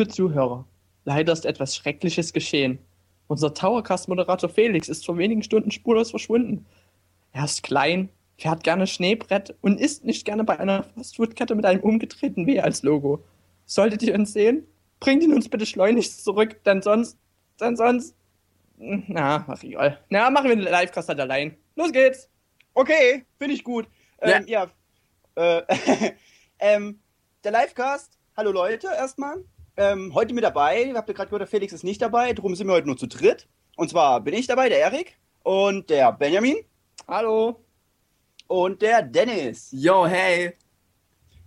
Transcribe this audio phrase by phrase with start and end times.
[0.00, 0.64] Liebe Zuhörer,
[1.04, 2.78] leider ist etwas Schreckliches geschehen.
[3.26, 6.64] Unser Towercast-Moderator Felix ist vor wenigen Stunden spurlos verschwunden.
[7.32, 11.82] Er ist klein, fährt gerne Schneebrett und isst nicht gerne bei einer Fastfood-Kette mit einem
[11.82, 13.22] umgedrehten W als Logo.
[13.66, 14.66] Solltet ihr ihn sehen,
[15.00, 17.18] bringt ihn uns bitte schleunigst zurück, denn sonst,
[17.60, 18.16] denn sonst,
[18.78, 19.98] na, ach egal.
[20.08, 21.58] Na, machen wir den Livecast halt allein.
[21.76, 22.30] Los geht's!
[22.72, 23.86] Okay, finde ich gut.
[24.22, 24.66] Ähm, ja.
[25.34, 25.60] Äh,
[26.58, 27.00] ähm,
[27.44, 29.44] der Livecast, hallo Leute erstmal.
[29.76, 32.66] Ähm, heute mit dabei, habt ihr gerade gehört, der Felix ist nicht dabei, darum sind
[32.66, 33.48] wir heute nur zu dritt.
[33.76, 36.56] Und zwar bin ich dabei, der Erik und der Benjamin.
[37.08, 37.64] Hallo.
[38.46, 39.68] Und der Dennis.
[39.70, 40.52] Yo, hey.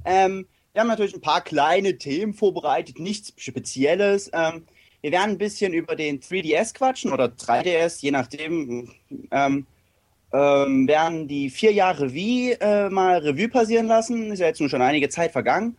[0.06, 4.32] Ähm, wir haben natürlich ein paar kleine Themen vorbereitet, nichts Spezielles.
[4.34, 4.66] Ähm,
[5.02, 8.90] wir werden ein bisschen über den 3DS quatschen oder 3DS, je nachdem.
[9.32, 9.68] Ähm,
[10.34, 14.32] ähm, werden die vier Jahre Wii äh, mal Revue passieren lassen.
[14.32, 15.78] Ist ja jetzt nun schon einige Zeit vergangen.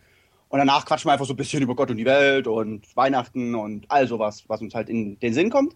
[0.49, 3.55] Und danach quatschen wir einfach so ein bisschen über Gott und die Welt und Weihnachten
[3.55, 5.75] und all sowas, was uns halt in den Sinn kommt.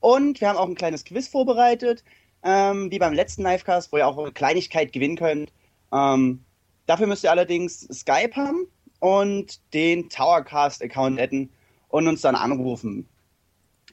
[0.00, 2.02] Und wir haben auch ein kleines Quiz vorbereitet,
[2.42, 5.52] ähm, wie beim letzten Livecast, wo ihr auch eine Kleinigkeit gewinnen könnt.
[5.92, 6.44] Ähm,
[6.86, 8.66] dafür müsst ihr allerdings Skype haben
[9.00, 11.50] und den Towercast-Account adden
[11.88, 13.08] und uns dann anrufen.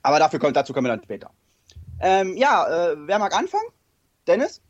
[0.01, 1.31] Aber dafür kommt, dazu kommen wir dann später.
[1.99, 3.67] Ähm, ja, äh, wer mag anfangen?
[4.27, 4.61] Dennis?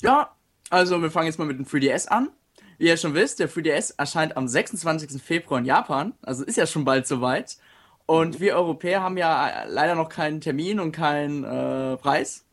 [0.00, 0.34] Ja,
[0.70, 2.30] also wir fangen jetzt mal mit dem 3DS an.
[2.78, 5.22] Wie ihr schon wisst, der 3DS erscheint am 26.
[5.22, 7.58] Februar in Japan, also ist ja schon bald soweit.
[8.06, 12.44] Und wir Europäer haben ja leider noch keinen Termin und keinen äh, Preis.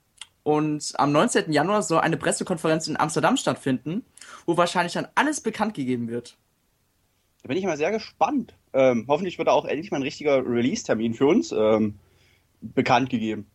[0.44, 1.52] Und am 19.
[1.52, 4.06] Januar soll eine Pressekonferenz in Amsterdam stattfinden,
[4.46, 6.38] wo wahrscheinlich dann alles bekannt gegeben wird.
[7.44, 8.56] Da bin ich mal sehr gespannt.
[8.74, 12.00] Ähm, hoffentlich wird da auch endlich mal ein richtiger Release-Termin für uns ähm,
[12.62, 13.47] bekannt gegeben.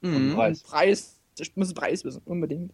[0.00, 0.34] Mhm.
[0.34, 0.62] Preis.
[0.62, 1.20] Preis.
[1.38, 2.72] Ich muss den Preis wissen, unbedingt.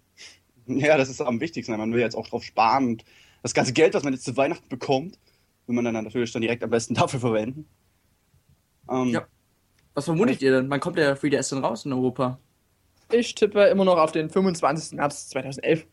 [0.66, 1.76] Ja, das ist am wichtigsten.
[1.76, 3.04] Man will jetzt auch drauf sparen und
[3.42, 5.18] das ganze Geld, was man jetzt zu Weihnachten bekommt,
[5.66, 7.66] will man dann natürlich dann direkt am besten dafür verwenden.
[8.90, 9.26] Ähm, ja.
[9.94, 10.70] Was vermutet ihr denn?
[10.70, 12.38] Wann kommt der 3DS denn raus in Europa?
[13.12, 14.96] Ich tippe immer noch auf den 25.
[14.96, 15.86] März 2011.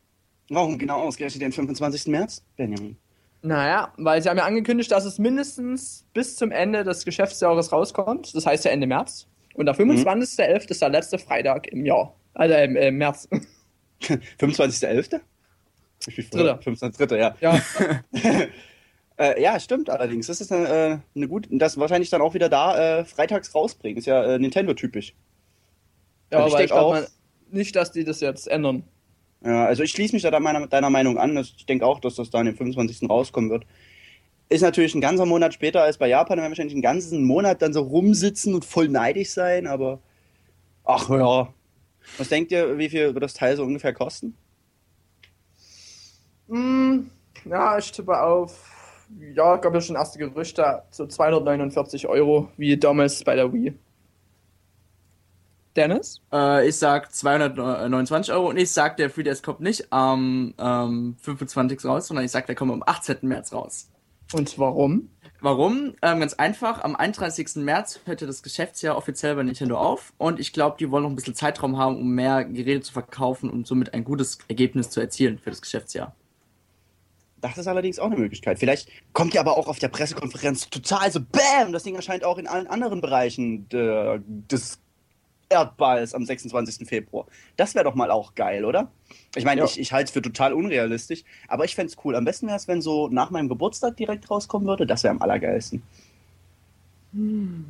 [0.50, 2.08] Warum genau ausgerechnet den 25.
[2.08, 2.98] März, Benjamin?
[3.42, 8.34] Naja, weil sie haben ja angekündigt, dass es mindestens bis zum Ende des Geschäftsjahres rauskommt.
[8.36, 9.28] Das heißt ja Ende März.
[9.56, 10.16] Und der 25.11.
[10.16, 10.22] Mhm.
[10.70, 12.16] ist der letzte Freitag im Jahr.
[12.34, 13.28] Also im, im März.
[14.40, 15.19] 25.11.?
[16.06, 16.59] Dritter.
[16.59, 17.35] 25.3., ja.
[17.41, 17.62] Ja.
[19.18, 20.28] äh, ja, stimmt allerdings.
[20.28, 23.97] Das ist eine, äh, eine gute, das wahrscheinlich dann auch wieder da äh, freitags rausbringen.
[23.97, 25.13] Ist ja äh, Nintendo-typisch.
[26.31, 27.07] Ja, also aber ich glaube
[27.52, 28.84] nicht, dass die das jetzt ändern.
[29.44, 31.38] Ja, also ich schließe mich da meiner, deiner Meinung an.
[31.38, 33.09] Ich denke auch, dass das dann am 25.
[33.09, 33.66] rauskommen wird.
[34.50, 36.38] Ist natürlich ein ganzer Monat später als bei Japan.
[36.38, 40.00] Dann werden wahrscheinlich einen ganzen Monat dann so rumsitzen und voll neidisch sein, aber
[40.86, 41.53] ach ja.
[42.18, 44.35] Was denkt ihr, wie viel wird das Teil so ungefähr kosten?
[46.47, 47.07] Mm,
[47.45, 53.23] ja, ich tippe auf, ja, gab ja schon erste Gerüchte, so 249 Euro, wie damals
[53.23, 53.73] bei der Wii.
[55.75, 56.22] Dennis?
[56.34, 61.86] Äh, ich sag 229 Euro und ich sag, der 3DS kommt nicht am ähm, 25.
[61.86, 63.18] raus, sondern ich sag, der kommt am 18.
[63.21, 63.88] März raus.
[64.33, 65.10] Und warum?
[65.39, 65.94] Warum?
[66.01, 67.57] Ähm, ganz einfach, am 31.
[67.57, 71.16] März hörte das Geschäftsjahr offiziell bei Nintendo auf und ich glaube, die wollen noch ein
[71.16, 75.38] bisschen Zeitraum haben, um mehr Geräte zu verkaufen und somit ein gutes Ergebnis zu erzielen
[75.38, 76.16] für das Geschäftsjahr.
[77.39, 78.57] Das ist allerdings auch eine Möglichkeit.
[78.57, 81.72] Vielleicht kommt ja aber auch auf der Pressekonferenz total so BÄM!
[81.72, 84.80] Das Ding erscheint auch in allen anderen Bereichen de, des
[85.50, 86.88] Erdballs am 26.
[86.88, 87.26] Februar.
[87.56, 88.92] Das wäre doch mal auch geil, oder?
[89.36, 89.66] Ich meine, ja.
[89.66, 92.16] ich, ich halte es für total unrealistisch, aber ich fände es cool.
[92.16, 94.86] Am besten wäre es, wenn so nach meinem Geburtstag direkt rauskommen würde.
[94.86, 95.82] Das wäre am allergeilsten.
[97.14, 97.66] Hm.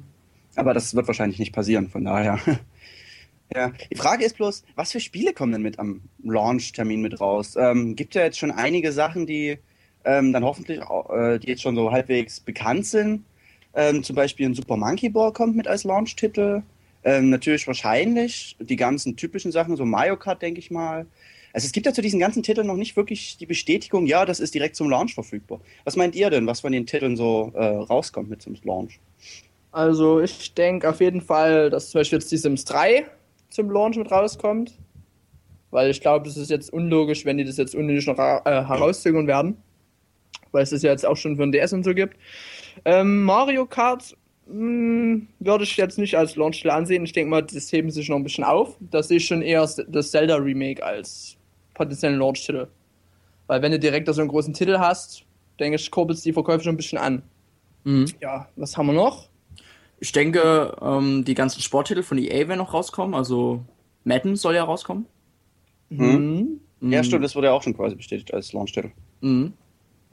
[0.55, 2.39] Aber das wird wahrscheinlich nicht passieren, von daher.
[3.53, 3.71] ja.
[3.91, 7.55] Die Frage ist bloß, was für Spiele kommen denn mit am Launch-Termin mit raus?
[7.55, 9.59] Ähm, gibt ja jetzt schon einige Sachen, die
[10.03, 13.23] ähm, dann hoffentlich, äh, die jetzt schon so halbwegs bekannt sind.
[13.75, 16.63] Ähm, zum Beispiel ein Super Monkey Ball kommt mit als Launch-Titel.
[17.07, 21.05] Ähm, natürlich wahrscheinlich die ganzen typischen Sachen, so Mario Kart, denke ich mal.
[21.53, 24.41] Also es gibt ja zu diesen ganzen Titeln noch nicht wirklich die Bestätigung, ja, das
[24.41, 25.61] ist direkt zum Launch verfügbar.
[25.85, 28.99] Was meint ihr denn, was von den Titeln so äh, rauskommt mit zum Launch?
[29.71, 33.05] Also ich denke auf jeden Fall, dass zum Beispiel jetzt die Sims 3
[33.51, 34.77] zum Launch mit rauskommt.
[35.71, 39.27] Weil ich glaube, es ist jetzt unlogisch, wenn die das jetzt unnötig noch äh, herauszögern
[39.27, 39.55] werden.
[40.51, 42.17] Weil es das ja jetzt auch schon für ein DS und so gibt.
[42.83, 44.17] Ähm, Mario Kart
[44.49, 47.03] würde ich jetzt nicht als Launch-Titel ansehen.
[47.03, 48.77] Ich denke mal, das heben sich noch ein bisschen auf.
[48.79, 51.37] Das sehe ich schon eher das Zelda-Remake als
[51.73, 52.67] potenziellen Launch-Titel.
[53.47, 55.23] Weil wenn du direkt so einen großen Titel hast,
[55.59, 57.23] denke ich, kurbelst die Verkäufe schon ein bisschen an.
[57.83, 58.05] Mhm.
[58.21, 59.29] Ja, was haben wir noch?
[59.99, 63.15] Ich denke, ähm, die ganzen Sporttitel von EA werden noch rauskommen.
[63.15, 63.63] Also
[64.03, 65.05] Madden soll ja rauskommen.
[65.89, 66.59] Mhm.
[66.79, 66.91] Mhm.
[66.91, 68.91] Ja, stimmt, das wurde ja auch schon quasi bestätigt als Launch-Titel.
[69.21, 69.53] Mhm.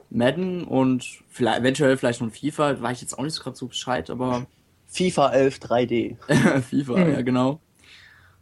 [0.09, 3.67] Madden und vielleicht, eventuell vielleicht noch FIFA, war ich jetzt auch nicht so gerade so
[3.67, 4.45] Bescheid, aber
[4.87, 6.61] FIFA 11 3D.
[6.61, 7.59] FIFA, ja genau.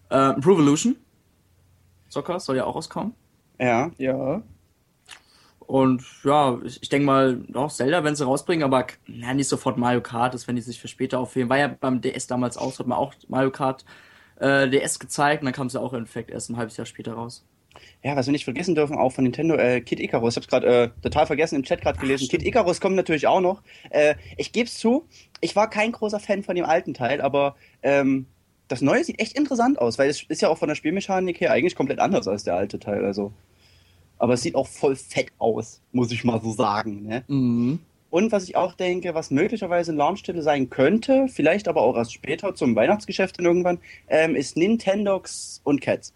[0.09, 0.95] Äh, Pro Evolution.
[2.09, 3.13] Soccer soll ja auch rauskommen.
[3.59, 3.91] Ja.
[3.97, 4.43] Ja.
[5.59, 9.77] Und ja, ich, ich denke mal, auch Zelda, wenn sie rausbringen, aber ja, nicht sofort
[9.77, 11.49] Mario Kart, das wenn die sich für später aufheben.
[11.49, 13.85] War ja beim DS damals aus, hat man auch Mario Kart
[14.39, 17.13] äh, DS gezeigt und dann kam sie auch im Endeffekt erst ein halbes Jahr später
[17.13, 17.45] raus.
[18.03, 20.33] Ja, was wir nicht vergessen dürfen, auch von Nintendo, äh, Kid Icarus.
[20.33, 22.27] Ich hab's gerade äh, total vergessen im Chat gerade gelesen.
[22.27, 23.61] Kid Icarus kommt natürlich auch noch.
[23.89, 25.05] Äh, ich geb's zu,
[25.41, 28.27] ich war kein großer Fan von dem alten Teil, aber ähm,
[28.67, 31.51] das neue sieht echt interessant aus, weil es ist ja auch von der Spielmechanik her
[31.51, 33.05] eigentlich komplett anders als der alte Teil.
[33.05, 33.33] Also.
[34.17, 37.03] Aber es sieht auch voll fett aus, muss ich mal so sagen.
[37.03, 37.23] Ne?
[37.27, 37.79] Mhm.
[38.13, 42.13] Und was ich auch denke, was möglicherweise ein Launchtitel sein könnte, vielleicht aber auch erst
[42.13, 46.13] später zum Weihnachtsgeschäft dann irgendwann, ähm, ist Nintendox und Cats.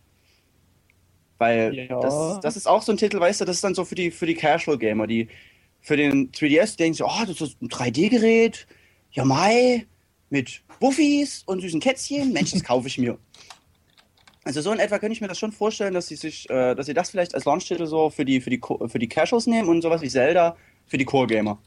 [1.37, 1.99] Weil Ja.
[1.99, 4.11] das, das ist auch so ein Titel, weißt du, das ist dann so für die,
[4.11, 5.27] für die Casual Gamer, die
[5.81, 8.67] für den 3DS denken so, oh, das ist ein 3D-Gerät,
[9.11, 9.85] ja mai,
[10.29, 13.17] mit Wuffis und süßen Kätzchen, Mensch, das kaufe ich mir.
[14.43, 16.85] Also so in etwa könnte ich mir das schon vorstellen, dass sie sich, äh, dass
[16.85, 19.81] sie das vielleicht als Launchtitel so für die, für die, für die Casuals nehmen und
[19.81, 20.55] sowas wie Zelda
[20.85, 21.61] für die Core-Gamer.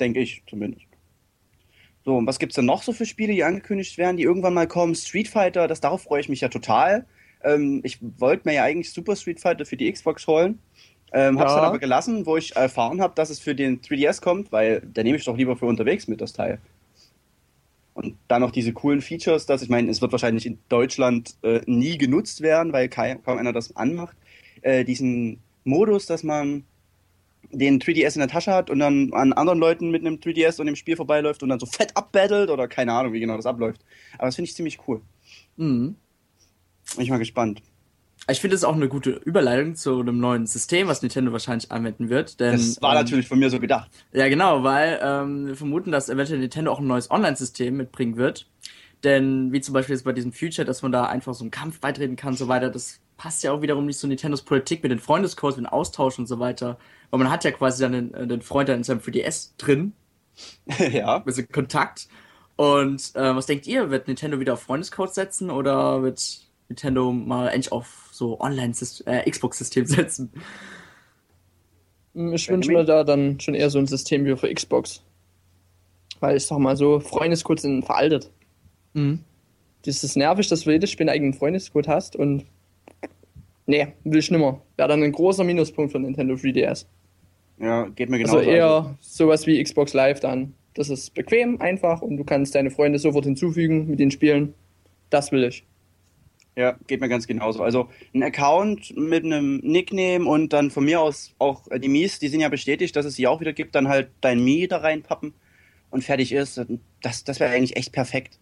[0.00, 0.86] Denke ich zumindest.
[2.04, 4.66] So, und was gibt's denn noch so für Spiele, die angekündigt werden, die irgendwann mal
[4.66, 4.94] kommen?
[4.94, 7.06] Street Fighter, das darauf freue ich mich ja total.
[7.44, 10.58] Ähm, ich wollte mir ja eigentlich Super Street Fighter für die Xbox holen.
[11.12, 11.56] Ähm, hab's Ja.
[11.56, 15.02] dann aber gelassen, wo ich erfahren habe, dass es für den 3DS kommt, weil da
[15.02, 16.58] nehme ich doch lieber für unterwegs mit das Teil.
[17.94, 21.60] Und dann noch diese coolen Features, dass ich meine, es wird wahrscheinlich in Deutschland äh,
[21.66, 24.16] nie genutzt werden, weil kaum, kaum einer das anmacht.
[24.62, 26.64] Äh, diesen Modus, dass man
[27.50, 30.66] den 3DS in der Tasche hat und dann an anderen Leuten mit einem 3DS und
[30.66, 33.82] dem Spiel vorbeiläuft und dann so fett abbattelt oder keine Ahnung, wie genau das abläuft.
[34.14, 35.00] Aber das finde ich ziemlich cool.
[35.56, 35.96] Mhm.
[36.94, 37.62] Bin ich mal gespannt.
[38.30, 42.08] Ich finde es auch eine gute Überleitung zu einem neuen System, was Nintendo wahrscheinlich anwenden
[42.08, 42.38] wird.
[42.38, 43.90] Denn, Das war ähm, natürlich von mir so gedacht.
[44.12, 48.48] Ja, genau, weil ähm, wir vermuten, dass eventuell Nintendo auch ein neues Online-System mitbringen wird.
[49.02, 51.80] Denn wie zum Beispiel jetzt bei diesem Future, dass man da einfach so einen Kampf
[51.80, 54.92] beitreten kann und so weiter, das passt ja auch wiederum nicht zu Nintendos Politik mit
[54.92, 56.78] den Freundescodes, mit dem Austausch und so weiter.
[57.12, 59.92] Weil man hat ja quasi dann den, äh, den Freund dann in seinem 3DS drin,
[60.92, 61.16] ja.
[61.18, 62.08] ein bisschen Kontakt.
[62.56, 63.90] Und äh, was denkt ihr?
[63.90, 70.32] Wird Nintendo wieder auf Freundescodes setzen oder wird Nintendo mal endlich auf so Online-Xbox-System setzen?
[72.14, 75.02] Hm, Ich wünsche mir da dann schon eher so ein System wie für Xbox.
[76.20, 78.30] Weil ich sag mal so, Freundescode sind veraltet.
[78.94, 79.20] Mhm.
[79.84, 82.46] Das ist nervig, dass du jedes Spiel einen eigenen Freundescode hast und.
[83.66, 84.60] Nee, will ich nimmer.
[84.76, 86.86] Wäre dann ein großer Minuspunkt für Nintendo 3DS.
[87.58, 88.38] Ja, geht mir genauso.
[88.38, 90.54] Also eher sowas wie Xbox Live dann.
[90.74, 94.54] Das ist bequem, einfach und du kannst deine Freunde sofort hinzufügen mit den Spielen.
[95.10, 95.64] Das will ich.
[96.56, 97.62] Ja, geht mir ganz genauso.
[97.62, 102.18] Also ein Account mit einem Nickname und dann von mir aus auch äh, die Mies,
[102.18, 104.78] die sind ja bestätigt, dass es sie auch wieder gibt, dann halt dein Mi da
[104.78, 105.32] reinpappen
[105.90, 106.60] und fertig ist.
[107.02, 108.38] Das, das wäre eigentlich echt perfekt.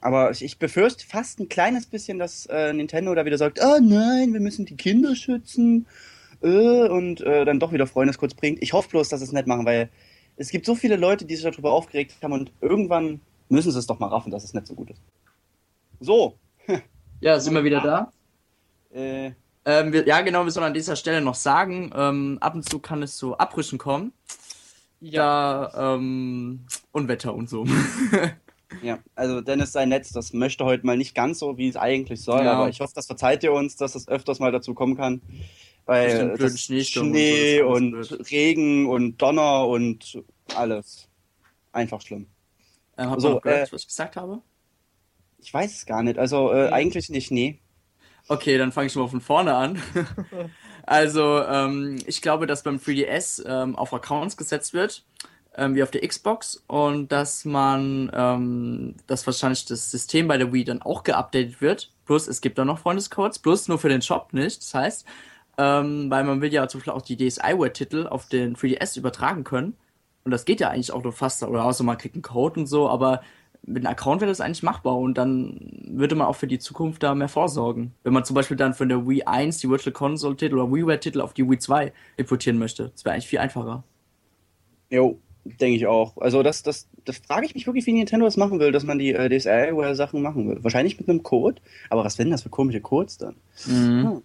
[0.00, 3.78] Aber ich, ich befürchte fast ein kleines bisschen, dass äh, Nintendo da wieder sagt, oh
[3.80, 5.86] nein, wir müssen die Kinder schützen
[6.42, 8.62] äh, und äh, dann doch wieder Freundescodes bringt.
[8.62, 9.88] Ich hoffe bloß, dass sie es nicht machen, weil
[10.36, 13.86] es gibt so viele Leute, die sich darüber aufgeregt haben und irgendwann müssen sie es
[13.86, 15.00] doch mal raffen, dass es nicht so gut ist.
[16.00, 16.36] So,
[17.20, 18.12] Ja, sind wir wieder da?
[18.98, 19.30] äh,
[19.64, 22.80] Ähm, wir, ja, genau, wir sollen an dieser Stelle noch sagen, ähm, ab und zu
[22.80, 24.12] kann es zu Abbrüchen kommen.
[25.00, 27.64] Ja, ähm, Unwetter und so.
[28.82, 32.22] Ja, also Dennis sein Netz, das möchte heute mal nicht ganz so, wie es eigentlich
[32.22, 32.54] soll, Ja.
[32.54, 35.20] aber ich hoffe, das verzeiht ihr uns, dass es öfters mal dazu kommen kann.
[35.92, 38.30] Weil und Schnee ist und, alles blöd.
[38.30, 40.22] Regen und Donner und
[40.54, 41.08] alles.
[41.72, 42.26] Einfach schlimm.
[42.98, 44.42] ähm, habt So, noch gehört, äh, was ich gesagt habe?
[45.38, 46.18] Ich weiß es gar nicht.
[46.18, 46.72] Also äh, Nee.
[46.72, 47.60] eigentlich nicht, nee.
[48.28, 49.82] Okay, dann fange ich mal von vorne an.
[50.84, 55.04] also, ähm, ich glaube, dass beim 3DS ähm, auf Accounts gesetzt wird,
[55.56, 60.52] ähm, wie auf der Xbox, und dass man, ähm, dass wahrscheinlich das System bei der
[60.52, 61.92] Wii dann auch geupdatet wird.
[62.06, 64.62] Plus, es gibt da noch Freundescodes, plus nur für den Shop nicht.
[64.62, 65.04] Das heißt,
[65.58, 69.74] ähm, weil man will ja zum Beispiel auch die DSiWare-Titel auf den 3DS übertragen können.
[70.24, 72.66] Und das geht ja eigentlich auch nur fast, oder außer man kriegt einen Code und
[72.66, 73.22] so, aber
[73.64, 77.02] mit einem Account wäre das eigentlich machbar und dann würde man auch für die Zukunft
[77.02, 77.92] da mehr vorsorgen.
[78.02, 80.98] Wenn man zum Beispiel dann von der Wii 1 die Virtual Console Titel oder WiiWare
[80.98, 82.90] Titel auf die Wii 2 importieren möchte.
[82.90, 83.84] Das wäre eigentlich viel einfacher.
[84.90, 86.16] Jo, denke ich auch.
[86.18, 88.98] Also das, das, das frage ich mich wirklich, wie Nintendo das machen will, dass man
[88.98, 90.62] die äh, DSL-Sachen machen will.
[90.62, 93.36] Wahrscheinlich mit einem Code, aber was sind das für komische Codes dann?
[93.66, 94.06] Mhm.
[94.06, 94.22] Ähm,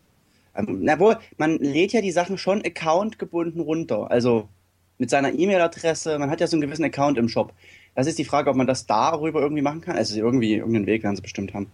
[0.66, 4.10] na wohl, man lädt ja die Sachen schon accountgebunden runter.
[4.10, 4.50] Also
[4.98, 7.54] mit seiner E-Mail-Adresse, man hat ja so einen gewissen Account im Shop.
[7.96, 9.96] Das ist die Frage, ob man das darüber irgendwie machen kann.
[9.96, 11.72] Also irgendwie, irgendeinen Weg werden sie bestimmt haben.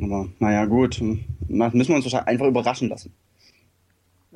[0.00, 1.00] Aber naja, gut.
[1.48, 3.12] na, Müssen wir uns wahrscheinlich einfach überraschen lassen.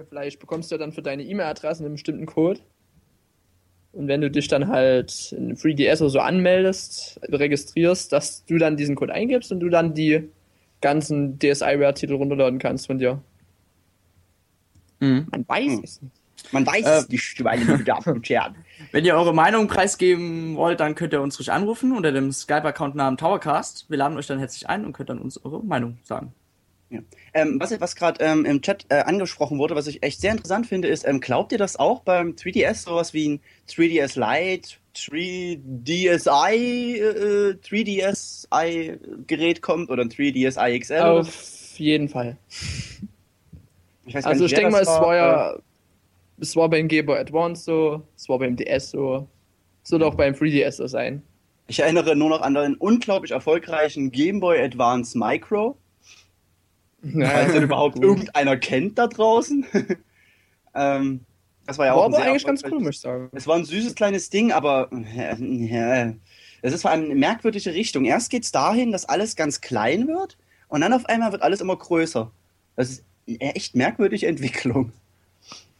[0.09, 2.61] Vielleicht bekommst du ja dann für deine E-Mail-Adresse einen bestimmten Code.
[3.92, 8.76] Und wenn du dich dann halt in FreeDS oder so anmeldest, registrierst, dass du dann
[8.76, 10.28] diesen Code eingibst und du dann die
[10.80, 13.21] ganzen DSiWare-Titel runterladen kannst von dir.
[15.00, 15.26] Mhm.
[15.31, 15.81] Man weiß Hm.
[15.85, 16.12] es nicht.
[16.52, 18.55] Man weiß Äh, es nicht, meine Damen und Herren.
[18.93, 22.95] Wenn ihr eure Meinung preisgeben wollt, dann könnt ihr uns ruhig anrufen unter dem Skype-Account
[22.95, 23.87] Namen Towercast.
[23.88, 26.33] Wir laden euch dann herzlich ein und könnt dann uns eure Meinung sagen.
[26.90, 27.00] Ja.
[27.35, 30.67] Ähm, was was gerade ähm, im Chat äh, angesprochen wurde, was ich echt sehr interessant
[30.67, 36.97] finde, ist, ähm, glaubt ihr das auch beim 3DS sowas wie ein 3DS Lite, 3DSi,
[36.97, 41.00] äh, 3DSi Gerät kommt oder ein 3DSi XL?
[41.02, 42.38] Auf jeden Fall.
[44.09, 45.57] Ich weiß Also nicht, ich denke mal, es war äh, ja,
[46.41, 49.29] es war beim Game Boy Advance so, es war beim DS so,
[49.85, 51.23] es wird auch beim 3DS so sein.
[51.67, 55.77] Ich erinnere nur noch an den unglaublich erfolgreichen Game Boy Advance Micro.
[57.03, 59.67] Falls den überhaupt irgendeiner kennt da draußen.
[60.75, 61.21] ähm,
[61.67, 63.29] das war ja auch War ein aber eigentlich ganz cool, muss ich sagen.
[63.33, 66.12] Es war ein süßes kleines Ding, aber äh,
[66.62, 68.07] es ist vor allem eine merkwürdige Richtung.
[68.07, 70.38] Erst geht es dahin, dass alles ganz klein wird
[70.69, 72.33] und dann auf einmal wird alles immer größer.
[72.75, 73.05] Das ist
[73.39, 74.93] echt merkwürdige Entwicklung.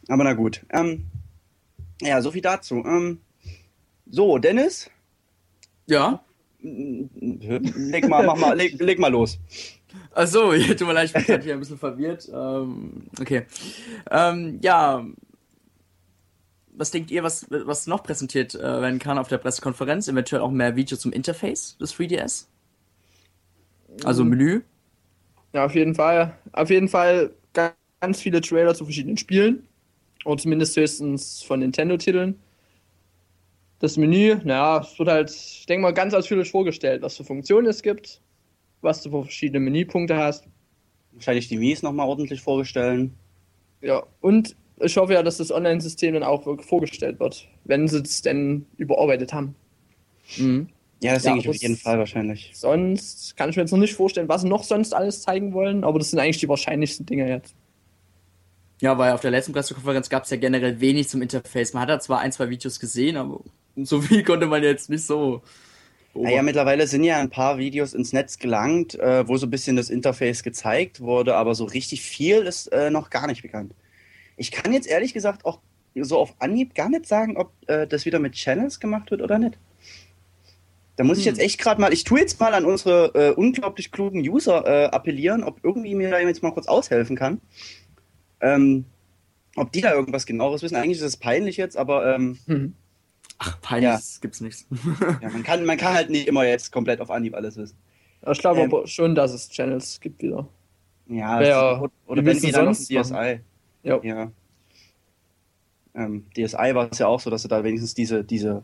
[0.07, 0.65] Aber na gut.
[0.69, 1.05] Ähm,
[2.01, 2.83] ja, so viel dazu.
[2.85, 3.19] Ähm,
[4.09, 4.89] so, Dennis,
[5.87, 6.23] Ja?
[6.61, 9.39] leg mal, mach mal, leg, leg mal los.
[10.11, 12.29] Achso, tut mir leid, ich bin gerade hier ein bisschen verwirrt.
[12.33, 13.45] Ähm, okay.
[14.11, 15.05] Ähm, ja.
[16.71, 20.07] Was denkt ihr, was, was noch präsentiert äh, werden kann auf der Pressekonferenz?
[20.07, 22.45] Eventuell auch mehr Videos zum Interface des 3DS?
[24.05, 24.61] Also Menü?
[25.53, 26.37] Ja, auf jeden Fall.
[26.53, 29.67] Auf jeden Fall ganz viele Trailer zu verschiedenen Spielen.
[30.25, 32.39] Oder zumindest höchstens von Nintendo-Titeln.
[33.79, 37.67] Das Menü, naja, es wird halt, ich denke mal, ganz ausführlich vorgestellt, was für Funktionen
[37.67, 38.21] es gibt,
[38.81, 40.45] was du für verschiedene Menüpunkte hast.
[41.13, 43.13] Wahrscheinlich die Mies nochmal ordentlich vorstellen.
[43.81, 48.01] Ja, und ich hoffe ja, dass das Online-System dann auch wirklich vorgestellt wird, wenn sie
[48.01, 49.55] es denn überarbeitet haben.
[50.37, 50.67] Mhm.
[51.01, 52.51] Ja, das Ja, denke ich auf jeden Fall wahrscheinlich.
[52.53, 55.83] Sonst kann ich mir jetzt noch nicht vorstellen, was sie noch sonst alles zeigen wollen,
[55.83, 57.55] aber das sind eigentlich die wahrscheinlichsten Dinge jetzt.
[58.81, 61.73] Ja, weil auf der letzten Pressekonferenz gab es ja generell wenig zum Interface.
[61.73, 63.41] Man hat da zwar ein, zwei Videos gesehen, aber
[63.75, 65.41] so viel konnte man jetzt nicht so.
[66.13, 69.75] Naja, mittlerweile sind ja ein paar Videos ins Netz gelangt, äh, wo so ein bisschen
[69.75, 73.73] das Interface gezeigt wurde, aber so richtig viel ist äh, noch gar nicht bekannt.
[74.35, 75.59] Ich kann jetzt ehrlich gesagt auch
[75.95, 79.37] so auf Anhieb gar nicht sagen, ob äh, das wieder mit Channels gemacht wird oder
[79.37, 79.57] nicht.
[80.99, 81.31] Da muss ich Hm.
[81.31, 84.85] jetzt echt gerade mal, ich tue jetzt mal an unsere äh, unglaublich klugen User äh,
[84.87, 87.39] appellieren, ob irgendwie mir da jetzt mal kurz aushelfen kann.
[88.41, 88.83] Ähm,
[89.55, 90.75] ob die da irgendwas genaueres wissen.
[90.75, 92.73] Eigentlich ist es peinlich jetzt, aber ähm, Hm.
[93.37, 93.99] Ach, peinlich, Ja.
[94.19, 94.65] gibt's nichts.
[95.21, 97.77] ja, man, kann, man kann halt nicht immer jetzt komplett auf Anhieb alles wissen.
[98.29, 98.65] Ich glaube Ähm.
[98.73, 100.49] aber schon, dass es Channels gibt wieder.
[101.07, 103.39] Ja, Ja, oder, oder wenn sie du dann noch sonst DSI.
[103.83, 104.03] Ja.
[104.03, 104.31] Ja.
[105.95, 108.63] Ähm, DSI war es ja auch so, dass du da wenigstens diese, diese,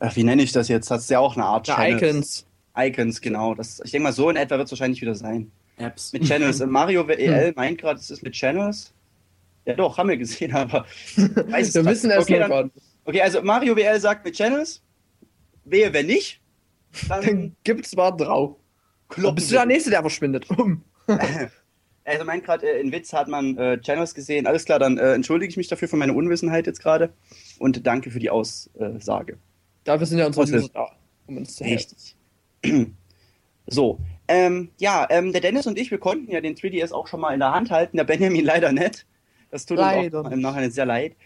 [0.00, 0.90] ach, wie nenne ich das jetzt?
[0.90, 2.02] Hast du ja auch eine Art Ja, Channels.
[2.02, 2.46] Icons.
[2.76, 3.54] Icons, genau.
[3.54, 5.50] Das, ich denke mal, so in etwa wird es wahrscheinlich wieder sein.
[5.78, 6.12] Apps.
[6.12, 6.64] Mit Channels.
[6.66, 7.08] Mario Hm.
[7.08, 8.92] WL meint gerade, es ist mit Channels.
[9.64, 10.86] Ja doch, haben wir gesehen, aber
[11.16, 12.04] weiß es Wir nicht.
[12.04, 12.70] es okay, dann,
[13.04, 14.82] okay, also Mario WL sagt mit Channels.
[15.64, 16.40] Wehe, wenn nicht,
[17.08, 18.56] dann Dann gibt's mal drauf.
[19.08, 20.46] kloppen Bist du der Nächste, der verschwindet?
[22.04, 24.46] Also meint gerade, äh, in Witz hat man äh, Channels gesehen.
[24.46, 27.12] Alles klar, dann äh, entschuldige ich mich dafür für meine Unwissenheit jetzt gerade
[27.58, 29.36] und danke für die Aussage.
[29.88, 30.90] Dafür sind ja unsere User da,
[31.26, 31.96] um uns zu helfen.
[32.62, 32.92] Richtig.
[33.70, 37.20] So, ähm, ja, ähm, der Dennis und ich, wir konnten ja den 3DS auch schon
[37.20, 39.04] mal in der Hand halten, der Benjamin leider nicht.
[39.50, 41.16] Das tut Leider uns auch im Nachhinein sehr leid.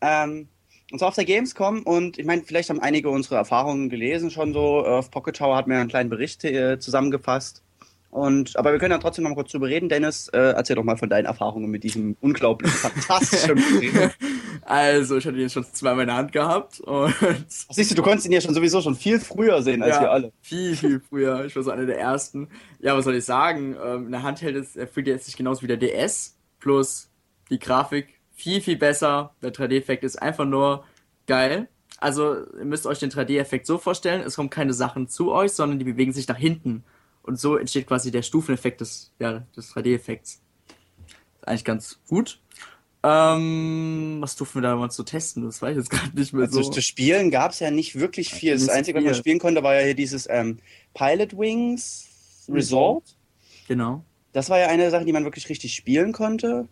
[0.00, 0.48] Ähm,
[0.90, 4.54] und zwar auf der Gamescom und ich meine, vielleicht haben einige unsere Erfahrungen gelesen schon
[4.54, 4.82] so.
[4.82, 7.62] Auf Pocket Tower hat mir einen kleinen Bericht äh, zusammengefasst.
[8.10, 9.88] Und, aber wir können dann trotzdem noch mal kurz drüber reden.
[9.88, 14.16] Dennis, äh, erzähl doch mal von deinen Erfahrungen mit diesem unglaublich fantastischen Gerät.
[14.62, 17.34] Also, ich hatte ihn schon zweimal in der Hand gehabt und Ach,
[17.70, 20.02] Siehst du, du konntest ihn ja schon sowieso schon viel früher sehen als Ja.
[20.02, 20.32] wir alle.
[20.42, 21.44] viel, viel früher.
[21.44, 22.48] Ich war so einer der ersten.
[22.80, 23.76] Ja, was soll ich sagen?
[23.82, 26.36] Ähm, in der Hand hält es, der 3DS sich genauso wie der DS.
[26.58, 27.10] Plus
[27.48, 29.34] die Grafik viel, viel besser.
[29.40, 30.84] Der 3D-Effekt ist einfach nur
[31.28, 31.68] geil.
[31.98, 35.78] Also, ihr müsst euch den 3D-Effekt so vorstellen, es kommen keine Sachen zu euch, sondern
[35.78, 36.82] die bewegen sich nach hinten.
[37.30, 40.40] Und so entsteht quasi der Stufeneffekt des, ja, des 3D-Effekts.
[41.38, 42.40] Ist eigentlich ganz gut.
[43.04, 45.44] Ähm, was durften wir da mal zu testen?
[45.44, 46.70] Das weiß ich jetzt gerade nicht mehr Also so.
[46.70, 48.54] zu spielen gab es ja nicht wirklich viel.
[48.54, 50.58] Das Nicht Einzige, was man spielen konnte, war ja hier dieses ähm,
[50.92, 53.16] Pilot Wings Resort.
[53.68, 54.04] Genau.
[54.32, 56.66] Das war ja eine Sache, die man wirklich richtig spielen konnte.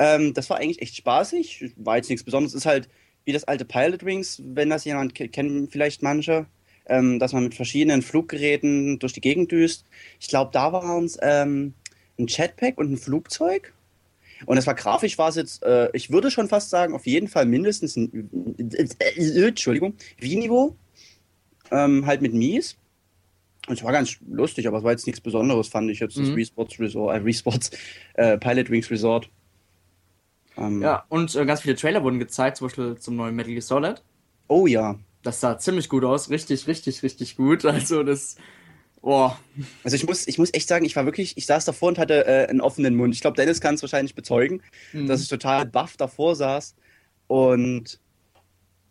[0.00, 1.72] Ähm, das war eigentlich echt spaßig.
[1.76, 2.54] War jetzt nichts Besonderes.
[2.54, 2.88] Ist halt
[3.24, 6.46] wie das alte Pilot Wings, wenn das jemand ke- kennen, vielleicht manche,
[6.86, 9.84] ähm, dass man mit verschiedenen Fluggeräten durch die Gegend düst.
[10.20, 11.74] Ich glaube, da waren es ähm,
[12.18, 13.72] ein Jetpack und ein Flugzeug.
[14.44, 17.28] Und es war grafisch, war es jetzt, äh, ich würde schon fast sagen, auf jeden
[17.28, 20.76] Fall mindestens ein, äh, äh, Entschuldigung, Wii-Niveau.
[21.70, 22.76] Ähm, halt mit Mies.
[23.68, 26.26] Und es war ganz lustig, aber es war jetzt nichts Besonderes, fand ich jetzt, das
[26.28, 26.36] Mhm.
[26.36, 27.70] Wii Sports Resort, äh, Wii Sports,
[28.14, 29.30] äh, Pilot Wings Resort.
[30.56, 33.62] Ähm, Ja, und äh, ganz viele Trailer wurden gezeigt, zum Beispiel zum neuen Metal Gear
[33.62, 34.02] Solid.
[34.48, 34.98] Oh ja.
[35.22, 37.64] Das sah ziemlich gut aus, richtig, richtig, richtig gut.
[37.64, 38.36] Also das,
[39.00, 39.38] boah,
[39.84, 42.26] Also ich muss, ich muss echt sagen, ich war wirklich, ich saß davor und hatte
[42.26, 43.14] äh, einen offenen Mund.
[43.14, 44.62] Ich glaube, Dennis kann es wahrscheinlich bezeugen,
[44.92, 45.06] Mhm.
[45.06, 46.74] dass ich total baff davor saß.
[47.28, 48.00] Und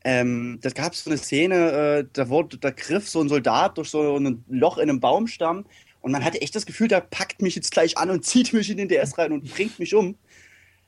[0.04, 3.78] ähm, da gab es so eine Szene, äh, da wurde, da griff so ein Soldat
[3.78, 5.66] durch so ein Loch in einem Baumstamm
[6.02, 8.70] und man hatte echt das Gefühl, der packt mich jetzt gleich an und zieht mich
[8.72, 10.16] in den DS rein und bringt mich um.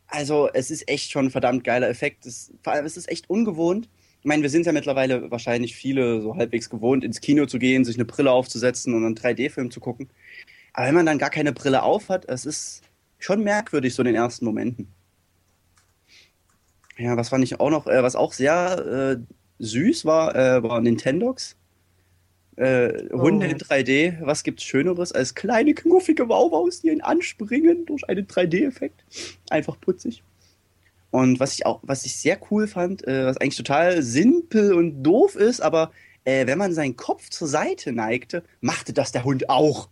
[0.07, 2.25] Also es ist echt schon ein verdammt geiler Effekt.
[2.25, 3.87] Es, vor allem es ist echt ungewohnt.
[4.23, 7.83] Ich meine, wir sind ja mittlerweile wahrscheinlich viele so halbwegs gewohnt, ins Kino zu gehen,
[7.83, 10.09] sich eine Brille aufzusetzen und einen 3D-Film zu gucken.
[10.71, 12.83] Aber wenn man dann gar keine Brille auf hat, es ist
[13.19, 14.87] schon merkwürdig, so in den ersten Momenten.
[16.97, 20.79] Ja, was fand ich auch noch, äh, was auch sehr äh, süß war, äh, war
[20.79, 21.57] Nintendox.
[22.55, 23.49] Äh, Hunde Oh.
[23.49, 29.03] in 3D, was gibt's Schöneres als kleine, knuffige Wauwaus, die ihn anspringen durch einen 3D-Effekt?
[29.49, 30.23] Einfach putzig.
[31.13, 35.03] Und was ich auch, was ich sehr cool fand, äh, was eigentlich total simpel und
[35.03, 35.91] doof ist, aber
[36.23, 39.89] äh, wenn man seinen Kopf zur Seite neigte, machte das der Hund auch.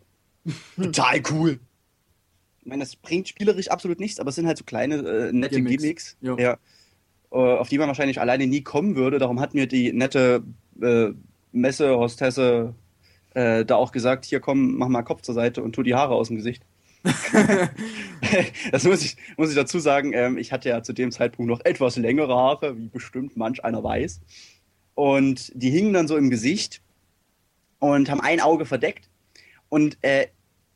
[0.76, 1.60] total cool.
[2.62, 5.58] Ich meine, das bringt spielerisch absolut nichts, aber es sind halt so kleine, äh, nette
[5.58, 5.84] Gimmicks.
[5.84, 6.54] Gimmicks, ja,
[7.32, 9.20] äh, auf die man wahrscheinlich alleine nie kommen würde.
[9.20, 10.42] Darum hat mir die nette
[10.82, 11.10] äh,
[11.52, 12.74] Messe-Hostesse
[13.36, 16.16] äh, da auch gesagt, hier komm, mach mal Kopf zur Seite und tu die Haare
[16.16, 16.64] aus dem Gesicht.
[18.72, 21.66] das muss ich, muss ich dazu sagen, ähm, ich hatte ja zu dem Zeitpunkt noch
[21.66, 24.22] etwas längere Haare, wie bestimmt manch einer weiß.
[24.94, 26.82] Und die hingen dann so im Gesicht
[27.80, 29.10] und haben ein Auge verdeckt.
[29.70, 30.28] Und äh,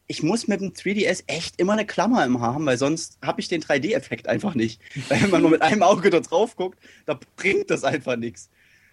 [0.08, 3.42] ich muss mit dem 3DS echt immer eine Klammer im Haar haben, weil sonst habe
[3.42, 4.82] ich den 3D-Effekt einfach nicht.
[5.10, 8.50] Weil wenn man nur mit einem Auge da drauf guckt, da bringt das einfach nichts.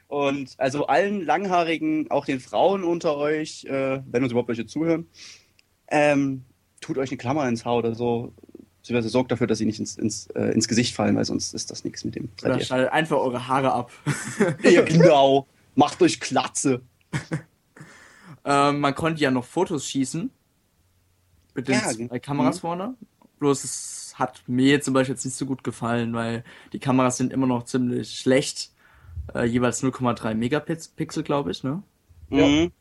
[0.08, 5.06] Und also allen Langhaarigen, auch den Frauen unter euch, äh, wenn uns überhaupt welche zuhören,
[5.88, 6.44] ähm,
[6.82, 8.32] tut euch eine Klammer ins Haar oder so.
[8.80, 11.70] Beziehungsweise sorgt dafür, dass sie nicht ins, ins, äh, ins Gesicht fallen, weil sonst ist
[11.70, 12.64] das nichts mit dem oder 3D.
[12.64, 13.92] schneidet einfach eure Haare ab.
[14.62, 15.46] Ja, genau.
[15.76, 16.82] Macht euch Klatze.
[18.44, 20.30] ähm, man konnte ja noch Fotos schießen.
[21.54, 22.60] Mit den Ja, zwei Kameras mhm.
[22.60, 22.94] vorne.
[23.38, 27.32] Bloß es hat mir zum Beispiel jetzt nicht so gut gefallen, weil die Kameras sind
[27.32, 28.72] immer noch ziemlich schlecht.
[29.34, 31.82] Äh, jeweils 0,3 Megapixel, glaube ich, ne?
[32.30, 32.46] Ja.
[32.46, 32.72] Mhm.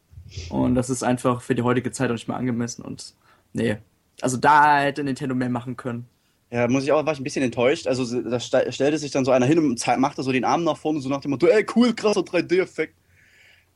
[0.50, 3.14] Und das ist einfach für die heutige Zeit auch nicht mehr angemessen und
[3.54, 3.78] nee.
[4.19, 6.06] Also da hätte Nintendo mehr machen können.
[6.52, 7.88] Ja, muss ich auch, war ich ein bisschen enttäuscht.
[7.88, 10.78] Also so- da stellte sich dann so einer hin und machte so den Arm nach
[10.78, 12.95] vorne, so nach dem Motto, ey, cool, krasser 3D-Effekt.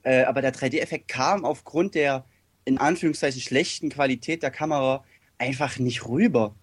[0.04, 2.26] Äh, aber der 3D-Effekt kam aufgrund der,
[2.66, 5.04] in Anführungszeichen, schlechten Qualität der Kamera
[5.38, 6.54] einfach nicht rüber.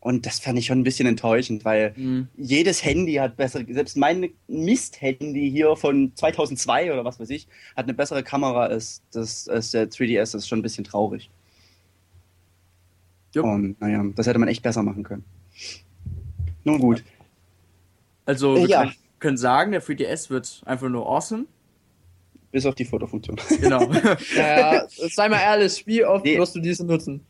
[0.00, 2.28] Und das fand ich schon ein bisschen enttäuschend, weil Mhm.
[2.36, 7.86] jedes Handy hat besser, selbst mein Mist-Handy hier von 2002 oder was weiß ich, hat
[7.86, 10.32] eine bessere Kamera als, das, als der 3DS.
[10.32, 11.30] Das ist schon ein bisschen traurig.
[13.34, 13.44] Jupp.
[13.44, 15.24] Und naja, das hätte man echt besser machen können.
[16.64, 17.04] Nun gut.
[18.24, 18.80] Also wir Ja.
[18.82, 21.46] können, können sagen, der 3DS wird einfach nur awesome.
[22.52, 23.36] Bis auf die Fotofunktion.
[23.60, 23.86] Genau.
[24.36, 26.38] Naja, sei mal ehrlich, wie oft Nee.
[26.38, 27.24] wirst du diese nutzen?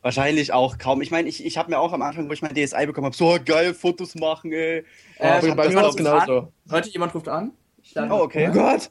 [0.00, 1.00] Wahrscheinlich auch kaum.
[1.00, 3.14] Ich meine, ich, ich habe mir auch am Anfang, wo ich mein DSi bekommen habe,
[3.16, 4.78] so geil, Fotos machen, ey.
[4.78, 4.84] Äh,
[5.20, 6.52] Ja, ich hab bei das mir war es genauso.
[6.68, 7.52] Leute, jemand ruft an.
[7.96, 8.48] Oh, okay.
[8.50, 8.90] Oh Gott!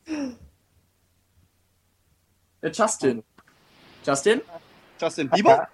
[2.61, 3.23] Äh, Justin.
[4.05, 4.41] Justin?
[5.01, 5.67] Justin Bieber?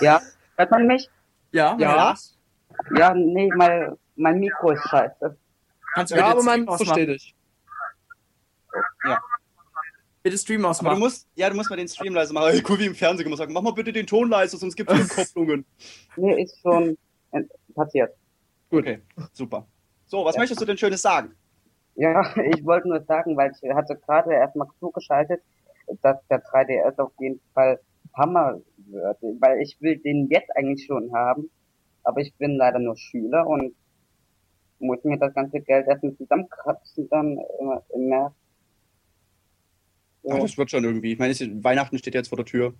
[0.00, 0.20] Ja,
[0.56, 1.08] hört man mich?
[1.52, 2.14] Ja, Ja.
[2.96, 5.36] Ja, nee, mein, mein Mikro ist scheiße.
[5.94, 6.86] Kannst du Ja, bitte aber man ausmachen?
[6.86, 7.34] versteht dich.
[10.22, 10.98] Bitte Stream Aber du ausmachen.
[10.98, 12.52] musst, ja, du musst mal den Stream leise machen.
[12.52, 13.24] Ey, cool wie im Fernsehen.
[13.24, 15.64] Du musst sagen, mach mal bitte den Ton leise, sonst gibt es Rückkopplungen.
[16.16, 16.98] Nee, ist schon
[17.74, 18.12] passiert.
[18.70, 19.00] Okay,
[19.32, 19.66] super.
[20.06, 21.34] So, was möchtest du denn Schönes sagen?
[21.94, 25.40] Ja, ich wollte nur sagen, weil ich hatte gerade erstmal zugeschaltet,
[26.02, 27.80] dass der 3DS auf jeden Fall
[28.14, 29.18] Hammer wird.
[29.40, 31.50] Weil ich will den jetzt eigentlich schon haben,
[32.04, 33.74] aber ich bin leider nur Schüler und
[34.78, 37.38] muss mir das ganze Geld erstmal zusammenkratzen dann
[37.94, 38.32] im März.
[40.22, 41.12] Ja, Ja, das wird schon irgendwie.
[41.12, 42.74] Ich meine, ist- Weihnachten steht jetzt vor der Tür.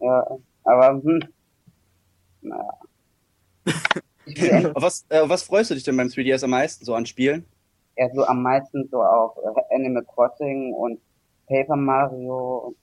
[0.00, 0.26] ja,
[0.64, 1.20] aber hm,
[2.42, 2.70] naja.
[4.74, 7.44] Was, äh, was freust du dich denn beim 3DS am meisten so an Spielen?
[7.94, 9.38] eher so am meisten so auf
[9.70, 11.00] Animal Crossing und
[11.46, 12.74] Paper Mario.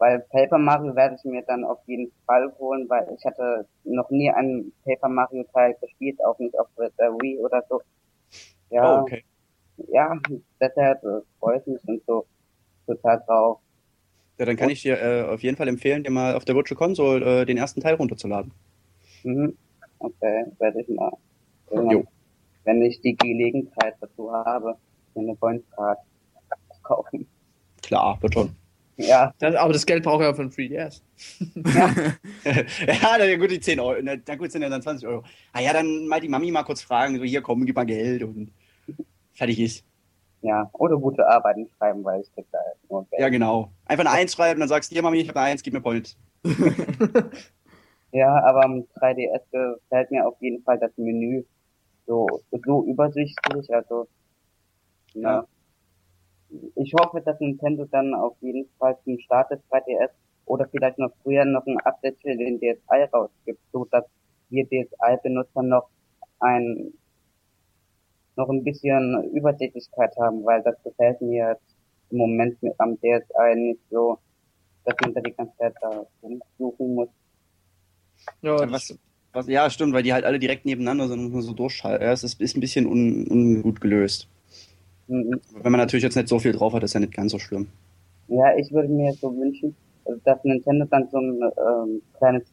[0.00, 4.08] Weil Paper Mario werde ich mir dann auf jeden Fall holen, weil ich hatte noch
[4.08, 7.82] nie einen Paper Mario Teil gespielt, auch nicht auf der Wii oder so.
[8.70, 9.22] Ja, Oh, okay.
[9.92, 10.18] ja,
[10.58, 12.24] deshalb äh, freue ich mich und so
[12.86, 13.58] total drauf.
[14.38, 16.78] Ja, dann kann ich dir äh, auf jeden Fall empfehlen, dir mal auf der Virtual
[16.78, 18.52] Console äh, den ersten Teil runterzuladen.
[19.22, 19.54] Mhm.
[19.98, 21.12] Okay, werde ich mal.
[21.70, 22.04] Jo.
[22.64, 24.76] Wenn ich die Gelegenheit dazu habe,
[25.14, 25.98] mir eine Points-Card
[26.74, 27.26] zu kaufen.
[27.82, 28.56] Klar, wird schon.
[29.06, 31.02] Ja, Das, aber das Geld braucht er von 3DS.
[31.64, 34.00] ja, na gut, die 10 Euro.
[34.02, 35.24] Na, gut, sind ja dann 20 Euro.
[35.52, 38.22] Ah ja, dann mal die Mami mal kurz fragen, so hier komm, gib mal Geld
[38.22, 38.52] und
[39.32, 39.84] fertig ist.
[40.42, 40.68] ja.
[40.74, 42.58] Oder gute Arbeiten schreiben, weil ich krieg da
[42.88, 43.20] nur Geld.
[43.20, 43.70] Ja, genau.
[43.86, 45.80] Einfach eine Eins schreiben, dann sagst du, hier Mami, ich habe eine Eins, gib mir
[45.80, 46.16] Points.
[48.12, 51.44] Ja, aber am 3DS gefällt mir auf jeden Fall das Menü
[52.08, 52.26] so,
[52.66, 54.08] so übersichtlich, also,
[55.14, 55.44] ja.
[56.74, 60.10] Ich hoffe, dass Nintendo dann auf jeden Fall zum Start des 3DS
[60.46, 64.04] oder vielleicht noch früher noch ein Update für den DSi rausgibt, so dass
[64.48, 65.88] wir DSi-Benutzer noch
[66.40, 66.92] ein,
[68.36, 71.76] noch ein bisschen Übersichtlichkeit haben, weil das gefällt mir jetzt
[72.10, 74.18] im Moment mit am DSi nicht so,
[74.84, 77.08] dass man da die ganze Zeit da rumsuchen muss.
[78.42, 78.98] Ja, was,
[79.32, 82.04] was, ja, stimmt, weil die halt alle direkt nebeneinander sind und nur so durchschalten.
[82.04, 84.28] Ja, es ist, ist ein bisschen un, ungut gelöst.
[85.10, 85.40] Mhm.
[85.62, 87.66] Wenn man natürlich jetzt nicht so viel drauf hat, ist ja nicht ganz so schlimm.
[88.28, 89.74] Ja, ich würde mir so wünschen,
[90.24, 92.44] dass Nintendo dann so ein ähm, kleines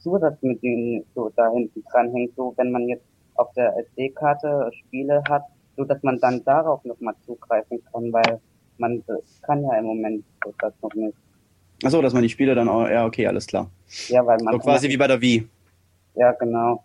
[0.00, 3.04] Zusatzmenü so da hinten dranhängt, so wenn man jetzt
[3.36, 5.44] auf der SD-Karte Spiele hat,
[5.76, 8.40] so dass man dann darauf nochmal zugreifen kann, weil
[8.78, 11.16] man das kann ja im Moment so das noch nicht.
[11.84, 13.70] Achso, dass man die Spiele dann auch, ja, okay, alles klar.
[14.08, 15.48] Ja, weil man So quasi wie bei der Wii.
[16.16, 16.82] ja genau.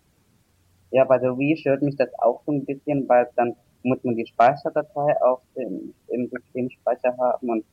[0.91, 3.55] Ja, bei der Wii stört mich das auch so ein bisschen, weil dann
[3.87, 7.65] muss man die Speicherdatei auch im, im Systemspeicher haben und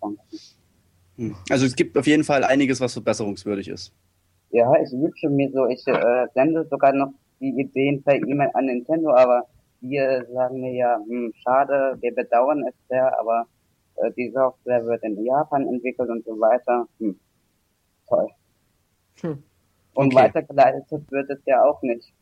[0.00, 0.20] danke.
[1.16, 1.34] Hm.
[1.50, 3.92] Also es gibt auf jeden Fall einiges, was verbesserungswürdig ist.
[4.50, 8.66] Ja, ich wünsche mir so, ich äh, sende sogar noch die Ideen per E-Mail an
[8.66, 9.44] Nintendo, aber
[9.80, 13.46] wir sagen mir ja, hm, schade, wir bedauern es sehr, aber
[13.96, 16.86] äh, die Software wird in Japan entwickelt und so weiter.
[16.98, 17.18] Hm.
[18.08, 18.28] Toll.
[19.20, 19.42] Hm.
[19.94, 20.24] Und Okay.
[20.24, 22.12] weitergeleitet wird es ja auch nicht.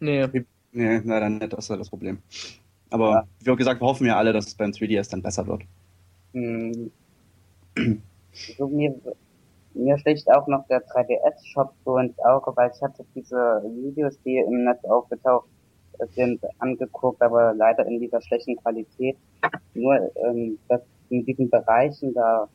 [0.00, 0.44] nee.
[0.74, 2.18] Nee, leider nicht, das ist ja das Problem.
[2.90, 3.52] Aber Ja.
[3.52, 5.62] wie gesagt, wir hoffen ja alle, dass es beim 3DS dann besser wird.
[6.32, 6.90] Hm.
[8.58, 8.94] So, mir,
[9.74, 14.38] mir sticht auch noch der 3DS-Shop so ins Auge, weil ich hatte diese Videos, die
[14.38, 15.48] im Netz aufgetaucht
[16.14, 19.16] sind, angeguckt, aber leider in dieser schlechten Qualität.
[19.74, 22.48] Nur ähm, das in diesen Bereichen da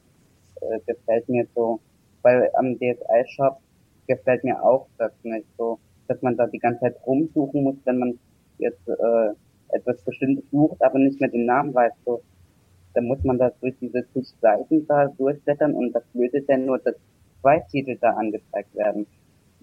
[0.61, 1.79] äh, gefällt mir so,
[2.21, 3.59] weil am DSi-Shop
[4.07, 5.79] gefällt mir auch das nicht so,
[6.09, 8.19] dass man da die ganze Zeit rumsuchen muss, wenn man
[8.57, 11.93] jetzt äh, etwas Bestimmtes sucht, aber nicht mehr den Namen weiß.
[12.05, 12.21] So,
[12.93, 16.57] dann muss man da durch diese zig Seiten da durchblättern und das Blöde ist ja
[16.57, 16.95] nur, dass
[17.41, 19.05] zwei Titel da angezeigt werden.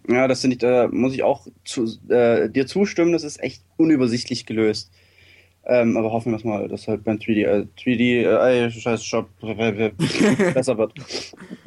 [0.08, 3.62] Ja, das finde ich, da muss ich auch zu, äh, dir zustimmen, das ist echt
[3.76, 4.92] unübersichtlich gelöst.
[5.64, 9.28] Ähm, aber hoffen wir es mal, dass halt beim 3D, äh, 3D, äh, scheiß Shop
[9.40, 10.94] besser wird.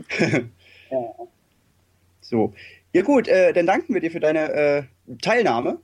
[0.92, 1.14] Ja.
[2.22, 2.54] So.
[2.94, 4.84] Ja gut, äh, dann danken wir dir für deine äh,
[5.22, 5.80] Teilnahme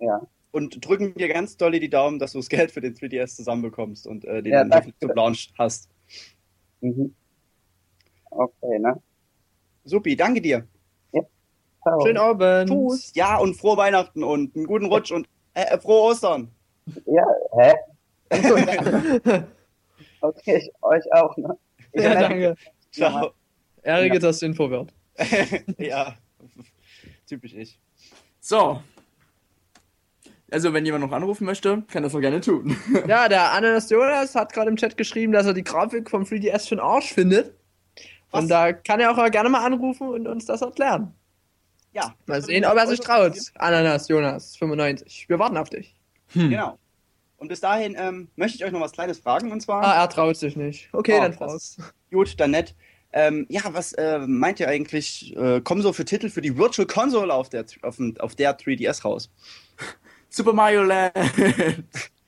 [0.00, 0.20] Ja.
[0.50, 4.06] und drücken dir ganz dolle die Daumen, dass du das Geld für den 3DS zusammenbekommst
[4.06, 5.88] und äh, den Ja, dann zum Launch hast.
[6.80, 7.14] Mhm.
[8.30, 9.00] Okay, ne?
[9.84, 10.66] Supi, danke dir.
[11.82, 12.00] Ciao.
[12.04, 12.70] Schönen Abend.
[12.70, 13.12] Tschüss.
[13.14, 16.50] Ja, und frohe Weihnachten und einen guten Rutsch und äh, äh, frohe Ostern.
[17.06, 17.74] Ja, hä?
[20.22, 21.56] Okay, ich, euch auch, ne?
[21.92, 22.54] Ich ja, danke.
[22.92, 23.30] Ciao.
[23.80, 24.92] Ärger, dass du Info wird.
[25.78, 26.14] ja,
[27.30, 27.78] typisch ich.
[28.40, 28.82] So.
[30.50, 32.76] Also, wenn jemand noch anrufen möchte, kann das auch gerne tun.
[33.06, 36.68] Ja, der Ananas Jonas hat gerade im Chat geschrieben, dass er die Grafik vom 3DS
[36.68, 37.54] für den Arsch findet.
[38.32, 38.42] Was?
[38.42, 41.14] Und da kann er auch gerne mal anrufen und uns das erklären.
[41.92, 42.14] Ja.
[42.26, 43.36] Mal sehen, ob er sich traut.
[43.54, 45.28] Ananas Jonas 95.
[45.28, 45.94] Wir warten auf dich.
[46.34, 46.78] Genau.
[47.38, 49.82] Und bis dahin ähm, möchte ich euch noch was Kleines fragen und zwar.
[49.82, 50.88] Ah, er traut sich nicht.
[50.92, 51.80] Okay, Oh, dann Faust.
[52.10, 52.74] Gut, dann nett.
[53.12, 56.86] Ähm, ja, was äh, meint ihr eigentlich, äh, kommen so für Titel für die Virtual
[56.86, 59.30] Console auf der, auf, dem- auf der 3DS raus?
[60.28, 61.12] Super Mario Land.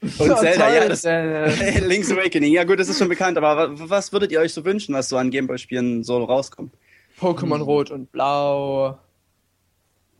[0.00, 3.84] Und Zelda, ja, das, Äh, Link's Awakening, ja gut, das ist schon bekannt, aber wa-
[3.88, 6.74] was würdet ihr euch so wünschen, was so an Gameboy-Spielen so rauskommt?
[7.20, 8.98] Pokémon Rot und Blau.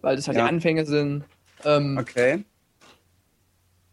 [0.01, 0.45] Weil das halt Ja.
[0.45, 1.25] die Anfänge sind.
[1.65, 2.45] Ähm, Okay.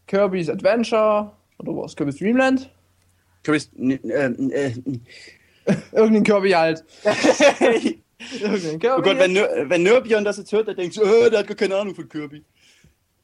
[0.05, 1.31] Kirby's Adventure.
[1.57, 1.95] Oder was?
[1.95, 2.69] Kirby's Dreamland?
[3.43, 4.73] Kirby's, äh, äh,
[5.91, 6.83] Irgendein Kirby halt.
[8.41, 8.99] Irgendein Kirby.
[8.99, 11.47] oh Gott, wenn, Nir- wenn Nirbion das jetzt hört, der denkt, so, äh, der hat
[11.47, 12.43] gar keine Ahnung von Kirby.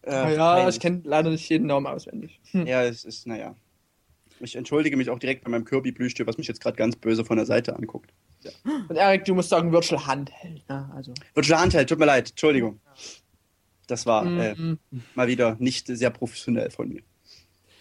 [0.04, 0.76] Äh, Ah ja, peinlich.
[0.76, 2.40] ich kenne leider nicht jeden Namen auswendig.
[2.52, 2.68] Hm.
[2.68, 3.56] Ja, es ist, naja.
[4.40, 7.38] Ich entschuldige mich auch direkt bei meinem Kirby-Plüschtier, was mich jetzt gerade ganz böse von
[7.38, 8.12] der Seite anguckt.
[8.90, 10.68] Und Erik, du musst sagen Virtual Handheld.
[10.70, 10.92] Ne?
[10.96, 11.14] Also.
[11.34, 12.80] Virtual Handheld, tut mir leid, Entschuldigung.
[13.88, 14.78] Das war äh, Mhm.
[15.16, 17.02] mal wieder nicht sehr professionell von mir.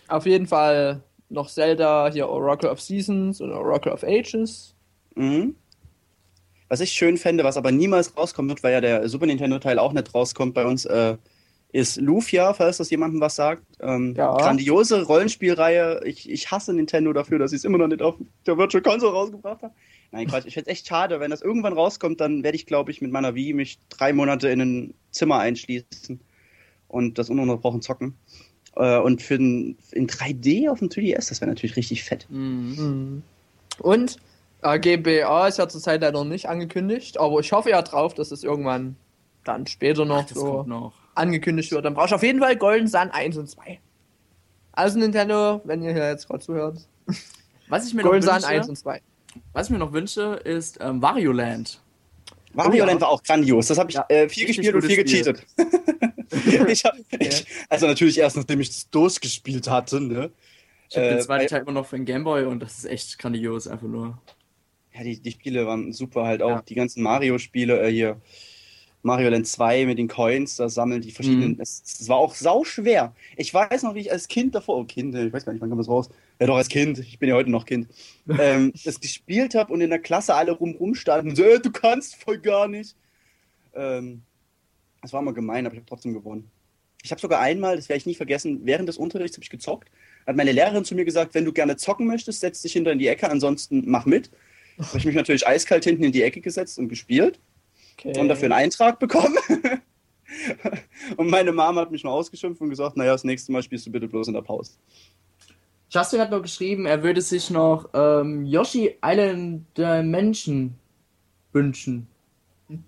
[0.09, 4.75] Auf jeden Fall noch Zelda, hier Oracle of Seasons und Oracle of Ages.
[5.17, 5.55] Mhm.
[6.69, 9.93] was ich schön fände, was aber niemals rauskommen wird, weil ja der Super Nintendo-Teil auch
[9.93, 11.17] nicht rauskommt bei uns, äh,
[11.71, 13.63] ist Lufia, falls das jemandem was sagt.
[13.81, 14.35] Ähm, Ja.
[14.37, 16.01] Grandiose Rollenspielreihe.
[16.05, 19.13] Ich, ich hasse Nintendo dafür, dass sie es immer noch nicht auf der Virtual Console
[19.13, 19.75] rausgebracht haben.
[20.11, 20.47] Nein, Quatsch.
[20.47, 23.13] Ich fände es echt schade, wenn das irgendwann rauskommt, dann werde ich, glaube ich, mit
[23.13, 26.21] meiner Wii mich drei Monate in ein Zimmer einschließen
[26.89, 28.15] und das ununterbrochen zocken.
[28.77, 32.27] Äh, und für den, in 3D auf dem 3DS, das wäre natürlich richtig fett.
[32.29, 33.23] Mhm.
[33.79, 34.17] Und
[34.63, 38.45] äh, GBA ist ja zurzeit leider nicht angekündigt, aber ich hoffe ja drauf, dass es
[38.45, 38.97] irgendwann
[39.45, 40.93] dann später noch Ach, so noch.
[41.15, 41.85] angekündigt wird.
[41.85, 43.79] Dann brauchst du auf jeden Fall Golden Sun 1 und 2.
[44.73, 46.79] Also Nintendo, wenn ihr hier jetzt gerade zuhört,
[47.69, 49.01] Was ich mir noch Golden Sun 1 wünsche, und 2.
[49.53, 51.81] was ich mir noch wünsche, ist ähm, Wario Land.
[52.53, 52.85] Wario ja.
[52.87, 53.67] Land war auch grandios.
[53.69, 55.45] Das habe ich Ja, äh, viel gespielt und viel gecheatet.
[56.69, 60.01] ich hab, ich, also natürlich erst, nachdem ich das durchgespielt hatte.
[60.01, 60.31] Ne?
[60.89, 63.19] Ich habe Äh, den zweiten Teil immer noch für den Gameboy und das ist echt
[63.19, 64.19] grandios, einfach nur.
[64.95, 66.51] Ja, die, die Spiele waren super halt auch.
[66.51, 66.63] Ja.
[66.63, 68.21] Die ganzen Mario-Spiele äh, hier.
[69.05, 71.53] Mario Land 2 mit den Coins, da sammeln die verschiedenen.
[71.53, 71.61] Mhm.
[71.61, 73.15] Es, es war auch sau schwer.
[73.37, 75.69] Ich weiß noch, wie ich als Kind davor, oh Kind, ich weiß gar nicht, wann
[75.69, 76.09] kommt das raus?
[76.41, 77.89] Ja, doch als Kind, ich bin ja heute noch Kind.
[78.39, 81.71] ähm, das gespielt habe und in der Klasse alle rum rumstanden und so, äh, du
[81.71, 82.97] kannst voll gar nicht.
[83.75, 84.23] Ähm,
[85.05, 86.51] das war immer gemein, aber ich habe trotzdem gewonnen.
[87.03, 89.91] Ich habe sogar einmal, das werde ich nie vergessen, während des Unterrichts habe ich gezockt.
[90.27, 92.99] Hat meine Lehrerin zu mir gesagt, wenn du gerne zocken möchtest, setz dich hinter in
[92.99, 94.31] die Ecke, ansonsten mach mit.
[94.79, 97.39] Habe ich mich natürlich eiskalt hinten in die Ecke gesetzt und gespielt
[97.99, 98.19] Okay.
[98.19, 99.37] und dafür einen Eintrag bekommen.
[101.17, 103.93] und meine Mama hat mich noch ausgeschimpft und gesagt, naja, das nächste Mal spielst du
[103.93, 104.73] bitte bloß in der Pause.
[105.91, 110.75] Justin hat noch geschrieben, er würde sich noch ähm, Yoshi Island Dimension
[111.53, 112.09] wünschen.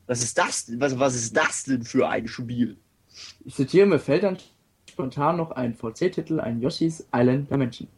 [0.07, 0.73] Was ist das?
[0.79, 2.79] Was, was ist das denn für ein Spiel?
[3.45, 4.39] Ich zitiere, mir fällt dann
[4.91, 7.89] spontan noch ein VC-Titel, ein Yoshi's Island Dimension.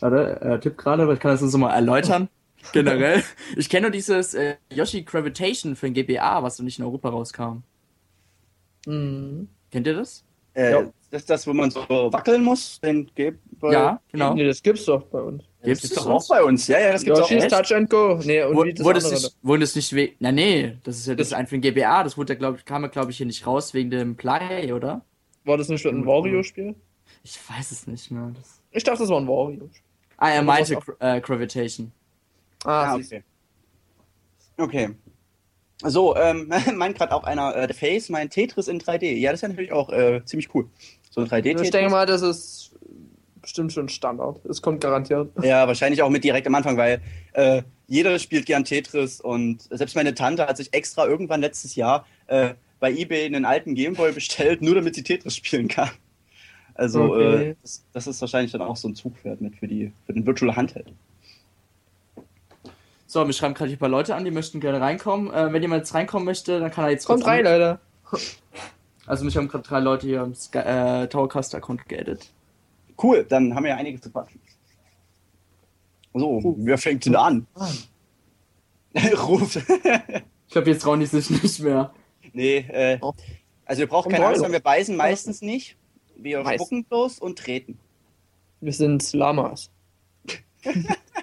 [0.00, 2.28] Warte, er tippt gerade, aber ich kann das uns mal erläutern.
[2.72, 3.22] Generell.
[3.56, 7.10] Ich kenne nur dieses äh, Yoshi Gravitation für den GBA, was noch nicht in Europa
[7.10, 7.62] rauskam.
[8.86, 9.48] Mhm.
[9.70, 10.23] Kennt ihr das?
[10.54, 10.82] Äh, Ja.
[11.10, 12.80] Das ist das, wo man so wackeln muss?
[12.80, 13.08] Den
[13.62, 14.34] ja, genau.
[14.34, 15.44] Nee, das gibt's doch bei uns.
[15.60, 16.66] Das Gibt's gibt's das doch auch bei uns.
[16.66, 17.30] Ja, ja, das gibt's auch.
[17.30, 17.54] Yoshi's echt?
[17.54, 18.18] Touch and Go.
[18.24, 20.16] Nee, und Wo- wie das Wurde es nicht, wurde es nicht wegen.
[20.18, 22.58] Na, nee, das ist ja das, Das- ein für den GBA, das wurde ja, glaube
[22.58, 25.02] ich, kam ja, glaube ich, hier nicht raus wegen dem Play, oder?
[25.44, 26.74] War das nicht ein Wario-Spiel?
[27.22, 28.32] Ich weiß es nicht mehr.
[28.34, 28.60] Das...
[28.72, 29.70] Ich dachte, das war ein Wario.
[30.16, 31.92] Ah, er meinte äh, Gravitation.
[32.64, 33.22] Ah, Ah, okay.
[34.56, 34.90] Okay.
[35.84, 39.12] So, ähm, meint gerade auch einer, äh, The Face, mein Tetris in 3D.
[39.16, 40.68] Ja, das ist ja natürlich auch äh, ziemlich cool.
[41.10, 41.62] So ein 3D-Tetris.
[41.62, 42.72] ich denke mal, das ist
[43.40, 44.40] bestimmt schon Standard.
[44.46, 45.30] Es kommt garantiert.
[45.42, 47.00] Ja, wahrscheinlich auch mit direkt am Anfang, weil
[47.34, 52.06] äh, jeder spielt gern Tetris und selbst meine Tante hat sich extra irgendwann letztes Jahr
[52.26, 55.90] äh, bei eBay einen alten Gameboy bestellt, nur damit sie Tetris spielen kann.
[56.74, 57.50] Also Okay.
[57.50, 60.26] äh, das, das ist wahrscheinlich dann auch so ein Zugpferd mit für, die, für den
[60.26, 60.92] Virtual Handheld.
[63.14, 65.32] So, mir schreiben gerade ein paar Leute an, die möchten gerne reinkommen.
[65.32, 67.78] Äh, wenn jemand jetzt reinkommen möchte, dann kann er jetzt Kommt kurz rein, Leute.
[69.06, 72.32] Also mich haben gerade drei Leute hier am Sky äh, Towercast-Account geaddet.
[73.00, 74.40] Cool, dann haben wir ja einiges zu quatschen.
[76.14, 77.46] So, wer fängt denn an?
[79.28, 79.56] Ruf.
[80.46, 81.92] Ich glaube, jetzt trauen die sich nicht mehr.
[82.32, 83.12] nee, äh, Oh.
[83.64, 85.76] also wir brauchen keine Angst haben, wir beißen meistens nicht.
[86.16, 86.64] Wir Meist.
[86.64, 87.78] spucken bloß und treten.
[88.60, 89.70] Wir sind Lamas.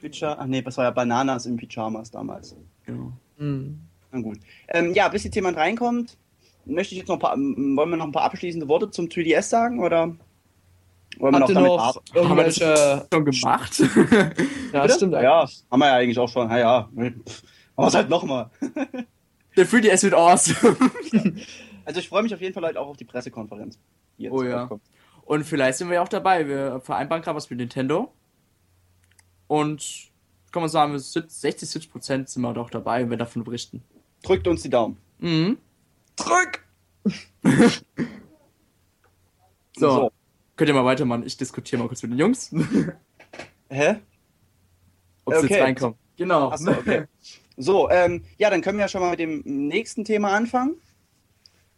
[0.00, 2.56] Pyja Ach nee, was war ja Bananas in Pyjamas damals.
[2.86, 3.12] Genau.
[3.38, 3.80] Mhm.
[4.12, 4.38] Na gut.
[4.68, 6.16] Ähm, ja, bis jetzt jemand reinkommt,
[6.64, 9.42] möchte ich jetzt noch ein paar, wollen wir noch ein paar abschließende Worte zum 3DS
[9.42, 10.16] sagen oder
[11.18, 12.04] wollen wir Habt noch ihr damit noch arbeiten?
[12.14, 13.06] irgendwelche.
[13.12, 13.82] Schon gemacht?
[14.72, 14.94] Ja, Bitte?
[14.94, 15.64] stimmt Ja, eigentlich.
[15.70, 16.50] haben wir ja eigentlich auch schon.
[16.50, 16.88] Ja, ja.
[17.76, 18.50] Aber es halt nochmal.
[19.56, 20.76] Der 3DS wird awesome.
[21.84, 23.78] Also ich freue mich auf jeden Fall halt auch auf die Pressekonferenz.
[24.18, 24.60] die jetzt Oh ja.
[24.60, 24.82] rauskommt.
[25.24, 26.46] Und vielleicht sind wir ja auch dabei.
[26.46, 28.12] Wir vereinbaren gerade was mit Nintendo.
[29.48, 30.10] Und
[30.52, 33.42] kann man sagen, wir sind 60, 70 Prozent sind wir doch dabei und wir davon
[33.44, 33.82] berichten.
[34.22, 34.96] Drückt uns die Daumen.
[35.18, 35.58] Mhm.
[36.16, 36.64] Drück!
[39.76, 39.90] So.
[39.90, 40.12] So.
[40.56, 41.22] Könnt ihr mal weitermachen?
[41.24, 42.50] Ich diskutiere mal kurz mit den Jungs,
[43.70, 43.96] Hä?
[45.24, 45.54] ob sie Okay.
[45.54, 45.96] jetzt reinkommen.
[46.16, 46.48] Genau.
[46.48, 47.04] Achso, okay.
[47.56, 50.74] So, ähm, ja, dann können wir ja schon mal mit dem nächsten Thema anfangen.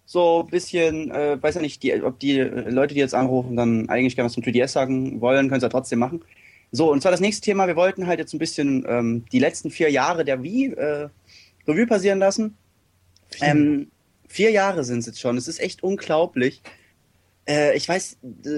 [0.07, 3.89] So ein bisschen, äh, weiß ja nicht, die, ob die Leute, die jetzt anrufen, dann
[3.91, 6.25] eigentlich gerne was zum 3DS sagen wollen, können sie ja trotzdem machen.
[6.73, 9.71] So, und zwar das nächste Thema, wir wollten halt jetzt ein bisschen ähm, die letzten
[9.71, 11.09] vier Jahre der Wii äh,
[11.67, 12.57] Revue passieren lassen.
[13.41, 13.91] Ähm,
[14.29, 16.63] vier Jahre sind es jetzt schon, es ist echt unglaublich.
[17.49, 18.49] Äh, ich weiß, äh,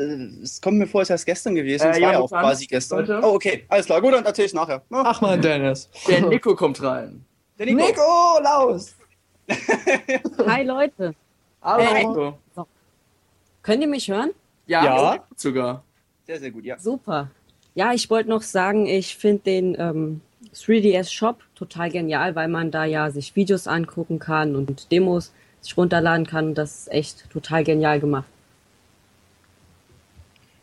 [0.43, 2.67] es kommt mir vor, es wäre gestern gewesen, Äh, es ja, war ja auch quasi
[2.67, 2.99] gestern.
[3.07, 3.21] Leute.
[3.23, 4.83] Oh, okay, alles klar, gut, dann erzähl ich nachher.
[4.91, 5.89] Ja, Ach man, Dennis.
[6.07, 7.25] Der Nico kommt rein.
[7.59, 7.79] der Nico.
[7.87, 8.95] Nikolaus!
[10.47, 11.15] Hi Leute,
[11.63, 12.07] Hallo Hey.
[12.07, 12.39] Nico.
[13.63, 14.31] könnt ihr mich hören?
[14.67, 15.27] Ja, Ja.
[15.37, 15.83] sogar.
[16.27, 16.79] Sehr, sehr gut, ja.
[16.79, 17.31] Super.
[17.75, 20.21] Ja, ich wollte noch sagen, ich finde den ähm,
[20.55, 25.77] 3DS Shop, total genial, weil man da ja sich Videos angucken kann und Demos sich
[25.77, 26.55] runterladen kann.
[26.55, 28.27] Das ist echt total genial gemacht.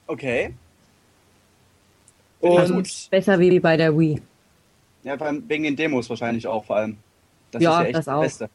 [0.07, 0.53] Okay.
[2.41, 4.21] Und Besser wie bei der Wii.
[5.03, 6.97] Ja, vor allem wegen den Demos wahrscheinlich auch vor allem.
[7.51, 8.21] Das Ja, ist ja echt das das auch.
[8.21, 8.49] Beste.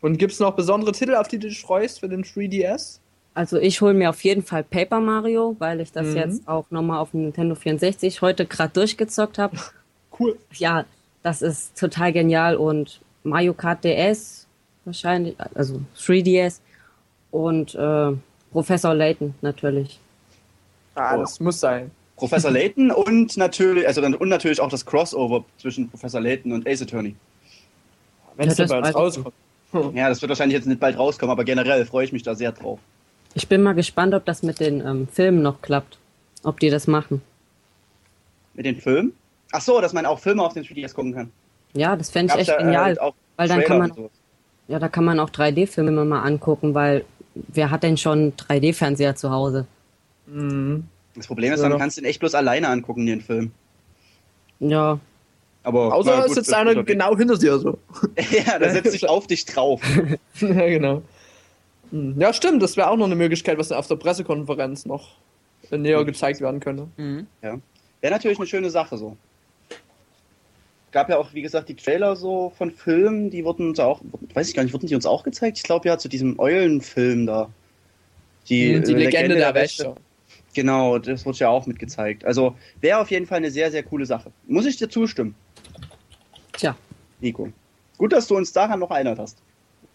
[0.00, 2.98] Und gibt es noch besondere Titel, auf die du dich freust für den 3DS?
[3.34, 6.16] Also ich hole mir auf jeden Fall Paper Mario, weil ich das Mhm.
[6.16, 9.56] jetzt auch nochmal auf dem Nintendo 64 heute gerade durchgezockt habe.
[10.20, 10.38] Cool.
[10.52, 10.84] Ja,
[11.22, 14.46] das ist total genial und Mario Kart DS
[14.84, 16.60] wahrscheinlich, also 3DS
[17.30, 18.12] und äh,
[18.52, 19.98] Professor Layton natürlich.
[20.94, 21.20] Ah, Oh.
[21.22, 21.90] das muss sein.
[22.16, 26.68] Professor Layton und natürlich, also dann und natürlich auch das Crossover zwischen Professor Layton und
[26.68, 27.16] Ace Attorney.
[28.36, 29.34] Wenn es Ja, denn ich rauskommt.
[29.94, 32.52] Ja, das wird wahrscheinlich jetzt nicht bald rauskommen, aber generell freue ich mich da sehr
[32.52, 32.78] drauf.
[33.34, 35.98] Ich bin mal gespannt, ob das mit den ähm, Filmen noch klappt.
[36.42, 37.22] Ob die das machen.
[38.54, 39.12] Mit den Filmen?
[39.52, 41.30] Ach so, dass man auch Filme auf den 3DS gucken kann.
[41.74, 42.98] Ja, das fände ich Gab's echt da, äh, genial.
[42.98, 43.92] auch weil dann kann man,
[44.68, 49.30] ja, da kann man auch 3D-Filme mal angucken, weil wer hat denn schon 3D-Fernseher zu
[49.30, 49.66] Hause?
[50.26, 50.84] Mhm.
[51.14, 51.78] Das Problem ist, Ja, dann doch.
[51.78, 53.52] kannst du ihn echt bloß alleine angucken, den Film.
[54.60, 54.98] Ja,
[55.64, 57.78] Aber Außer na es gut, sitzt einer genau hinter dir so.
[58.46, 59.80] ja, da setzt sich auf dich drauf.
[60.40, 61.02] ja, genau.
[61.92, 62.20] Hm.
[62.20, 65.16] Ja, stimmt, das wäre auch noch eine Möglichkeit, was auf der Pressekonferenz noch
[65.70, 66.88] näher gezeigt werden könnte.
[66.96, 67.26] Mhm.
[67.40, 67.60] Wäre
[68.12, 69.16] natürlich eine schöne Sache so.
[70.90, 74.00] Gab ja auch, wie gesagt, die Trailer so von Filmen, die wurden uns auch,
[74.34, 75.56] weiß ich gar nicht, wurden die uns auch gezeigt?
[75.58, 77.48] Ich glaube ja zu diesem Eulenfilm da.
[78.48, 79.94] Die, Die, äh, Legende, der Wächter.
[80.54, 82.24] Genau, das wurde ja auch mitgezeigt.
[82.24, 84.32] Also wäre auf jeden Fall eine sehr, sehr coole Sache.
[84.46, 85.34] Muss ich dir zustimmen,
[86.52, 86.76] tja.
[87.20, 87.50] Nico.
[87.96, 89.38] Gut, dass du uns daran noch erinnert hast.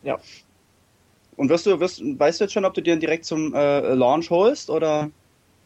[0.02, 0.18] Ja.
[1.38, 4.30] Und wirst du, wirst, weißt du jetzt schon, ob du dir direkt zum äh, Launch
[4.30, 5.10] holst oder?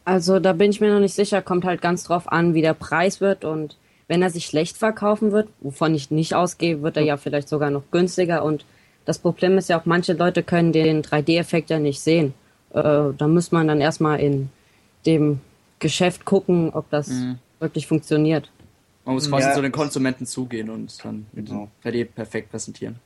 [0.04, 2.74] Also da bin ich mir noch nicht sicher, kommt halt ganz drauf an, wie der
[2.74, 3.76] Preis wird und
[4.08, 7.70] wenn er sich schlecht verkaufen wird, wovon ich nicht ausgehe, wird er ja vielleicht sogar
[7.70, 8.64] noch günstiger und
[9.06, 12.34] das Problem ist ja auch, manche Leute können den 3D-Effekt ja nicht sehen.
[12.70, 12.80] Äh,
[13.16, 14.50] da muss man dann erstmal in
[15.06, 15.40] dem
[15.78, 17.38] Geschäft gucken, ob das Mhm.
[17.60, 18.50] wirklich funktioniert.
[19.04, 19.54] Man muss quasi Ja.
[19.54, 21.68] zu den Konsumenten zugehen und dann mit Genau.
[21.82, 22.96] 3D perfekt präsentieren.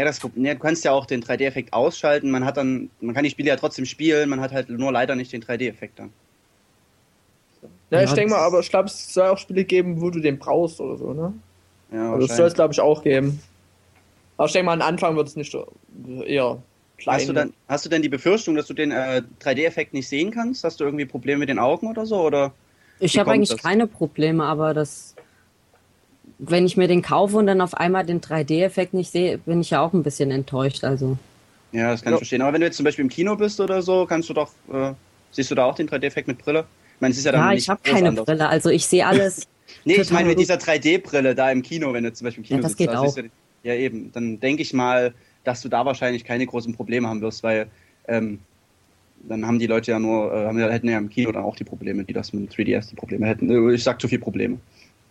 [0.00, 2.30] Ja, das, ja, du kannst ja auch den 3D-Effekt ausschalten.
[2.30, 4.30] Man hat dann, man kann die Spiele ja trotzdem spielen.
[4.30, 6.10] Man hat halt nur leider nicht den 3D-Effekt dann.
[7.90, 10.20] Ja, Ja, ich denke mal, aber ich glaube, es soll auch Spiele geben, wo du
[10.20, 11.34] den brauchst oder so, ne?
[11.92, 13.42] Ja, Also das soll es, glaube ich, auch geben.
[14.38, 15.70] Aber ich denke mal, am Anfang wird es nicht so
[16.24, 16.62] eher
[16.96, 17.18] klein.
[17.18, 20.30] Hast du, dann, hast du denn die Befürchtung, dass du den äh, 3D-Effekt nicht sehen
[20.30, 20.64] kannst?
[20.64, 22.22] Hast du irgendwie Probleme mit den Augen oder so?
[22.22, 22.54] Oder?
[23.00, 23.60] Ich habe eigentlich das?
[23.60, 25.14] keine Probleme, aber das,
[26.42, 29.70] wenn ich mir den kaufe und dann auf einmal den 3D-Effekt nicht sehe, bin ich
[29.70, 30.84] ja auch ein bisschen enttäuscht.
[30.84, 31.16] Also
[31.72, 32.16] Ja, das kann Ja.
[32.16, 32.42] ich verstehen.
[32.42, 34.92] Aber wenn du jetzt zum Beispiel im Kino bist oder so, kannst du doch, äh,
[35.30, 36.64] siehst du da auch den 3D-Effekt mit Brille?
[36.96, 38.24] Ich meine, es ist ja dann ja, nicht ich habe keine anders.
[38.26, 39.46] Brille, also ich sehe alles.
[39.84, 42.56] Nee, ich meine mit dieser 3D-Brille da im Kino, wenn du zum Beispiel im Kino
[42.58, 42.90] Ja, das sitzt.
[42.90, 43.30] geht siehst du-
[43.62, 44.10] ja, eben.
[44.12, 47.68] Dann denke ich mal, dass du da wahrscheinlich keine großen Probleme haben wirst, weil
[48.08, 48.40] ähm,
[49.28, 51.54] dann haben die Leute ja nur, äh, haben, ja- hätten ja im Kino dann auch
[51.54, 53.48] die Probleme, die das mit 3DS die Probleme hätten.
[53.48, 54.58] Äh, Ich sag zu viel Probleme.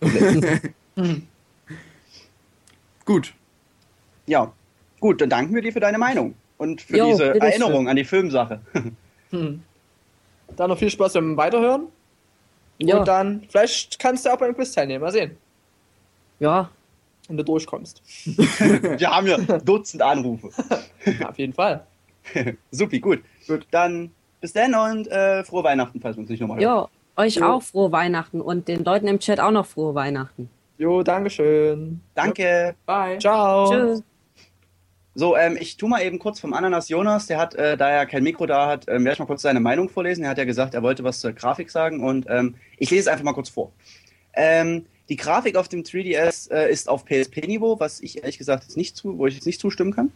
[3.04, 3.34] Gut.
[4.26, 4.52] Ja,
[5.00, 7.40] gut, dann danken wir dir für deine Meinung und für Jo, diese.
[7.40, 8.60] Erinnerung an die Filmsache.
[9.32, 9.62] Hm.
[10.56, 11.86] Dann noch viel Spaß beim Weiterhören.
[12.78, 15.02] Ja, Und dann, vielleicht kannst du auch beim Quiz teilnehmen.
[15.04, 15.36] Mal sehen,
[16.40, 16.68] ja,
[17.28, 18.02] wenn du durchkommst.
[18.26, 20.50] Wir haben ja Dutzend Anrufe.
[21.20, 21.86] Ja, auf jeden Fall.
[22.72, 23.20] Supi, gut.
[23.46, 23.68] Gut.
[23.70, 24.10] Dann
[24.40, 26.64] bis dann und äh, frohe Weihnachten, falls wir uns nicht nochmal hören.
[26.64, 26.88] ja,
[27.22, 27.44] euch Jo.
[27.46, 30.50] auch frohe Weihnachten und den Leuten im Chat auch noch frohe Weihnachten.
[30.80, 32.00] Jo, Dankeschön.
[32.14, 32.74] Danke.
[32.86, 33.18] Bye.
[33.18, 33.70] Ciao.
[33.70, 34.02] Tschüss.
[35.14, 38.06] So, ähm, ich tu mal eben kurz vom Ananas Jonas, der hat, äh, da er
[38.06, 40.24] kein Mikro da hat, ähm, werde ich mal kurz seine Meinung vorlesen.
[40.24, 43.08] Er hat ja gesagt, er wollte was zur Grafik sagen und ähm, ich lese es
[43.08, 43.72] einfach mal kurz vor.
[44.32, 48.78] Ähm, die Grafik auf dem 3DS äh, ist auf PSP-Niveau, was ich ehrlich gesagt jetzt
[48.78, 50.10] nicht zu, wo ich jetzt nicht zustimmen kann.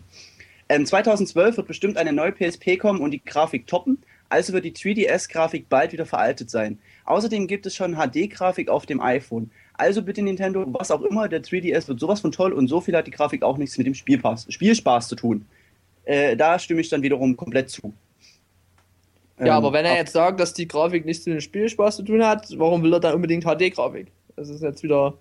[0.71, 4.73] Ähm, 2012 wird bestimmt eine neue PSP kommen und die Grafik toppen, also wird die
[4.73, 6.79] 3DS-Grafik bald wieder veraltet sein.
[7.05, 9.51] Außerdem gibt es schon HD-Grafik auf dem iPhone.
[9.77, 12.95] Also bitte Nintendo, was auch immer, der 3DS wird sowas von toll und so viel
[12.97, 15.47] hat die Grafik auch nichts mit dem Spielpass, Spielspaß zu tun.
[16.05, 17.93] Äh, da stimme ich dann wiederum komplett zu.
[19.39, 22.03] Ja, Ähm, aber wenn er jetzt sagt, dass die Grafik nichts mit dem Spielspaß zu
[22.05, 24.07] tun hat, warum will er dann unbedingt HD-Grafik?
[24.37, 25.15] Das ist jetzt wieder.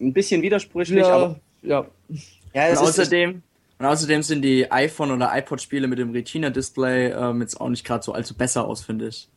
[0.00, 1.86] ein bisschen widersprüchlich, aber wieder ja.
[2.54, 3.42] ja, Und außerdem,
[3.78, 8.02] und außerdem sehen die iPhone- oder iPod-Spiele mit dem Retina-Display ähm, jetzt auch nicht gerade
[8.02, 9.28] so allzu besser aus, finde ich.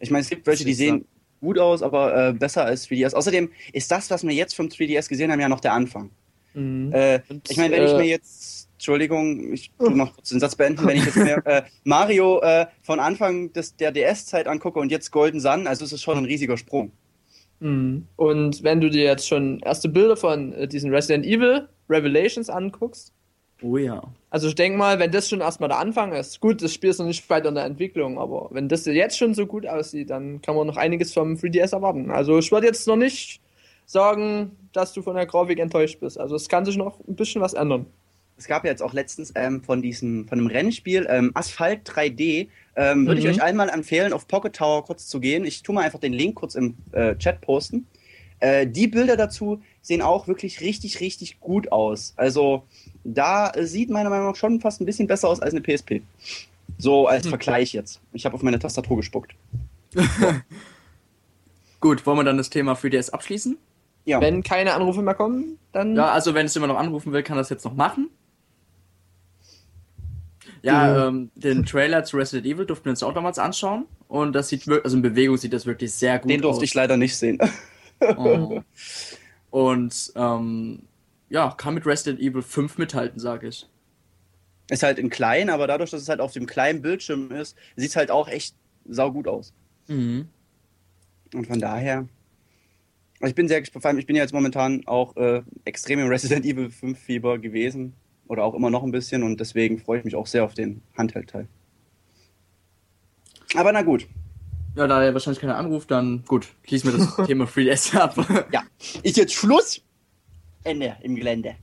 [0.00, 1.04] ich meine, es gibt welche, die sehen
[1.40, 3.14] gut aus, aber äh, besser als 3DS.
[3.14, 6.10] Außerdem ist das, was wir jetzt vom 3DS gesehen haben, ja noch der Anfang.
[6.54, 6.92] Mhm.
[6.92, 10.40] Äh, Und, ich meine, wenn ich äh, mir jetzt, Entschuldigung, ich tu noch kurz den
[10.40, 14.78] Satz beenden, wenn ich jetzt mir äh, Mario äh, von Anfang des, der DS-Zeit angucke
[14.78, 16.92] und jetzt Golden Sun, also es ist schon ein riesiger Sprung.
[17.60, 18.06] Mhm.
[18.16, 23.12] Und wenn du dir jetzt schon erste Bilder von diesen Resident Evil Revelations anguckst,
[23.60, 24.02] Oh ja.
[24.30, 26.98] also ich denke mal, wenn das schon erstmal der Anfang ist, gut, das Spiel ist
[26.98, 30.40] noch nicht weiter in der Entwicklung, aber wenn das jetzt schon so gut aussieht, dann
[30.42, 32.10] kann man noch einiges vom 3DS erwarten.
[32.10, 33.40] Also ich würde jetzt noch nicht
[33.84, 36.20] sagen, dass du von der Grafik enttäuscht bist.
[36.20, 37.86] Also es kann sich noch ein bisschen was ändern.
[38.36, 42.46] Es gab ja jetzt auch letztens ähm, von diesem, von einem Rennspiel ähm, Asphalt 3D.
[42.76, 43.32] Ähm, Würde ich Mhm.
[43.32, 45.44] euch einmal empfehlen, auf Pocket Tower kurz zu gehen.
[45.44, 47.88] Ich tue mal einfach den Link kurz im äh, Chat posten.
[48.38, 52.12] Äh, die Bilder dazu sehen auch wirklich richtig, richtig gut aus.
[52.16, 52.62] Also
[53.14, 56.02] da äh, sieht meiner Meinung nach schon fast ein bisschen besser aus als eine PSP.
[56.78, 57.30] So als Hm.
[57.30, 58.00] Vergleich jetzt.
[58.12, 59.34] Ich habe auf meine Tastatur gespuckt.
[61.80, 63.56] Gut, wollen wir dann das Thema 3DS abschließen?
[64.04, 64.20] Ja.
[64.20, 67.36] Wenn keine Anrufe mehr kommen, dann Ja, also wenn es immer noch anrufen will, kann
[67.36, 68.10] das jetzt noch machen.
[70.62, 73.84] Ja, ähm, den Trailer zu Resident Evil durften wir uns auch damals anschauen.
[74.08, 76.64] Und das sieht wirklich, also in Bewegung sieht das wirklich sehr gut Den durfte aus.
[76.64, 77.38] ich leider nicht sehen.
[78.16, 78.62] Oh.
[79.50, 80.82] Und ähm,
[81.28, 83.68] ja, kann mit Resident Evil 5 mithalten, sage ich.
[84.70, 87.90] Ist halt in klein, aber dadurch, dass es halt auf dem kleinen Bildschirm ist, sieht
[87.90, 88.54] es halt auch echt
[88.86, 89.52] saugut aus.
[89.88, 90.28] Mhm.
[91.34, 92.06] Und von daher,
[93.20, 93.82] ich bin sehr gespannt.
[93.82, 97.38] Vor allem, Ich bin ja jetzt momentan auch äh, extrem im Resident Evil 5 Fieber
[97.38, 97.94] gewesen.
[98.28, 99.22] Oder auch immer noch ein bisschen.
[99.22, 101.48] Und deswegen freue ich mich auch sehr auf den Handheld-Teil.
[103.54, 104.06] Aber na gut.
[104.76, 108.46] Ja, da er wahrscheinlich keiner anruft, dann gut, schließen wir das Thema 3DS ab.
[108.52, 108.62] Ja,
[109.02, 109.82] ist jetzt Schluss.
[110.68, 111.56] Ende im Gelände.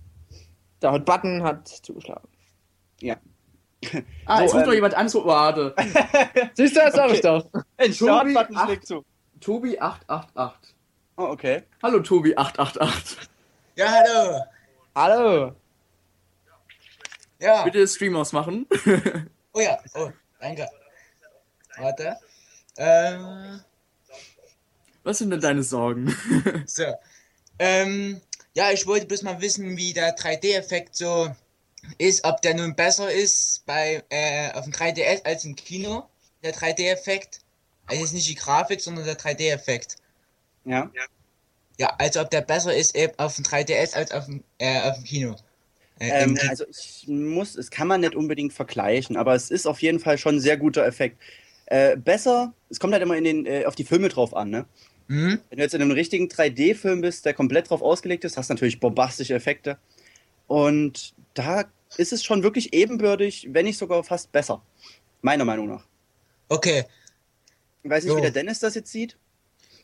[0.82, 2.28] der Hot Button hat zugeschlagen.
[3.01, 3.18] Ja.
[4.26, 5.76] ah, jetzt So, ruft ähm, doch jemand an, so, warte.
[6.56, 7.16] Siehst du, das sag Okay.
[7.16, 7.49] ich doch.
[7.78, 9.06] Ein Startbutton schlägt zu.
[9.39, 10.76] Tobi 888.
[11.18, 11.64] Oh, okay.
[11.84, 13.18] Hallo Tobi 888.
[13.76, 14.41] Ja, hallo.
[14.95, 15.56] Hallo.
[17.39, 17.64] Ja.
[17.64, 18.66] Bitte Stream ausmachen.
[19.58, 19.78] Oh ja.
[19.93, 20.10] Oh,
[20.41, 20.68] danke.
[21.78, 22.18] Warte.
[22.78, 23.62] Ähm,
[25.03, 26.14] Was sind denn deine Sorgen?
[26.66, 26.84] so.
[27.58, 28.20] Ähm,
[28.56, 31.30] ja, ich wollte bloß mal wissen, wie der 3D-Effekt so
[31.97, 36.06] ist, ob der nun besser ist bei äh, auf dem 3DS als im Kino,
[36.43, 37.41] der 3D-Effekt.
[37.88, 39.97] Also jetzt nicht die Grafik, sondern der 3D-Effekt.
[40.66, 40.89] Ja.
[41.78, 44.95] Ja, also ob der besser ist eben auf dem 3DS als auf dem, äh, auf
[44.95, 45.36] dem Kino.
[45.99, 49.66] Äh, Ähm, im- also ich muss, es kann man nicht unbedingt vergleichen, aber es ist
[49.66, 51.18] auf jeden Fall schon ein sehr guter Effekt.
[51.68, 54.66] Äh, besser, es kommt halt immer in den, äh, auf die Filme drauf an, ne?
[55.08, 55.39] Hm?
[55.49, 58.53] Wenn du jetzt in einem richtigen 3D-Film bist, der komplett drauf ausgelegt ist, hast du
[58.53, 59.78] natürlich bombastische Effekte.
[60.47, 61.66] Und da
[61.97, 64.62] ist es schon wirklich ebenbürtig, wenn nicht sogar fast besser.
[65.22, 65.86] Meiner Meinung nach.
[66.49, 66.86] Okay.
[67.84, 68.18] Ich weiß nicht, So.
[68.18, 69.18] wie der Dennis das jetzt sieht.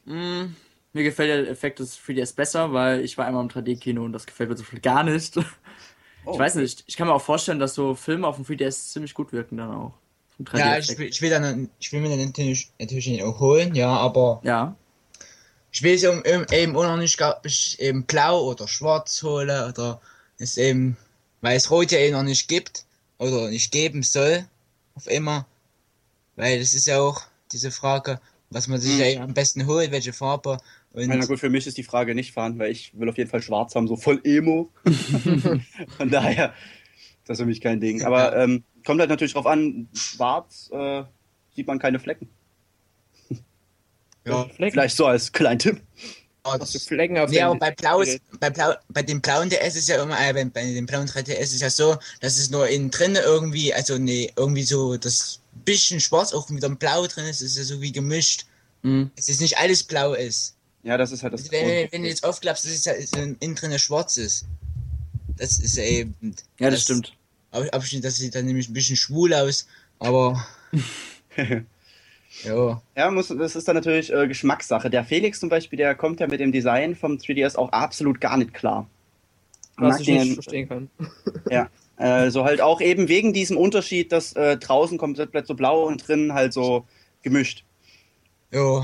[0.06, 0.46] Mm,
[0.94, 4.26] mir gefällt der Effekt des 3DS besser, weil ich war einmal im 3D-Kino und das
[4.26, 5.38] gefällt mir so viel gar nicht.
[6.26, 8.92] Oh, Ich weiß nicht, ich kann mir auch vorstellen, dass so Filme auf dem 3DS
[8.92, 9.94] ziemlich gut wirken dann auch.
[10.54, 11.00] Ja, ich 3D-Effekt.
[11.00, 14.40] will, ich will dann, ich will mir dann natürlich, natürlich nicht auch holen, ja, aber
[14.44, 14.76] Ja,
[15.72, 19.68] ich will es eben, eben auch noch nicht, ob ich eben blau oder schwarz hole
[19.70, 20.02] oder
[20.38, 20.98] es eben,
[21.42, 22.86] weil es rot ja eh noch nicht gibt
[23.18, 24.46] oder nicht geben soll,
[24.96, 25.46] auf immer,
[26.36, 28.20] weil das ist ja auch diese Frage,
[28.50, 29.00] was man sich Hm.
[29.00, 30.58] ja eben am besten holt, welche Farbe
[30.94, 33.30] und Na gut, für mich ist die Frage nicht vorhanden, weil ich will auf jeden
[33.30, 34.70] Fall schwarz haben, so voll Emo.
[35.98, 36.54] Von daher,
[37.26, 38.04] das ist für mich kein Ding.
[38.04, 41.04] Aber ähm, kommt halt natürlich drauf an, schwarz äh,
[41.56, 42.30] sieht man keine Flecken.
[44.26, 44.48] Ja.
[44.56, 45.82] Vielleicht so als kleinen Tipp.
[46.46, 48.22] ja, Hast du das, Flecken auf aber bei blau ist, Gerät?
[48.40, 51.40] bei blau, bei dem blauen DS ist ja immer, äh, bei, bei dem blauen 3DS
[51.40, 55.40] ist es ja so, dass es nur innen drin irgendwie, also nee, irgendwie so das
[55.66, 58.46] bisschen schwarz auch mit dem Blau drin ist, ist ja so wie gemischt.
[58.84, 60.56] mm, Es ist nicht alles blau ist.
[60.84, 61.42] Ja, das ist halt das.
[61.42, 64.46] Also wenn, wenn, wenn du jetzt aufklappst, dass es ja so innen drin schwarz ist.
[65.38, 66.16] Das ist ja eben.
[66.60, 67.14] ja, das stimmt.
[67.52, 69.68] Ab- Abschnitt, das sieht dann nämlich ein bisschen schwul aus,
[70.00, 70.44] aber.
[72.44, 72.82] ja.
[72.96, 74.90] Ja, muss, das ist dann natürlich äh, Geschmackssache.
[74.90, 78.38] Der Felix zum Beispiel, der kommt ja mit dem Design vom 3DS auch absolut gar
[78.38, 78.88] nicht klar.
[79.78, 80.90] was Mag ich nicht verstehen kann.
[81.50, 85.84] Ja, äh, so halt auch eben wegen diesem Unterschied, dass äh, draußen komplett so blau
[85.86, 86.86] und drinnen halt so
[87.22, 87.64] gemischt.
[88.52, 88.84] Ja.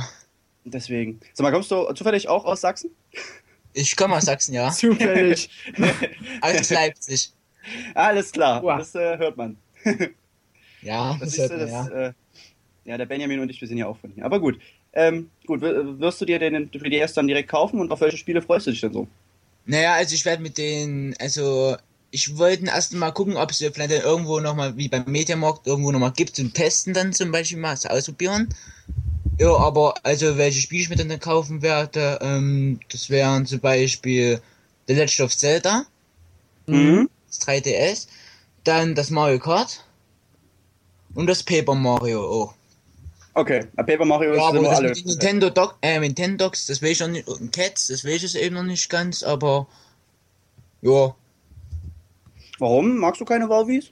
[0.66, 1.20] Deswegen.
[1.34, 2.91] Sag mal, kommst du zufällig auch aus Sachsen?
[3.74, 4.72] Ich komme aus Sachsen, ja.
[4.74, 5.50] Zufällig.
[6.41, 7.32] Aus Leipzig.
[7.93, 8.80] Alles klar, Wow.
[8.80, 9.58] das äh, hört man.
[10.82, 12.14] Ja, Das das ist, hört äh, man, das, ja.
[12.88, 14.26] Ja, der Benjamin und ich, wir sind ja auch von hier.
[14.26, 14.58] Aber gut.
[14.94, 18.66] Ähm, gut, wirst du dir den 3DS dann direkt kaufen und auf welche Spiele freust
[18.66, 19.08] du dich denn so?
[19.66, 21.76] Naja, also ich werde mit den, also
[22.10, 25.92] ich wollte erst mal gucken, ob es vielleicht dann irgendwo nochmal, wie beim Mediamarkt, irgendwo
[25.92, 28.48] nochmal gibt zum Testen dann zum Beispiel mal zu ausprobieren.
[29.38, 34.42] Ja, aber also welche Spiele ich mir dann kaufen werde, ähm, das wären zum Beispiel
[34.88, 35.86] The Legend of Zelda,
[36.66, 37.10] Mhm.
[37.28, 38.08] das 3DS,
[38.64, 39.84] dann das Mario Kart
[41.14, 42.22] und das Paper Mario.
[42.22, 42.54] Oh.
[43.38, 44.90] Okay, äh, Paper Mario Ja, sind aber das alle.
[44.90, 48.36] mit Nintendo Doc, äh, Nintendox, das weiß ich noch nicht, und Cats, das weiß ich
[48.36, 49.68] eben noch nicht ganz, aber
[50.82, 51.16] ja.
[52.58, 52.98] Warum?
[52.98, 53.92] Magst du keine Warwies?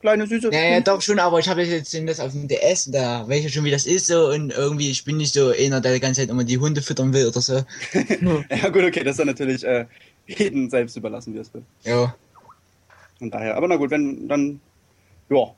[0.00, 0.48] Kleine süße.
[0.50, 3.44] Ja, ja, doch schon, aber ich habe jetzt das auf dem DS, und da weiß
[3.44, 6.00] ich schon, wie das ist so und irgendwie, ich bin nicht so einer, der die
[6.00, 7.62] ganze Zeit immer die Hunde füttern will oder so.
[8.50, 9.84] Ja, gut, okay, das ist dann natürlich äh,
[10.26, 11.64] jedem selbst überlassen, wie es will.
[11.82, 12.16] Ja.
[13.18, 14.58] Von daher, aber na gut, wenn dann,
[15.28, 15.54] ja.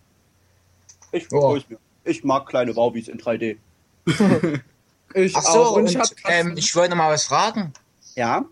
[1.13, 1.39] Ich Ja.
[1.39, 1.79] freue mir.
[2.05, 3.57] Ich mag kleine Warwies in 3D.
[5.15, 5.73] Ich Ach so, auch.
[5.73, 7.73] Und, und, ich ähm, ich wollte noch mal was fragen.
[8.15, 8.45] Ja?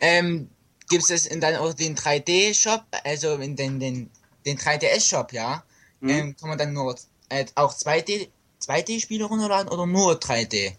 [0.00, 0.48] Ähm,
[0.88, 4.10] gibt's das in dann auch den 3D-Shop, also in den, den,
[4.44, 5.62] den 3DS-Shop, ja?
[6.00, 6.08] Mhm.
[6.08, 6.96] Ähm, kann man dann nur
[7.30, 8.28] äh, auch 2D,
[8.62, 10.72] 2D-Spiele runterladen oder nur 3D?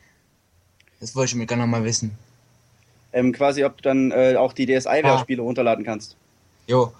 [0.99, 2.15] Das wollte ich mir gerne noch mal wissen.
[3.11, 4.79] Ähm, quasi, ob du dann äh, auch die Ah.
[4.79, 6.15] DSi-Spiele runterladen kannst.
[6.67, 6.93] Jo.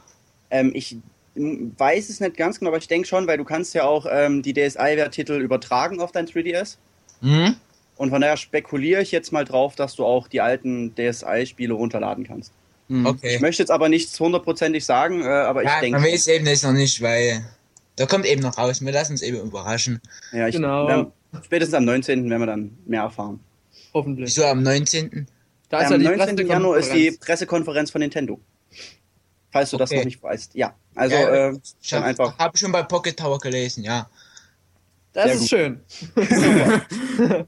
[0.50, 0.98] Ähm, ich
[1.36, 4.42] weiß es nicht ganz genau, aber ich denke schon, weil du kannst ja auch ähm,
[4.44, 6.78] die DSi-Titel übertragen auf dein 3DS.
[7.22, 7.56] Hm?
[7.96, 12.26] Und von daher spekuliere ich jetzt mal drauf, dass du auch die alten DSi-Spiele runterladen
[12.26, 12.52] kannst.
[12.88, 13.06] Mhm.
[13.06, 13.36] Okay.
[13.36, 16.00] Ich möchte jetzt aber nichts hundertprozentig sagen, äh, aber ja, ich denke.
[16.00, 17.44] man weiß eben das noch nicht, weil
[17.96, 18.84] da kommt eben noch raus.
[18.84, 20.02] Wir lassen uns eben überraschen.
[20.32, 20.88] Ja, ich, Genau.
[20.88, 21.12] wir haben-
[21.44, 22.30] spätestens am 19.
[22.30, 23.40] werden wir dann mehr erfahren.
[23.94, 24.28] Hoffentlich.
[24.28, 25.28] Wieso am 19.?
[25.70, 26.48] Da ist am ja die 19.
[26.48, 27.12] Januar ist die.
[27.12, 28.40] Pressekonferenz von Nintendo.
[29.54, 30.00] Falls du das Okay.
[30.00, 30.56] noch nicht weißt.
[30.56, 31.60] Ja, also Ja, äh,
[31.92, 32.38] habe einfach.
[32.40, 34.10] hab schon bei Pocket Tower gelesen, ja.
[35.14, 35.50] Das Sehr ist gut.
[35.50, 37.48] schön.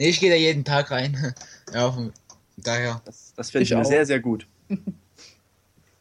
[0.00, 1.34] Ich gehe da jeden Tag rein.
[1.74, 2.12] ja, von
[2.56, 3.02] daher.
[3.04, 4.46] Das, das finde ich, Ich sehr, sehr gut.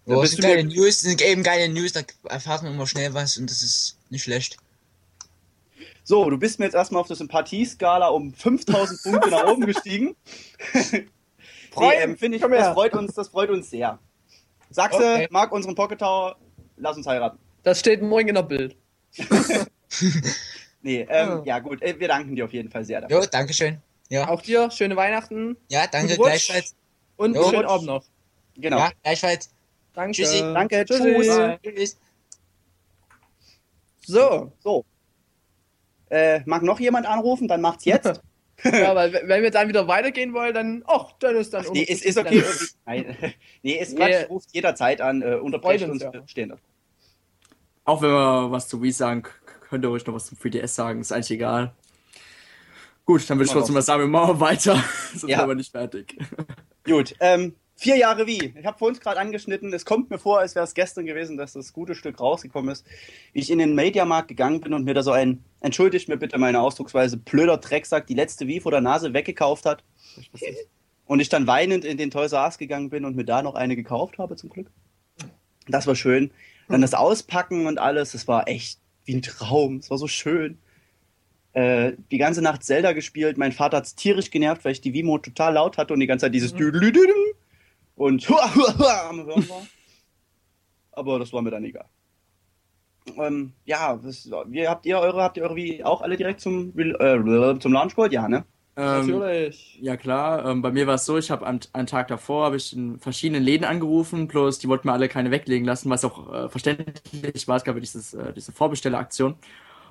[0.05, 3.15] Oh, bist sind du geile News, sind eben geile News, da erfahrt man immer schnell
[3.15, 4.57] was und das ist nicht schlecht.
[6.03, 10.15] So, du bist mir jetzt erstmal auf der Sympathieskala um 5000 Punkte nach oben gestiegen.
[10.83, 11.01] nee,
[11.95, 13.99] ähm, finde ich, das freut uns, das freut uns sehr.
[14.69, 15.27] Sachse Okay.
[15.31, 16.35] mag unseren Pocket Tower,
[16.77, 17.39] lass uns heiraten.
[17.63, 18.75] Das steht morgen in der Bild.
[20.83, 21.41] Nee, ähm, Ah.
[21.43, 23.19] ja gut, äh, wir danken dir auf jeden Fall sehr dafür.
[23.21, 23.81] Jo, dankeschön.
[24.09, 26.75] Ja, Auch dir, schöne Weihnachten ja danke, gleichfalls.
[27.17, 27.49] und Jo.
[27.49, 28.05] schönen Abend noch.
[28.55, 28.77] Genau.
[28.77, 29.49] Ja, gleichfalls.
[29.93, 30.13] Danke.
[30.13, 30.39] Tschüssi.
[30.39, 31.13] Danke, Tschüssi.
[31.13, 31.59] tschüss.
[31.63, 31.97] Tschüss.
[34.05, 34.85] So, So.
[36.09, 38.21] Äh, mag noch jemand anrufen, dann macht's jetzt.
[38.63, 42.03] ja, weil wenn wir dann wieder weitergehen wollen, dann, ach, dann ist dann nee, ist,
[42.03, 42.43] ist okay.
[42.85, 43.15] Nein.
[43.61, 44.23] nee, Quatsch, Nee.
[44.23, 46.27] ruft jederzeit an, äh, unterbrecht uns, uns, ja.
[46.27, 46.57] stehen da.
[47.85, 49.23] Auch wenn wir was zu Wii sagen,
[49.69, 51.73] könnt ihr ruhig noch was zum 3DS sagen, ist eigentlich egal.
[53.05, 54.75] Gut, dann würde ich trotzdem mal sagen, wir machen weiter.
[55.13, 55.39] Sonst Ja.
[55.39, 56.17] sind wir nicht fertig.
[56.83, 58.53] Gut, ähm, vier Jahre wie.
[58.57, 61.37] Ich habe vor uns gerade angeschnitten, es kommt mir vor, als wäre es gestern gewesen,
[61.37, 62.85] dass das gute Stück rausgekommen ist.
[63.33, 66.37] Wie ich in den Mediamarkt gegangen bin und mir da so ein, entschuldigt mir bitte
[66.39, 69.83] meine Ausdrucksweise, blöder Drecksack die letzte Wie vor der Nase weggekauft hat.
[71.05, 73.55] Und ich dann weinend in den Toys R Us gegangen bin und mir da noch
[73.55, 74.69] eine gekauft habe, zum Glück.
[75.67, 76.31] Das war schön.
[76.67, 79.77] Dann das Auspacken und alles, das war echt wie ein Traum.
[79.77, 80.57] Es war so schön.
[81.53, 83.37] Äh, die ganze Nacht Zelda gespielt.
[83.37, 86.25] Mein Vater hat's tierisch genervt, weil ich die Wii-Mode total laut hatte und die ganze
[86.25, 87.13] Zeit dieses Düdelüdüm
[87.97, 89.67] und am Hören war.
[90.93, 91.85] Aber das war mir dann egal.
[93.17, 96.77] Ähm, ja, was, wie habt ihr eure, habt ihr eure Wii auch alle direkt zum,
[96.77, 98.11] äh, zum Launch geholt?
[98.11, 98.45] Ja, ne?
[98.75, 99.79] Ähm, Natürlich.
[99.81, 102.57] Ja klar, ähm, bei mir war es so, ich habe am, einen Tag davor habe
[102.57, 106.31] ich in verschiedenen Läden angerufen, bloß die wollten mir alle keine weglegen lassen, was auch
[106.31, 107.57] äh, verständlich war.
[107.57, 109.35] Es gab ja dieses, äh, diese Vorbestelleraktion.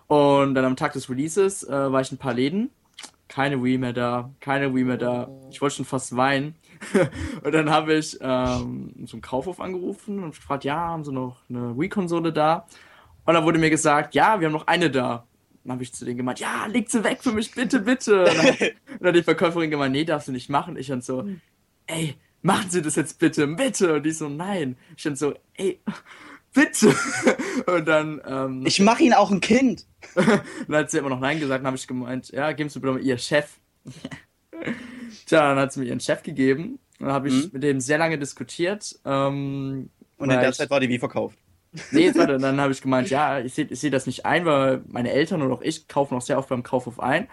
[0.06, 2.70] Und dann am Tag des Releases äh, war ich in ein paar Läden,
[3.26, 5.28] keine Wii mehr da, keine Wii mehr da.
[5.50, 6.54] Ich wollte schon fast weinen.
[7.42, 11.38] und dann habe ich ähm, so einen Kaufhof angerufen und gefragt, ja, haben sie noch
[11.48, 12.66] eine Wii-Konsole da?
[13.24, 15.26] Und dann wurde mir gesagt, ja, wir haben noch eine da.
[15.64, 18.24] Dann habe ich zu denen gemeint, ja, leg sie weg für mich, bitte, bitte.
[18.24, 20.76] Und dann, und dann hat die Verkäuferin gemeint, nee, darfst du nicht machen.
[20.76, 21.26] Ich dann so,
[21.86, 23.94] ey, machen Sie das jetzt bitte, bitte.
[23.94, 24.76] Und die so, nein.
[24.96, 25.80] Ich dann so, ey,
[26.56, 26.94] bitte.
[27.66, 29.86] Und dann, ähm, Ich mache ihn auch ein Kind.
[30.14, 32.94] dann hat sie immer noch Nein gesagt, dann habe ich gemeint, ja, geben Sie bitte
[32.94, 33.58] mal Ihr Chef.
[35.26, 36.78] Tja, dann hat sie mir ihren Chef gegeben.
[36.98, 37.50] Dann habe ich Mhm.
[37.52, 38.98] mit dem sehr lange diskutiert.
[39.04, 41.36] Ähm, Und in der ich- Zeit war die Wii verkauft.
[41.90, 44.46] Nee, jetzt warte, dann habe ich gemeint, ja, ich sehe ich seh das nicht ein,
[44.46, 47.28] weil meine Eltern und auch ich kaufen auch sehr oft beim Kaufhof ein.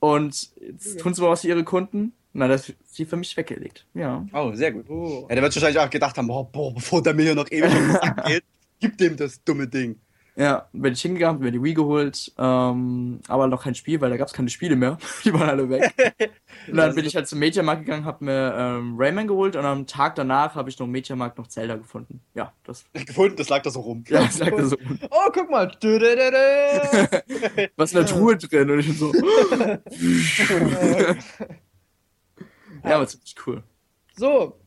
[0.00, 2.12] Und jetzt tun sie was für ihre Kunden.
[2.34, 3.86] Na, das ist sie für mich weggelegt.
[3.94, 4.26] Ja.
[4.34, 4.90] Oh, sehr gut.
[4.90, 5.24] Oh.
[5.30, 7.64] Ja, der wird wahrscheinlich auch gedacht haben, boah, boah bevor der mir hier noch ewig
[7.64, 8.44] auf den Sack geht,
[8.80, 9.98] gib dem das dumme Ding.
[10.38, 14.18] Ja, bin ich hingegangen, mir die Wii geholt, ähm, aber noch kein Spiel, weil da
[14.18, 14.98] gab es keine Spiele mehr.
[15.24, 15.94] Die waren alle weg.
[16.68, 19.86] Und dann bin ich halt zum Mediamarkt gegangen, hab mir ähm, Rayman geholt und am
[19.86, 22.20] Tag danach habe ich noch im Mediamarkt noch Zelda gefunden.
[22.34, 24.04] Ja, das, Gefunden, das lag da so rum.
[24.08, 24.76] ja, ich sagte so,
[25.10, 25.70] Oh, guck mal.
[27.76, 28.70] Was in der Truhe drin?
[28.70, 29.12] Und ich so,
[32.84, 33.62] ja, aber ziemlich cool.
[34.16, 34.60] So,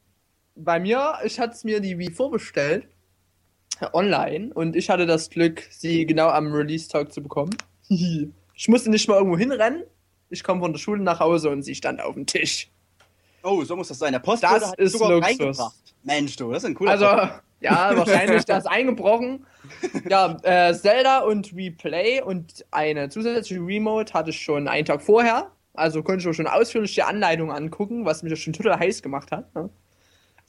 [0.56, 2.88] bei mir, ich hatte mir die Wii vorbestellt.
[3.94, 4.52] Online.
[4.54, 7.56] Und ich hatte das Glück, sie genau am Release-Tag zu bekommen.
[8.62, 9.84] Ich musste nicht mal irgendwo hinrennen.
[10.30, 12.70] Ich komme von der Schule nach Hause und sie stand auf dem Tisch.
[13.42, 14.12] Oh, so muss das sein.
[14.12, 15.30] Der Post Das ist sogar Luxus.
[15.40, 15.76] reingebracht.
[16.04, 17.42] Mensch, du, das ist ein cooler Also, Post.
[17.62, 19.46] ja, wahrscheinlich das eingebrochen.
[20.10, 25.50] Ja, äh, Zelda und Replay und eine zusätzliche Remote hatte ich schon einen Tag vorher.
[25.74, 29.32] Also konnte ich mir schon ausführlich die Anleitung angucken, was mich schon total heiß gemacht
[29.32, 29.56] hat.
[29.56, 29.70] Ne?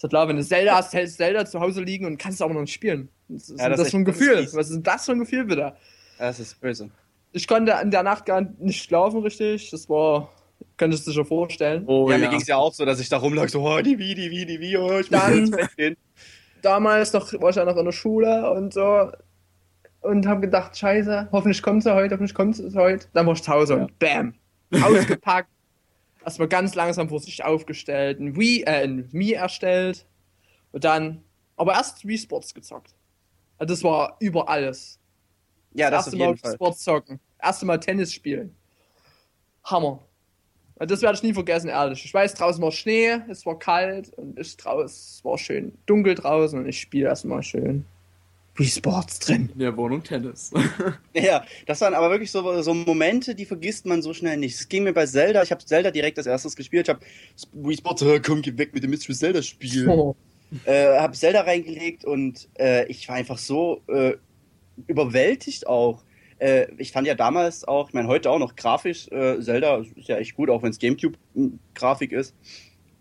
[0.00, 2.42] Ist ja klar, wenn du Zelda hast, hältst Zelda zu Hause liegen und kannst es
[2.42, 3.10] aber noch nicht spielen.
[3.28, 4.48] Was ist Ja, denn das das, ist für ein ist Gefühl?
[4.54, 5.74] Was ist denn das für ein Gefühl, bitte?
[6.18, 6.88] Das ist böse.
[7.32, 9.70] Ich konnte in der Nacht gar nicht schlafen richtig.
[9.70, 10.32] Das war,
[10.78, 11.84] könntest du dir schon vorstellen.
[11.86, 13.98] Oh ja, mir ging es ja auch so, dass ich da rumlag, so, oh, die
[13.98, 15.96] wie, die wie, die wie, oh, ich muss Dann- ins Bett gehen.
[16.62, 19.10] damals noch, war ich ja noch in der Schule und so
[20.00, 23.06] und habe gedacht, scheiße, hoffentlich kommt sie heute, hoffentlich kommt sie heute.
[23.12, 23.80] Dann war ich zu Hause Ja.
[23.82, 24.34] und bam,
[24.82, 25.50] ausgepackt.
[26.24, 30.06] Erstmal ganz langsam vor sich aufgestellt, ein Wii, äh, ein Mii erstellt
[30.72, 31.22] und dann,
[31.56, 32.94] aber erst Wii Sports gezockt.
[33.58, 34.98] Also das war über alles.
[35.72, 36.54] Ja, das auf erste Mal jeden Fall.
[36.54, 38.54] Sports zocken, erste Mal Tennis spielen.
[39.64, 40.00] Hammer.
[40.76, 42.02] Das werde ich nie vergessen, ehrlich.
[42.04, 46.14] Ich weiß, draußen war Schnee, es war kalt und ich draußen, es war schön dunkel
[46.14, 47.84] draußen und ich spiele erstmal schön
[48.56, 49.48] Wii Sports drin.
[49.52, 50.50] In der Wohnung Tennis.
[51.14, 54.54] Ja, das waren aber wirklich so, so Momente, die vergisst man so schnell nicht.
[54.54, 56.88] Es ging mir bei Zelda, ich habe Zelda direkt als erstes gespielt.
[56.88, 57.00] Ich habe
[57.52, 59.88] Wii Sports, komm, geh weg mit dem Mystery Zelda Spiel.
[59.88, 60.16] Oh.
[60.64, 64.14] äh, habe Zelda reingelegt und äh, ich war einfach so äh,
[64.86, 66.02] überwältigt auch.
[66.38, 70.08] Äh, ich fand ja damals auch, ich meine heute auch noch grafisch, äh, Zelda ist
[70.08, 72.34] ja echt gut, auch wenn es Gamecube-Grafik ist.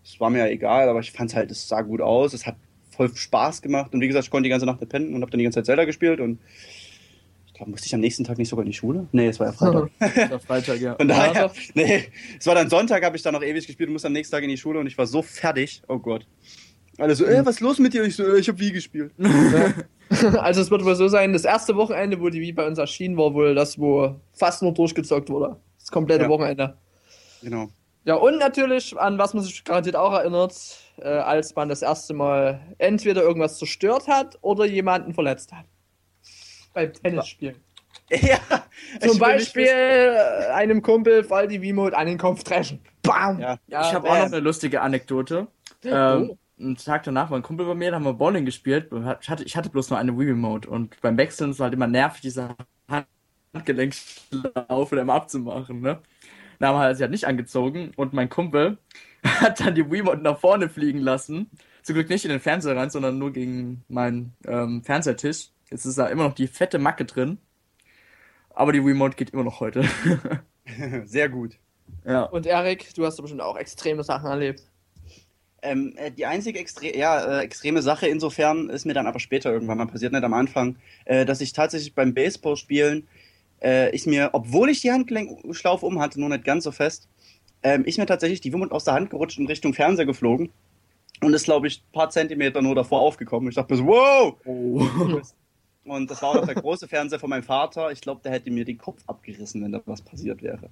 [0.04, 2.56] Es war mir ja egal, aber ich fand halt, es sah gut aus, es hat
[3.00, 5.30] voll Spaß gemacht und wie gesagt, ich konnte die ganze Nacht nicht pennen und habe
[5.30, 6.38] dann die ganze Zeit Zelda gespielt und
[7.46, 9.06] ich glaube, musste ich am nächsten Tag nicht sogar in die Schule?
[9.12, 9.90] Nee, es war ja Freitag.
[9.98, 10.96] Das war Freitag, ja.
[10.96, 12.04] Von daher, nee,
[12.38, 14.42] es war dann Sonntag, habe ich dann noch ewig gespielt und musste am nächsten Tag
[14.42, 15.82] in die Schule und ich war so fertig.
[15.88, 16.26] Oh Gott.
[16.98, 18.04] Alle so, ey, was ist los mit dir?
[18.04, 19.12] Ich so, äh, ich hab Wii gespielt.
[20.40, 23.16] Also es wird wohl so sein, das erste Wochenende, wo die Wii bei uns erschienen,
[23.16, 25.56] war wohl das, wo fast nur durchgezockt wurde.
[25.78, 26.28] Das komplette Ja.
[26.28, 26.76] Wochenende.
[27.42, 27.68] Genau.
[28.04, 30.52] Ja, und natürlich, an was man sich garantiert auch erinnert,
[31.02, 35.66] äh, als man das erste Mal entweder irgendwas zerstört hat oder jemanden verletzt hat.
[36.72, 37.56] Beim Tennisspielen.
[38.10, 38.38] Ja,
[39.00, 42.80] Zum Beispiel äh, einem Kumpel voll die Wii-Mode an den Kopf dreschen.
[43.02, 43.38] Bam!
[43.38, 43.58] Ja.
[43.66, 45.46] Ja, ich habe auch noch eine lustige Anekdote.
[45.84, 48.90] Ähm, einen Tag danach war ein Kumpel bei mir, da haben wir Bowling gespielt.
[49.20, 51.72] Ich hatte, ich hatte bloß nur eine Wii Remote und beim Wechseln ist es halt
[51.72, 52.54] immer nervig, diese
[53.54, 56.00] Handgelenkschlaufe immer abzumachen, ne?
[56.58, 58.76] Da haben wir halt, sie hat nicht angezogen und mein Kumpel
[59.24, 61.50] hat dann die Remote nach vorne fliegen lassen.
[61.82, 65.50] Zum Glück nicht in den Fernseher rein, sondern nur gegen meinen ähm, Fernsehtisch.
[65.70, 67.38] Jetzt ist da immer noch die fette Macke drin.
[68.50, 69.84] Aber die Remote geht immer noch heute.
[71.04, 71.56] Sehr gut.
[72.04, 72.24] ja.
[72.24, 74.64] Und Erik, du hast doch bestimmt auch extreme Sachen erlebt.
[75.62, 79.52] Ähm, äh, die einzige extre ja, äh, extreme Sache insofern ist mir dann aber später
[79.52, 83.06] irgendwann mal passiert, nicht am Anfang, äh, dass ich tatsächlich beim Baseballspielen,
[83.62, 87.08] äh, ich mir, obwohl ich die Handgelenkschlaufe um hatte, nur nicht ganz so fest,
[87.62, 90.50] ähm, ist mir tatsächlich die Wummel aus der Hand gerutscht und Richtung Fernseher geflogen
[91.22, 93.48] und ist, glaube ich, ein paar Zentimeter nur davor aufgekommen.
[93.48, 94.36] Ich dachte mir so, wow!
[94.44, 95.20] Oh.
[95.84, 97.90] Und das war auch noch der große Fernseher von meinem Vater.
[97.90, 100.70] Ich glaube, der hätte mir den Kopf abgerissen, wenn da was passiert wäre.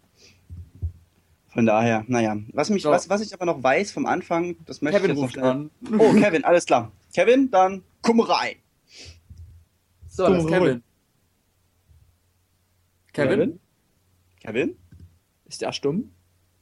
[1.48, 2.36] Von daher, naja.
[2.52, 2.90] Was, mich, So.
[2.90, 5.44] was, was ich aber noch weiß vom Anfang, das möchte Kevin ich jetzt ruft noch
[5.44, 5.70] an.
[5.98, 6.92] Oh, Kevin, alles klar.
[7.14, 8.56] Kevin, dann komm rein.
[10.08, 10.82] So, Das ist Kevin.
[13.12, 13.60] Kevin?
[14.40, 14.76] Kevin?
[15.46, 16.12] Ist der stumm?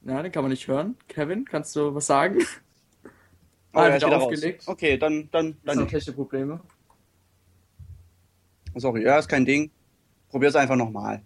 [0.06, 0.96] Ja, den kann man nicht hören.
[1.08, 2.38] Kevin, kannst du was sagen?
[3.74, 4.60] Oh, Ah, er wieder aufgelegt.
[4.60, 4.68] raus.
[4.68, 5.78] Okay, dann, dann, Das dann.
[5.78, 6.60] sind technische Probleme.
[8.74, 9.70] Sorry, ja, ist kein Ding.
[10.28, 11.22] Probier's einfach nochmal.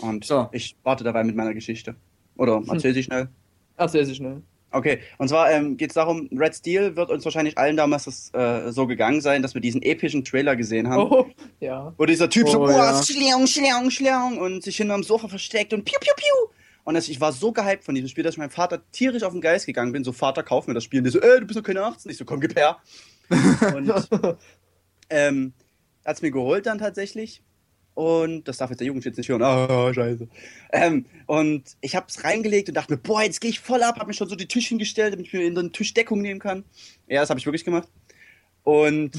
[0.00, 0.48] Und So.
[0.52, 1.94] ich warte dabei mit meiner Geschichte.
[2.36, 3.28] Oder erzähl sie schnell.
[3.76, 4.42] Erzähl sie schnell.
[4.74, 8.30] Okay, und zwar ähm, geht es darum, Red Steel wird uns wahrscheinlich allen damals das,
[8.32, 11.10] äh, so gegangen sein, dass wir diesen epischen Trailer gesehen haben.
[11.12, 11.26] Oh,
[11.60, 11.92] ja.
[11.98, 13.02] Wo dieser Typ so, Oh, oh, ja.
[13.02, 16.54] schleung, schleung, schleung und sich hinterm Sofa versteckt und piu, piu, piu.
[16.84, 19.40] Und ich war so gehypt von diesem Spiel, dass ich meinem Vater tierisch auf den
[19.40, 20.02] Geist gegangen bin.
[20.02, 20.98] So, Vater, kauf mir das Spiel.
[20.98, 22.10] Und der so, äh, du bist doch keine 18.
[22.10, 22.78] Ich so, komm, gib her.
[23.74, 23.92] und
[25.10, 25.52] ähm,
[26.04, 27.42] hat's mir geholt dann tatsächlich.
[27.94, 29.42] Und das darf jetzt der Jugendschutz nicht hören.
[29.42, 30.26] Ah, scheiße.
[30.72, 34.06] Ähm, und ich hab's reingelegt und dachte mir, boah, jetzt gehe ich voll ab, hab
[34.06, 36.64] mir schon so die Tisch hingestellt, damit ich mir in so eine Tischdeckung nehmen kann.
[37.06, 37.88] Ja, das habe ich wirklich gemacht.
[38.64, 39.12] Und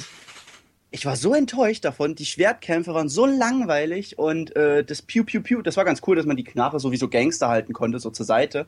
[0.95, 2.13] ich war so enttäuscht davon.
[2.15, 6.15] Die Schwertkämpfe waren so langweilig und äh, das Piu Piu Piu, das war ganz cool,
[6.15, 8.67] dass man die Knarre so wie so Gangster halten konnte, so zur Seite.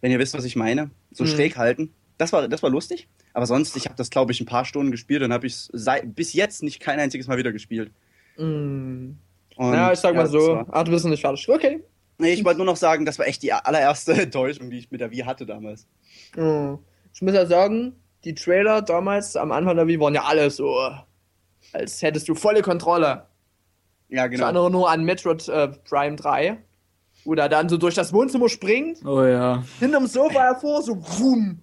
[0.00, 0.90] Wenn ihr wisst, was ich meine.
[1.10, 1.28] So Mhm.
[1.28, 1.92] schräg halten.
[2.18, 3.08] Das war, das war lustig.
[3.32, 5.68] Aber sonst, ich habe das, glaube ich, ein paar Stunden gespielt und habe ich
[6.04, 7.90] bis jetzt nicht kein einziges Mal wieder gespielt.
[8.36, 9.18] Und,
[9.58, 10.38] Ja, ich sag mal das so.
[10.54, 11.48] war- Ah, du bist noch nicht fertig.
[11.48, 11.82] Okay.
[12.18, 15.00] Nee, ich wollte nur noch sagen, das war echt die allererste Enttäuschung, die ich mit
[15.00, 15.86] der Wii hatte damals.
[16.36, 16.74] Mm.
[17.12, 17.94] Ich muss ja sagen,
[18.24, 20.76] die Trailer damals am Anfang der Wii waren ja alle so,
[21.72, 23.26] als hättest du volle Kontrolle.
[24.08, 24.44] Ja, Ich genau.
[24.44, 26.58] erinnere nur an Metroid äh, Prime 3,
[27.24, 29.62] wo er dann so durch das Wohnzimmer springt, Oh ja.
[29.80, 31.60] hinterm Sofa hervor, so wumm.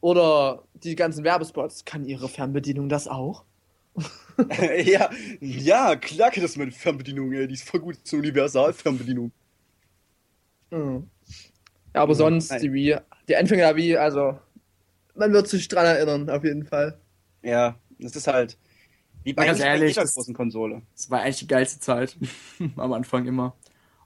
[0.00, 1.84] Oder die ganzen Werbespots.
[1.84, 3.44] Kann Ihre Fernbedienung das auch?
[4.84, 7.48] ja, ja, klar geht das mit Fernbedienung, ey.
[7.48, 9.32] Die ist voll gut, so Universal-Fernbedienung.
[10.70, 11.08] Mhm.
[11.94, 12.60] Ja, aber sonst Nein.
[12.60, 12.96] die Wii,
[13.28, 14.38] die Anfänge der Wii, also
[15.14, 16.98] man wird sich dran erinnern, auf jeden Fall.
[17.42, 18.56] Ja, das ist halt
[19.28, 20.82] wie bei, ganz bei ehrlich, jeder das- großen Konsole.
[20.94, 22.16] Das war eigentlich die geilste Zeit.
[22.76, 23.54] Am Anfang immer.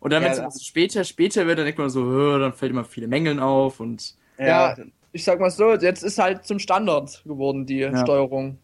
[0.01, 0.61] Und dann, Ja, wenn es ja.
[0.65, 4.77] später, später wird, dann denkt man so, dann fällt immer viele Mängeln auf und Ja,
[5.13, 7.97] Ich sag mal so, jetzt ist halt zum Standard geworden, die Ja.
[8.03, 8.59] Steuerung.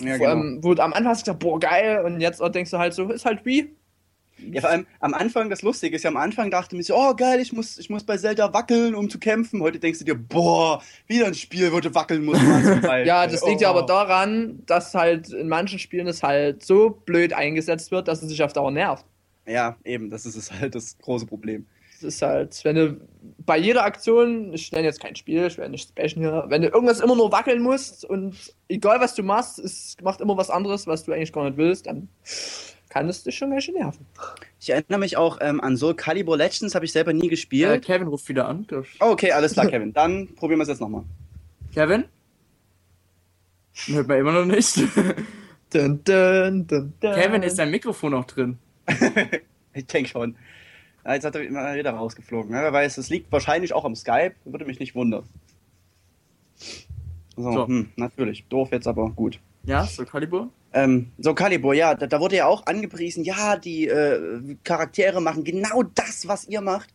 [0.00, 0.28] ja, Vor genau.
[0.30, 2.92] allem, wo du am Anfang hast du gedacht, boah, geil, und jetzt denkst du halt
[2.92, 3.74] so, ist halt Wii.
[4.50, 7.14] Ja, vor allem am Anfang, das Lustige ist ja, am Anfang dachte ich so, oh
[7.14, 9.60] geil, ich muss, ich muss bei Zelda wackeln, um zu kämpfen.
[9.62, 12.42] Heute denkst du dir, boah, wieder ein Spiel, wo du wackeln musst.
[13.04, 13.76] Ja, das liegt ja oh.
[13.76, 18.28] aber daran, dass halt in manchen Spielen es halt so blöd eingesetzt wird, dass es
[18.28, 19.04] sich auf Dauer nervt.
[19.46, 21.66] Ja, eben, das ist es halt das große Problem.
[22.00, 23.00] Das ist halt, wenn du
[23.38, 26.68] bei jeder Aktion, ich nenne jetzt kein Spiel, ich werde nicht sprechen hier, wenn du
[26.68, 28.34] irgendwas immer nur wackeln musst und
[28.68, 31.86] egal was du machst, es macht immer was anderes, was du eigentlich gar nicht willst,
[31.86, 32.08] dann
[32.92, 34.04] kann es dich schon ganz schön nerven.
[34.60, 37.84] Ich erinnere mich auch ähm, an Soul Calibur Legends, habe ich selber nie ja, gespielt.
[37.86, 38.66] Kevin ruft wieder an.
[39.00, 39.94] Oh, okay, alles klar, Kevin.
[39.94, 41.04] Dann probieren wir es jetzt nochmal.
[41.72, 42.04] Kevin?
[43.86, 44.76] Hört man immer noch nicht.
[45.72, 47.14] Dun, dun, dun, dun.
[47.14, 48.58] Kevin, ist dein Mikrofon noch drin?
[49.74, 50.36] Ich denke schon.
[51.02, 52.52] Ja, Jetzt hat er immer wieder rausgeflogen.
[52.52, 55.24] Ja, wer weiß, es liegt wahrscheinlich auch am Skype, würde mich nicht wundern.
[57.36, 57.66] So, So.
[57.66, 58.44] Hm, natürlich.
[58.50, 59.40] Doof jetzt, aber gut.
[59.64, 60.50] Ja, so Calibur?
[60.74, 65.44] Ähm, so, Calibur, ja, da, da wurde ja auch angepriesen, ja, die äh, Charaktere machen
[65.44, 66.90] genau das, was ihr macht.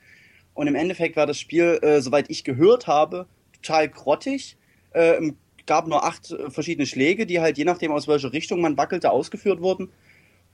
[0.54, 4.58] Und im Endeffekt war das Spiel, äh, soweit ich gehört habe, total grottig.
[4.92, 5.32] Äh,
[5.68, 9.12] gab nur acht äh, verschiedene Schläge, die halt je nachdem, aus welcher Richtung man wackelte,
[9.12, 9.90] ausgeführt wurden.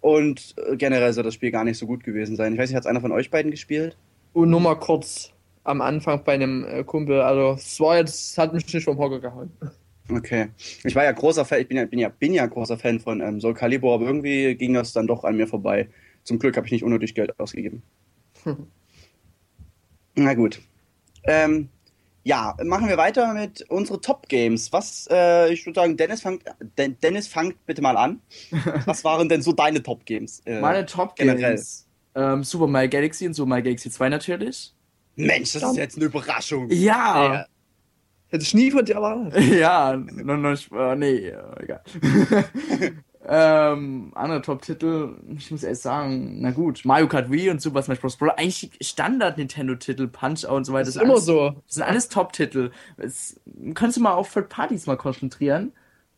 [0.02, 2.54] Und äh, generell soll das Spiel gar nicht so gut gewesen sein.
[2.54, 3.96] Ich weiß nicht, hat einer von euch beiden gespielt?
[4.34, 5.32] Und nur mal kurz
[5.64, 9.22] am Anfang bei einem äh, Kumpel, also es war jetzt, hat mich nicht vom Hocker
[9.22, 9.52] gehauen.
[10.10, 10.50] Okay.
[10.84, 13.22] Ich war ja großer Fan, ich bin ja, bin ja, bin ja großer Fan von
[13.22, 15.88] ähm, Soul Calibur, aber irgendwie ging das dann doch an mir vorbei.
[16.24, 17.84] Zum Glück habe ich nicht unnötig Geld ausgegeben.
[20.16, 20.62] Na gut.
[21.24, 21.70] Ähm,
[22.24, 24.72] ja, machen wir weiter mit unseren Top Games.
[24.72, 26.44] Was, äh, ich würde sagen, Dennis fangt,
[26.78, 28.22] Den- Dennis fangt bitte mal an.
[28.86, 30.42] Was waren denn so deine Top Games?
[30.46, 31.16] Äh, Meine Top.
[31.16, 31.88] Games.
[32.16, 34.74] Ähm, Super Mario Galaxy und Super Mario Galaxy 2 natürlich.
[35.16, 36.70] Mensch, das ist jetzt eine Überraschung.
[36.72, 37.46] Ja.
[38.34, 39.40] Hätte ich nie von dir erwartet.
[39.54, 41.84] Ja, noch, noch, äh, nee, äh, egal.
[43.28, 48.00] ähm, andere Top-Titel, ich muss erst sagen, na gut, Mario Kart Wii und Super Smash
[48.00, 48.18] Bros.
[48.18, 48.32] Bros.
[48.36, 50.86] Eigentlich Standard-Nintendo-Titel, Punch-Out und so weiter.
[50.86, 51.50] Das ist immer alles, so.
[51.68, 52.72] Das sind alles Top-Titel.
[52.98, 53.40] Es-
[53.76, 55.72] Kannst du mal auf Third Parties mal konzentrieren?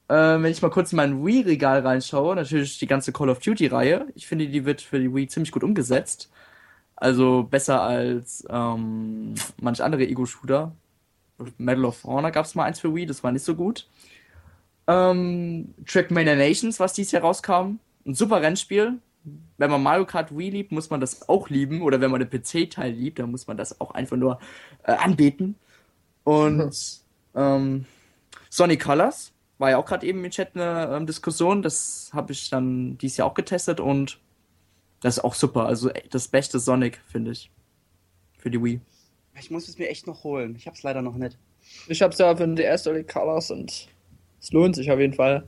[0.08, 4.08] Äh, wenn ich mal kurz in mein Wii-Regal reinschaue, natürlich die ganze Call of Duty-Reihe.
[4.16, 6.32] Ich finde, die wird für die Wii ziemlich gut umgesetzt.
[6.96, 10.72] Also besser als ähm, manch andere Ego-Shooter.
[11.58, 13.88] Medal of Honor gab es mal eins für Wii, das war nicht so gut.
[14.88, 17.80] Ähm, Trackmania Nations, was dieses Jahr rauskam.
[18.06, 19.00] Ein super Rennspiel.
[19.58, 21.82] Wenn man Mario Kart Wii liebt, muss man das auch lieben.
[21.82, 24.40] Oder wenn man den PC-Teil liebt, dann muss man das auch einfach nur
[24.84, 25.56] äh, anbeten.
[26.24, 27.02] Und
[27.34, 27.86] ähm,
[28.50, 31.62] Sonic Colors war ja auch gerade eben im Chat eine ähm, Diskussion.
[31.62, 34.20] Das habe ich dann dieses Jahr auch getestet und
[35.02, 35.66] das ist auch super.
[35.66, 37.52] Also das beste Sonic, finde ich.
[38.38, 38.82] Für die Wii.
[39.40, 40.56] Ich muss es mir echt noch holen.
[40.56, 41.38] Ich hab's leider noch nicht.
[41.88, 43.90] Ich hab's ja für den DS Solid Colors und
[44.42, 45.48] es lohnt sich auf jeden Fall.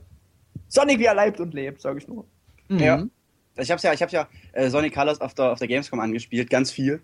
[0.68, 2.26] Sonic wie er leibt und lebt, sag ich nur.
[2.68, 3.06] Ja.
[3.56, 6.50] Ich hab's ja, ich hab's ja äh, Sonic Colors auf der, auf der Gamescom angespielt,
[6.50, 7.00] ganz viel.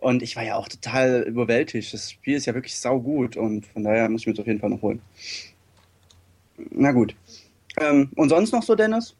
[0.00, 1.94] Und ich war ja auch total überwältigt.
[1.94, 4.58] Das Spiel ist ja wirklich saugut und von daher muss ich mir das auf jeden
[4.58, 5.00] Fall noch holen.
[6.70, 7.14] Na gut.
[7.80, 9.14] Ähm, und sonst noch so, Dennis?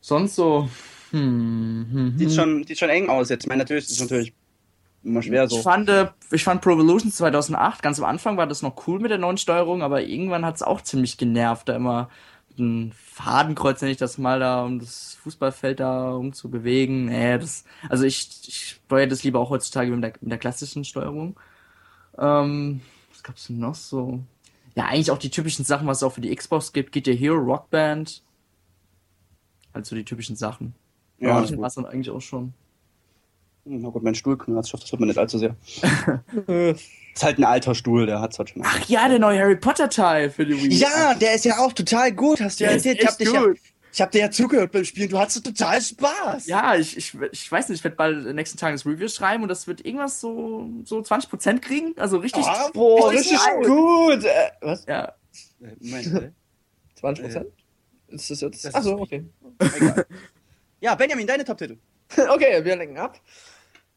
[0.00, 0.68] Sonst so.
[1.10, 2.34] Hm, hm, Sieht, hm.
[2.34, 3.44] schon, sieht schon eng aus jetzt.
[3.44, 4.32] Ich meine, natürlich ist es natürlich
[5.04, 5.56] immer schwer so.
[5.56, 8.98] Ich fand, äh, ich fand Pro Evolution 2008, ganz am Anfang war das noch cool
[9.00, 12.08] mit der neuen Steuerung, aber irgendwann hat es auch ziemlich genervt, da immer
[12.58, 17.06] ein Fadenkreuz, nenne ich das mal, da um das Fußballfeld da umzubewegen.
[17.06, 20.84] Nee, das, also ich, ich steuere das lieber auch heutzutage mit der, mit der klassischen
[20.84, 21.38] Steuerung.
[22.16, 22.80] Ähm,
[23.10, 24.20] was gab's denn noch so?
[24.76, 26.92] Ja, eigentlich auch die typischen Sachen, was es auch für die Xbox gibt.
[26.92, 28.22] Geht der Hero, Rockband.
[29.72, 30.74] Also die typischen Sachen.
[31.18, 31.60] Ja, das gut.
[31.60, 32.54] war's dann eigentlich auch schon.
[33.64, 34.72] Na gut, mein Stuhl knarzt.
[34.74, 35.56] Das hört man nicht allzu sehr.
[36.48, 38.62] Äh, Ist halt ein alter Stuhl, der hat's halt schon.
[38.64, 40.74] Ach ja, der neue Harry Potter Teil für die Wii.
[40.74, 42.98] Ja, der ist ja auch total gut, hast du ja erzählt.
[43.00, 43.58] Ich hab, dich ja, gut.
[43.92, 45.08] ich hab dir ja zugehört beim Spielen.
[45.08, 46.46] Du hattest total Spaß.
[46.46, 49.08] Ja, ich, ich, ich weiß nicht, ich werde bald in den nächsten Tagen das Review
[49.08, 51.94] schreiben und das wird irgendwas so, so 20% kriegen.
[51.96, 52.44] Also richtig.
[52.44, 54.24] Ah, boah, richtig richtig gut.
[54.24, 54.84] Äh, was?
[54.86, 55.14] Ja.
[55.62, 56.30] Äh, Moment, äh,
[56.96, 57.46] 20 Prozent?
[58.08, 58.64] Ist das jetzt?
[58.64, 59.24] Das Achso, okay.
[59.58, 60.06] egal.
[60.80, 61.78] Ja, Benjamin, deine Top-Titel.
[62.28, 63.18] Okay, wir lenken ab.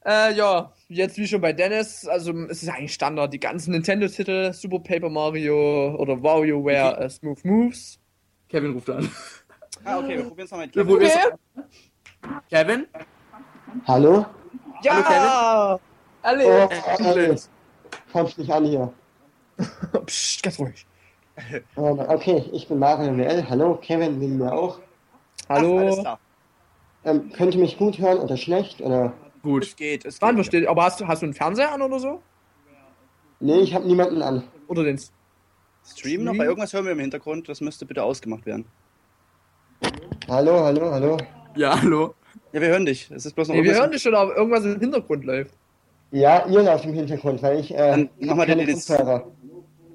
[0.08, 4.54] Äh, ja, jetzt wie schon bei Dennis, also es ist eigentlich Standard, die ganzen Nintendo-Titel,
[4.54, 8.00] Super Paper Mario oder WarioWare äh, Smooth Moves.
[8.48, 9.12] Kevin ruft an.
[9.84, 10.88] Ah, okay, wir probieren es nochmal mit Kevin.
[10.88, 12.88] probieren Kevin?
[13.86, 14.26] Hallo?
[14.82, 15.78] Ja!
[16.22, 16.46] Alle!
[16.48, 17.18] Oh, Endlich.
[17.18, 17.36] ey,
[18.14, 18.94] kommst nicht an hier.
[20.06, 20.86] Psst, ganz ruhig.
[21.76, 23.46] Ähm, okay, ich bin Mario WL.
[23.50, 24.80] Hallo, Kevin neben mir auch.
[25.50, 26.02] Ach, alles Hallo.
[26.02, 26.20] klar.
[27.04, 28.80] Ähm, könnt ihr mich gut hören oder schlecht?
[28.80, 29.14] Oder?
[29.48, 29.64] Gut.
[29.64, 30.46] Es geht, es Wann geht.
[30.46, 30.68] versteht?
[30.68, 32.22] Aber hast du, hast du einen Fernseher an oder so?
[33.40, 34.44] Nee, ich habe niemanden an.
[34.68, 35.00] Oder den
[35.86, 38.66] Stream noch, weil irgendwas hören wir im Hintergrund, das müsste bitte ausgemacht werden.
[40.28, 41.18] Hallo, hallo, hallo.
[41.56, 42.14] Ja, hallo.
[42.52, 43.10] Ja, wir hören dich.
[43.10, 45.52] Es ist bloß noch Nee, wir irgendwas- hören dich schon, aber irgendwas im Hintergrund läuft.
[46.12, 48.68] Ja, ihr lauft im Hintergrund, weil ich äh, Dann mach hab mal den.
[48.74, 49.32] Kopfhörer.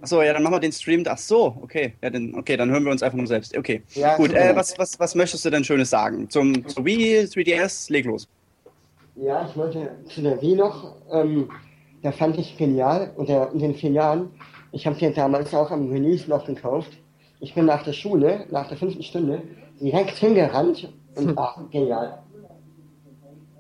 [0.01, 1.05] Achso, ja, dann machen wir den Stream.
[1.07, 1.95] Ach so, okay.
[2.03, 3.57] Ja, dann, okay, dann hören wir uns einfach nur selbst.
[3.57, 3.83] Okay.
[3.95, 4.51] Ja, Gut, super.
[4.51, 6.29] äh, was, was, was möchtest du denn Schönes sagen?
[6.31, 8.29] Zum, zu Wii, 3DS, leg los.
[9.15, 11.51] Ja, ich wollte zu der Wii noch, ähm,
[12.03, 14.31] da fand ich genial, oder in den vier Jahren,
[14.73, 16.91] ich habe die damals auch am Release noch gekauft.
[17.41, 19.43] Ich bin nach der Schule, nach der fünften Stunde,
[19.81, 22.23] direkt hingerannt und war genial.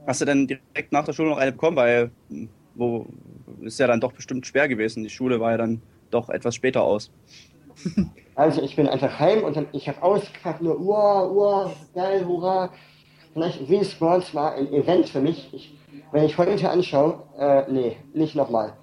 [0.07, 1.77] Hast du denn direkt nach der Schule noch eine bekommen?
[1.77, 3.07] Weil, hm, wo,
[3.61, 5.03] ist ja dann doch bestimmt schwer gewesen.
[5.03, 7.11] Die Schule war ja dann doch etwas später aus.
[8.35, 12.71] Also ich bin einfach heim und dann, ich habe ausgepackt, nur, wow, wow, geil, hurra.
[13.33, 15.53] Vielleicht Wii Sports war ein Event für mich.
[15.53, 15.75] Ich,
[16.11, 18.75] wenn ich heute anschaue, äh, nee, nicht nochmal.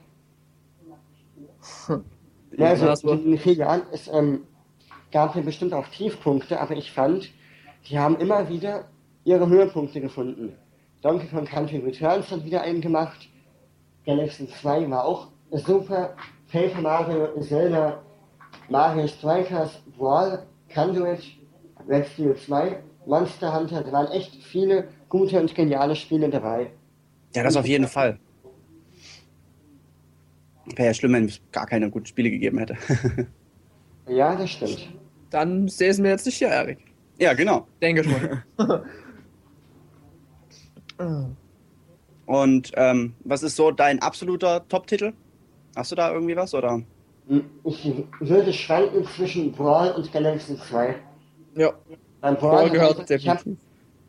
[2.57, 4.41] Ja, das also in den vier Jahren, es ähm,
[5.11, 7.29] gab hier bestimmt auch Tiefpunkte, aber ich fand,
[7.87, 8.85] die haben immer wieder
[9.23, 10.53] ihre Höhepunkte gefunden.
[11.01, 13.29] Donkey Kong Country Returns hat wieder einen gemacht.
[14.05, 16.15] Galaxy 2 war auch super.
[16.51, 18.01] Paper Mario, Zelda,
[18.69, 20.43] Mario Strikers, Brawl,
[20.73, 21.21] Conduit,
[21.87, 26.71] Red Steel 2, Monster Hunter, da waren echt viele gute und geniale Spiele dabei.
[27.35, 28.19] Ja, das auf jeden Fall.
[30.75, 32.77] Wäre ja schlimm, wenn es gar keine guten Spiele gegeben hätte.
[34.07, 34.89] Ja, das stimmt.
[35.29, 36.79] Dann säßen wir jetzt nicht hier, Erik.
[37.19, 37.67] ja, genau.
[37.79, 38.41] Denke schon.
[42.25, 45.13] Und ähm, was ist so dein absoluter Top-Titel?
[45.75, 46.55] Hast du da irgendwie was?
[46.55, 46.81] Oder?
[47.63, 50.95] Ich würde schwanken zwischen Brawl und Galaxy 2.
[51.55, 51.71] ja,
[52.21, 53.57] Beim Brawl, gehört ich habe definitiv.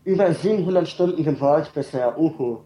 [0.05, 2.19] über 700 Stunden gebrawlt bisher.
[2.19, 2.59] Uhu.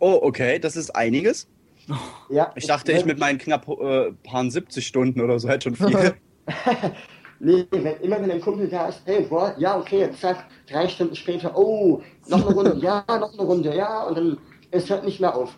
[0.00, 1.46] Oh, okay, das ist einiges.
[2.30, 5.76] Ja, Ich dachte, ich mit meinen knapp äh, paar 70 Stunden oder so hätte schon
[5.76, 6.14] viel.
[7.40, 11.14] Nee, wenn, immer wenn ein Kumpel da ist, hey, Brawl, ja, okay, zack, drei Stunden
[11.14, 14.38] später, oh, noch eine Runde, ja, noch eine Runde, ja, und dann,
[14.72, 15.56] es hört nicht mehr auf.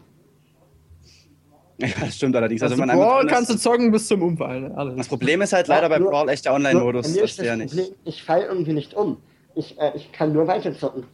[1.88, 2.62] ja, das stimmt allerdings.
[2.62, 4.68] Also, Also, wenn man Brawl kannst du zocken bis zum Umfallen.
[4.68, 4.76] Ne?
[4.76, 4.96] Alles.
[4.96, 7.14] das Problem ist halt leider bei nur- Brawl echt der Online-Modus.
[7.14, 7.74] bei Das ist ja nicht.
[7.74, 9.18] Problem, ich fall irgendwie nicht um.
[9.54, 11.04] Ich, äh, ich kann nur weiter zocken.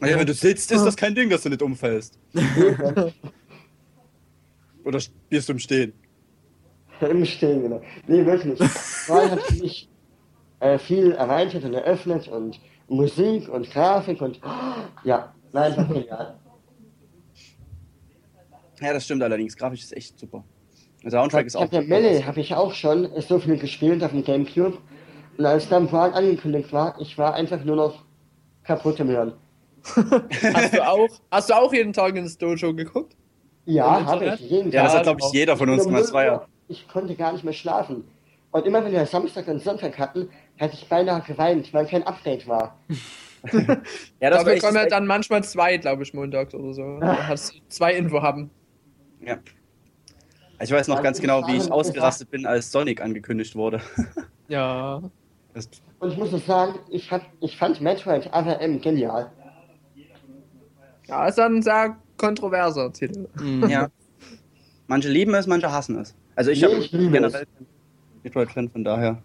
[0.00, 2.18] Ja, wenn du sitzt, ist das kein Ding, dass du nicht umfällst.
[4.84, 5.92] Oder spielst du im Stehen?
[7.00, 7.80] Im Stehen, genau.
[8.06, 8.58] Nee, wirklich.
[9.06, 9.88] Brawl hat für mich
[10.60, 12.58] äh, viel erweitert und eröffnet und
[12.88, 14.40] Musik und Grafik und
[15.04, 16.36] ja, war einfach genial.
[18.80, 19.56] Ja, das stimmt allerdings.
[19.56, 20.44] Grafisch ist echt super.
[21.02, 21.70] Der Soundtrack ist Ich auch.
[21.72, 24.78] ja Melee habe ich auch schon so viel gespielt auf dem Gamecube.
[25.36, 28.04] Und als dann Brawl angekündigt war, ich war einfach nur noch
[28.64, 29.32] kaputt im Hirn.
[30.54, 33.16] Hast du auch, hast du auch jeden Tag ins Dojo geguckt?
[33.64, 34.98] Ja, habe ich jeden Ja, das Tag.
[34.98, 36.00] hat, glaube ich, jeder von uns gemacht.
[36.00, 36.34] 0 Das war ja.
[36.40, 36.48] Uhr.
[36.68, 38.04] Ich konnte gar nicht mehr schlafen.
[38.50, 42.46] Und immer wenn wir Samstag und Sonntag hatten, hatte ich beinahe geweint, weil kein Update
[42.48, 42.78] war.
[44.20, 46.98] Ja, das war Dafür echt, kommen ja dann manchmal zwei, glaube ich, montags oder so.
[47.02, 48.50] Hast du zwei Info haben.
[49.20, 49.38] Ja.
[50.60, 53.80] Ich weiß noch ganz genau, wie ich ausgerastet bin, als Sonic angekündigt wurde.
[54.50, 55.02] Ja.
[55.98, 59.30] Und ich muss nur sagen, ich, hab, ich fand Metroid Other M genial.
[61.06, 63.28] Ja, ist dann ein sehr kontroverser Titel.
[63.68, 63.88] ja.
[64.86, 66.14] Manche lieben es, manche hassen es.
[66.34, 67.46] Also ich Nee, habe ich generell
[68.22, 69.22] Metroid-Fan, von daher.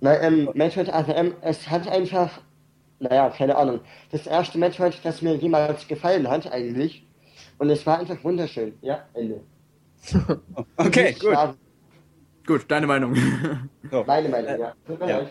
[0.00, 2.40] Weil ähm, Metroid Other M, es hat einfach,
[3.00, 3.80] naja, keine Ahnung,
[4.12, 7.06] das erste Metroid, das mir jemals gefallen hat eigentlich.
[7.58, 8.74] Und es war einfach wunderschön.
[8.82, 9.40] Ja, Ende.
[10.76, 11.32] Okay, gut.
[11.32, 11.54] schade.
[12.46, 13.14] Gut, deine Meinung.
[13.90, 14.04] So.
[14.06, 14.74] Meine Meinung, ja.
[14.86, 15.26] Mir Ja.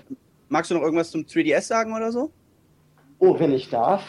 [0.49, 2.31] Magst du noch irgendwas zum 3DS sagen oder so?
[3.19, 4.03] Oh, wenn ich darf.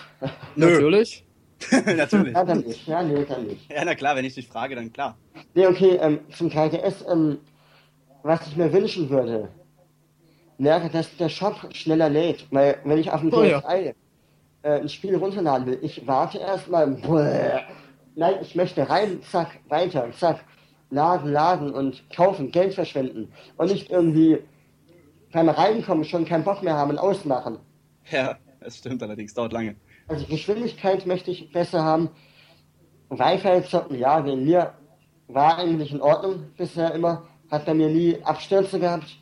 [0.57, 1.25] Natürlich.
[1.97, 2.33] Natürlich.
[2.35, 2.87] Ja, dann nicht.
[2.87, 3.71] Ja, nee, dann nicht.
[3.71, 5.17] Ja, na klar, wenn ich dich frage, dann klar.
[5.55, 7.39] Nee, okay, ähm, zum 3DS, ähm,
[8.23, 9.49] was ich mir wünschen würde,
[10.59, 12.47] wäre, dass der Shop schneller lädt.
[12.51, 13.61] Weil, wenn ich auf dem Oh, ja.
[13.61, 13.95] DSi
[14.63, 16.97] äh, ein Spiel runterladen will, ich warte erstmal.
[18.19, 20.45] Nein, ich möchte rein, zack, weiter, zack.
[20.91, 23.33] Laden, laden und kaufen, Geld verschwenden.
[23.57, 24.43] Und nicht irgendwie
[25.33, 27.59] beim Reinkommen schon keinen Bock mehr haben und ausmachen.
[28.11, 28.37] Ja.
[28.61, 29.77] Das stimmt allerdings, dauert lange.
[30.09, 32.11] Also Geschwindigkeit möchte ich besser haben.
[33.09, 34.75] Wi-Fi zocken, ja, wegen mir
[35.29, 37.29] war eigentlich in Ordnung bisher immer.
[37.53, 39.17] Hat bei mir nie Abstürze gehabt.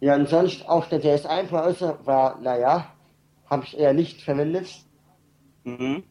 [0.00, 2.92] Ja, und sonst auch der DS1-Browser war, naja,
[3.46, 4.66] habe ich eher nicht verwendet.
[5.62, 6.02] Mhm.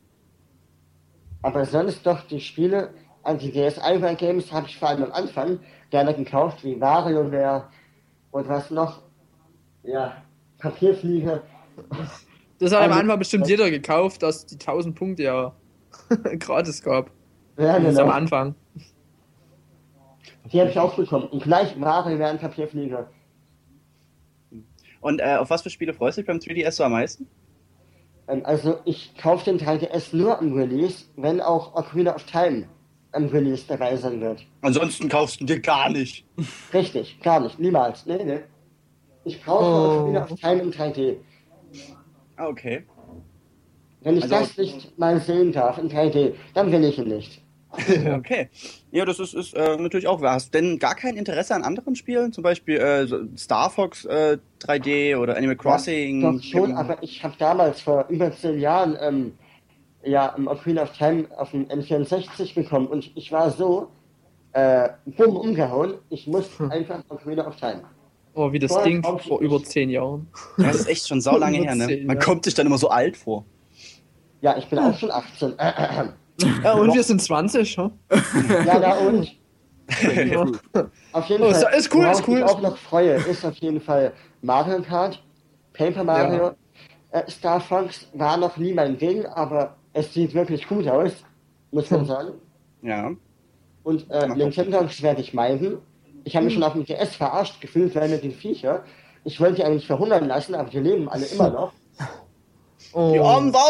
[1.41, 5.59] Aber sonst doch die Spiele, also die DS1-Games habe ich vor allem am Anfang
[5.89, 7.67] gerne gekauft, wie WarioWare
[8.31, 9.01] und was noch.
[9.83, 10.21] Ja,
[10.59, 11.41] Papierflieger.
[12.59, 15.55] Das hat am Also- Anfang bestimmt jeder gekauft, dass die 1000 Punkte ja
[16.39, 17.09] gratis gab.
[17.57, 18.15] Ja, Das am genau.
[18.17, 18.55] Anfang.
[20.51, 21.27] Die habe ich auch bekommen.
[21.27, 23.09] Und gleich WarioWare und Papierflieger.
[25.01, 27.27] Und äh, auf was für Spiele freust du dich beim 3DS so am meisten?
[28.29, 32.67] Ähm, Also ich kaufe den 3DS nur am Release, wenn auch Ocarina of Time
[33.11, 34.45] am Release dabei sein wird.
[34.61, 36.25] Ansonsten kaufst du dir gar nicht.
[36.73, 38.05] Richtig, gar nicht, niemals.
[38.05, 38.39] Nee, nee.
[39.25, 39.99] Ich brauche Oh.
[40.09, 41.15] Ocarina of Time in 3D.
[42.37, 42.83] Ah, okay.
[44.01, 47.41] Wenn ich Also- das nicht mal sehen darf in 3D, dann will ich ihn nicht.
[48.17, 48.49] Okay.
[48.91, 50.33] Ja, das ist, ist äh, natürlich auch wahr.
[50.33, 52.33] Hast du denn gar kein Interesse an anderen Spielen?
[52.33, 56.21] Zum Beispiel äh, so Star Fox äh, 3D oder Animal Crossing?
[56.21, 59.33] Doch schon, aber ich habe damals vor über zehn Jahren ähm,
[60.03, 63.89] ja im Ocarina of Time auf dem N64 bekommen und ich war so
[64.53, 65.93] äh, bumm umgehauen.
[66.09, 66.71] Ich musste Hm.
[66.71, 67.81] einfach Ocarina of Time.
[68.33, 70.27] Oh, wie das Voll Ding vor über 10 Jahren.
[70.57, 71.87] Das ist echt schon sau lange her, ne?
[71.87, 72.23] Zehn, Man ja.
[72.23, 73.45] kommt sich dann immer so alt vor.
[74.41, 75.53] Ja, ich bin auch schon 18.
[76.63, 77.91] Ja, und wir sind 20, hm?
[78.65, 79.29] ja, da und.
[80.03, 80.45] Ja.
[81.13, 81.73] Auf jeden Oh, Fall.
[81.75, 84.13] ist cool, ist cool, Ich auch noch freue, ist auf jeden Fall
[84.43, 85.19] Mario Kart,
[85.73, 86.51] Paper Mario.
[87.11, 91.11] Äh, Star Fox war noch nie mein Ding, aber es sieht wirklich gut aus,
[91.71, 92.05] muss man Hm.
[92.05, 92.29] sagen.
[92.83, 93.11] Ja.
[93.83, 95.79] Und äh, Mach Nintendogs werde ich meiden.
[96.23, 96.61] Ich habe mich Hm.
[96.61, 98.83] schon auf dem DS verarscht gefühlt, weil mit den Viecher.
[99.23, 101.73] Ich wollte die eigentlich verhungern lassen, aber die leben alle immer noch.
[102.93, 103.11] Oh.
[103.13, 103.61] Die armen das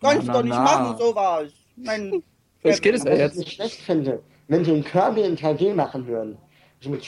[0.00, 0.62] kannst du doch nicht na.
[0.64, 1.44] machen, sowas.
[1.82, 2.22] Nein.
[2.60, 3.36] Vielleicht geht es ja Was ich jetzt.
[3.38, 6.38] nicht schlecht finde, wenn die einen Kirby in 3D machen würden.
[6.84, 7.02] Und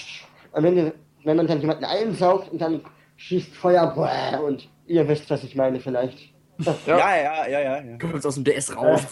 [0.65, 0.93] wenn, die,
[1.25, 2.81] wenn man dann jemanden einsaugt und dann
[3.17, 6.19] schießt Feuer, boah, und ihr wisst, was ich meine vielleicht.
[6.87, 6.99] Ja.
[6.99, 7.81] Ja, ja, ja, ja.
[7.83, 7.99] ja.
[7.99, 9.03] Kommt aus dem DS raus.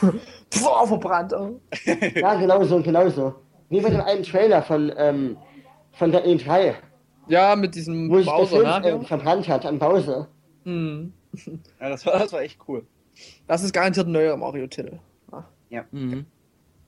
[0.62, 1.30] Boah, verbrannt.
[1.34, 1.60] oh.
[2.14, 3.34] Ja, genau so, genau so.
[3.68, 5.36] Wie bei dem einen Trailer von, ähm,
[5.92, 6.72] von der E3,
[7.28, 9.02] Ja, mit diesem wo sich der Bowser, Film ne?
[9.02, 10.28] äh, verbrannt hat an Bowser.
[10.64, 11.12] Hm.
[11.80, 12.86] ja das, war, das war echt cool.
[13.46, 14.98] Das ist garantiert ein neuer Mario-Titel.
[15.90, 16.26] Mhm.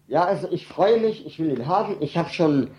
[0.06, 1.96] Ja, also ich freue mich, ich will ihn haben.
[2.00, 2.70] Ich habe schon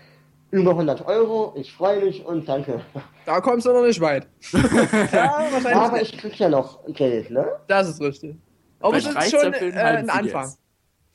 [0.50, 2.80] über 100 Euro, ich freue mich und danke.
[3.24, 4.26] Da kommst du noch nicht weit.
[4.52, 5.74] Ja, wahrscheinlich.
[5.76, 7.46] Aber ich krieg ja noch Geld, ne?
[7.68, 8.34] Das ist richtig.
[8.80, 10.10] Aber es ist schon ja äh, ein.
[10.10, 10.52] Anfang.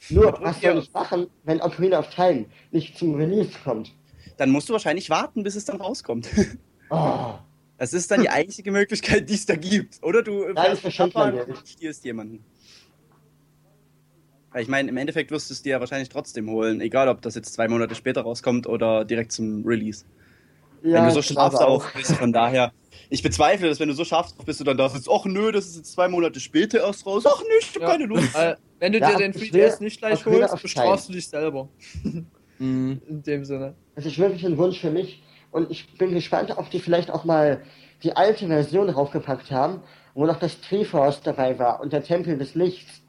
[0.09, 0.71] Nur, was Ja.
[0.71, 3.91] soll ich machen, wenn Ocarina of Time nicht zum Release kommt?
[4.37, 6.29] Dann musst du wahrscheinlich warten, bis es dann rauskommt.
[6.89, 7.33] Oh,
[7.77, 10.01] Das ist dann die einzige Möglichkeit, die es da gibt.
[10.01, 11.67] Oder du Ja, verschenke Japan und Geld.
[11.67, 12.45] stiehlst jemanden.
[14.55, 17.21] Weil ich meine, im Endeffekt wirst du es dir ja wahrscheinlich trotzdem holen, egal ob
[17.21, 20.05] das jetzt zwei Monate später rauskommt oder direkt zum Release.
[20.81, 22.71] ja, wenn du so scharf darauf bist, von daher.
[23.09, 25.51] Ich bezweifle, dass wenn du so scharf drauf bist, du dann da sitzt, ach nö,
[25.51, 27.25] das ist jetzt zwei Monate später erst raus.
[27.27, 27.89] Ach nö, ich hab Ja.
[27.89, 28.33] keine Lust.
[28.33, 31.27] Äh, wenn du Ja, dir den ich 3DS will nicht gleich holst, bestrafst du dich
[31.27, 31.67] selber.
[32.57, 33.01] Mhm.
[33.09, 33.75] In dem Sinne.
[33.95, 35.21] Das ist wirklich ein Wunsch für mich.
[35.51, 37.61] Und ich bin gespannt, ob die vielleicht auch mal
[38.03, 39.81] die alte Version draufgepackt haben,
[40.13, 43.01] wo noch das Triforce dabei war und der Tempel des Lichts.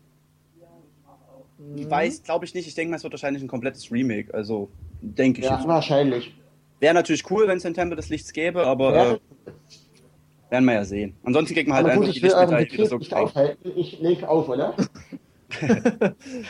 [1.74, 2.66] Ich weiß, glaube ich nicht.
[2.68, 4.32] Ich denke mal, es wird wahrscheinlich ein komplettes Remake.
[4.32, 4.68] Also,
[5.00, 5.66] denke ich Ja, jetzt.
[5.66, 6.34] wahrscheinlich.
[6.80, 9.12] Wäre natürlich cool, wenn es den Tempel des Lichts gäbe, aber Ja.
[9.14, 9.18] äh,
[10.50, 11.16] werden wir ja sehen.
[11.24, 13.72] Ansonsten kriegt man halt Aber einfach ich die Lichtmedaille wieder so nicht aufhalten.
[13.74, 14.74] Ich lege auf, oder?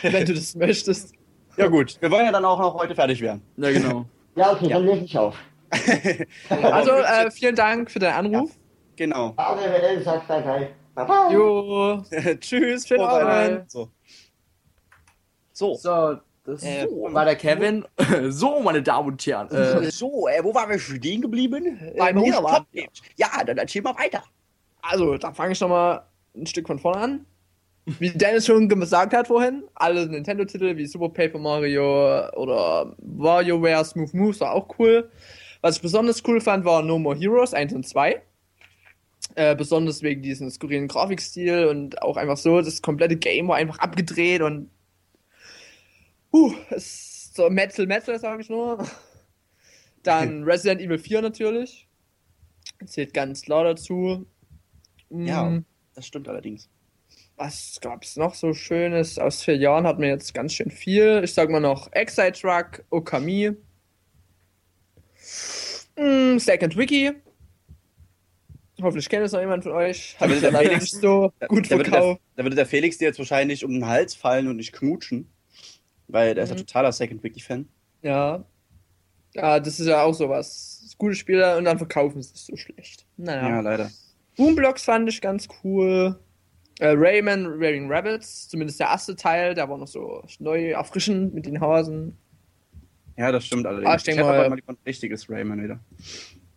[0.01, 1.13] wenn du das möchtest.
[1.55, 3.41] Ja gut, wir wollen ja dann auch noch heute fertig werden.
[3.57, 4.05] Ja, genau.
[4.35, 4.77] Ja, okay, Ja.
[4.77, 5.35] dann lege ich auf.
[6.49, 8.51] Also, äh, vielen Dank für deinen Anruf.
[8.95, 9.33] Genau.
[9.35, 10.69] AWL sagt bye.
[11.31, 12.03] Jo.
[12.39, 13.01] Tschüss, Schönen.
[13.03, 13.71] Abend.
[13.71, 13.89] So.
[15.57, 15.73] So.
[15.73, 17.83] So, das Äh, war der Kevin.
[18.29, 19.49] so, meine Damen und Herren.
[19.51, 21.79] Äh, so, äh, wo waren wir stehen geblieben?
[21.97, 22.65] Beim Äh, Motion Motion
[23.15, 24.21] Ja, dann erzähl mal weiter.
[24.83, 26.03] Also, da fange ich nochmal
[26.35, 27.25] ein Stück von vorne an.
[27.97, 34.13] Wie Dennis schon gesagt hat vorhin, alle Nintendo-Titel wie Super Paper Mario oder WarioWare Smooth
[34.13, 35.09] Moves war auch cool.
[35.61, 38.21] Was ich besonders cool fand, war No More Heroes 1 und 2.
[39.33, 43.79] Äh, besonders wegen diesem skurrilen Grafikstil und auch einfach so, das komplette Game war einfach
[43.79, 44.69] abgedreht und
[46.33, 48.85] uh, es ist so Metal Metal, sage ich nur.
[50.03, 51.87] Dann Resident Evil 4 natürlich.
[52.85, 54.25] Zählt ganz klar dazu.
[55.09, 55.43] Ja.
[55.49, 55.65] Mm,
[55.95, 56.69] Das stimmt allerdings.
[57.35, 59.17] was gab's noch so Schönes?
[59.19, 61.21] Aus vier Jahren hat man jetzt ganz schön viel.
[61.23, 63.51] Ich sag mal noch Excite Truck, Okami,
[65.97, 67.11] mm, Second Wiki.
[68.81, 70.15] Hoffentlich kennt es noch jemand von euch.
[70.19, 72.21] Da Hat würde sich Felix- nicht so gut da, würde der, verkauft.
[72.35, 75.27] da würde der Felix dir jetzt wahrscheinlich um den Hals fallen und nicht knutschen.
[76.07, 76.59] Weil der ist ja Mhm.
[76.59, 77.67] totaler Second Wiki-Fan.
[78.01, 78.43] Ja.
[79.33, 80.79] Ja, das ist ja auch sowas.
[80.83, 83.05] Das Gute Spieler und dann verkaufen sie es so schlecht.
[83.17, 83.49] Naja.
[83.49, 83.91] Ja, leider.
[84.37, 86.17] Boomblocks fand ich ganz cool.
[86.79, 91.45] Äh, Rayman Raving Rabbits, zumindest der erste Teil, der war noch so neu erfrischend mit
[91.47, 92.15] den Hasen.
[93.17, 93.89] Ja, das stimmt allerdings.
[93.91, 95.79] Ah, ich denk hätte mal- mal ein richtiges Rayman wieder.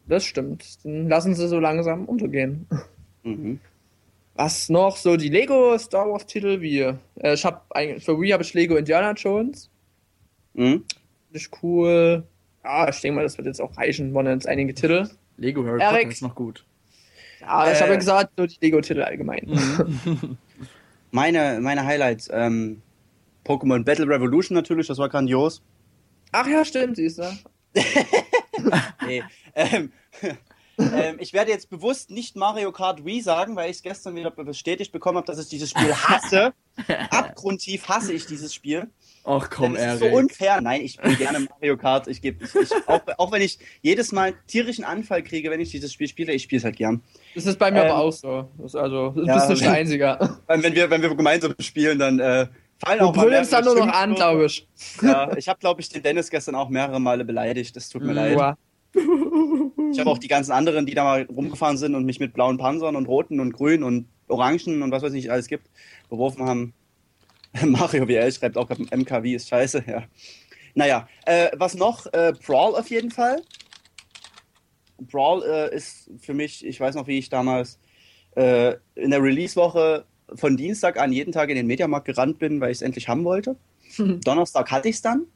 [0.07, 0.85] Das stimmt.
[0.85, 2.67] Dann lassen sie so langsam untergehen.
[3.23, 3.61] Mhm.
[4.41, 4.97] Was noch?
[4.97, 6.79] So die Lego Star Wars Titel wie.
[6.81, 9.69] Äh, ich hab eigentlich, für Wii habe ich Lego Indiana Jones.
[10.55, 10.83] Mhm.
[11.27, 12.25] Finde ich cool.
[12.65, 14.15] Ja, ich denke mal, das wird jetzt auch reichen.
[14.15, 15.11] Waren jetzt einige Titel.
[15.37, 15.95] Lego Harry Eric.
[15.99, 16.65] Potter ist noch gut.
[17.43, 17.81] Ja, ich Äh.
[17.83, 19.47] habe ja gesagt, nur die Lego-Titel allgemein.
[21.11, 22.31] Meine, meine Highlights.
[22.33, 22.81] Ähm,
[23.45, 25.61] Pokémon Battle Revolution natürlich, das war grandios.
[26.33, 27.25] Ach ja, stimmt, siehst du.
[29.07, 29.23] Nee.
[29.55, 29.93] ähm,
[30.81, 34.31] ähm, ich werde jetzt bewusst nicht Mario Kart Wii sagen, weil ich es gestern wieder
[34.31, 36.53] bestätigt bekommen habe, dass ich dieses Spiel hasse.
[37.11, 38.89] Abgrundtief hasse ich dieses Spiel.
[39.25, 40.61] Ach komm, Denn es ist so unfair.
[40.61, 42.09] Nein, ich spiele gerne Mario Kart.
[42.09, 45.71] Ich gebe, ich, ich, auch, auch wenn ich jedes Mal tierischen Anfall kriege, wenn ich
[45.71, 47.03] dieses Spiel spiele, ich spiele es halt gern.
[47.35, 48.49] Das ist bei mir Ähm, aber auch so.
[48.57, 50.39] Das ist also, du ja, bist nicht der wenn- Einzige.
[50.47, 52.47] Wenn wir, wenn wir gemeinsam spielen, dann äh,
[52.79, 54.67] fallen Du auch mal dann nur noch an, glaube ich.
[55.03, 57.77] Ja, ich habe, glaube ich, den Dennis gestern auch mehrere Male beleidigt.
[57.77, 58.57] Das tut mir leid.
[58.93, 62.59] Ich habe auch die ganzen anderen, die da mal rumgefahren sind und mich mit blauen
[62.59, 65.69] Panzern und roten und grünen und orangen und was weiß ich alles gibt,
[66.09, 66.75] beworfen haben.
[67.65, 70.05] Mario WL schreibt auch gerade MKW ist scheiße, ja.
[70.75, 72.07] Naja, äh, was noch?
[72.13, 73.43] Äh, Brawl auf jeden Fall.
[75.01, 77.79] Brawl äh, ist für mich, ich weiß noch, wie ich damals
[78.37, 82.71] äh, in der Release-Woche von Dienstag an jeden Tag in den Mediamarkt gerannt bin, weil
[82.71, 83.57] ich es endlich haben wollte.
[83.99, 85.27] Donnerstag hatte ich es dann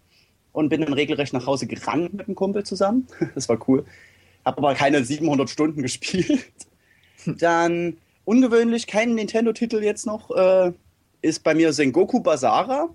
[0.54, 3.06] und bin dann regelrecht nach Hause gerannt mit einem Kumpel zusammen.
[3.34, 3.84] Das war cool.
[4.44, 6.46] Habe aber keine 700 Stunden gespielt.
[7.26, 10.72] Dann ungewöhnlich kein Nintendo-Titel jetzt noch äh,
[11.20, 12.88] ist bei mir Sengoku Basara.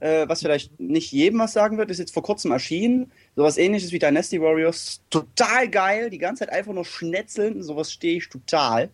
[0.00, 3.12] Äh, was vielleicht nicht jedem was sagen wird, ist jetzt vor kurzem erschienen.
[3.36, 5.02] Sowas ähnliches wie Dynasty Warriors.
[5.08, 6.10] Total geil.
[6.10, 7.62] Die ganze Zeit einfach nur schnetzeln.
[7.62, 8.90] Sowas stehe ich total.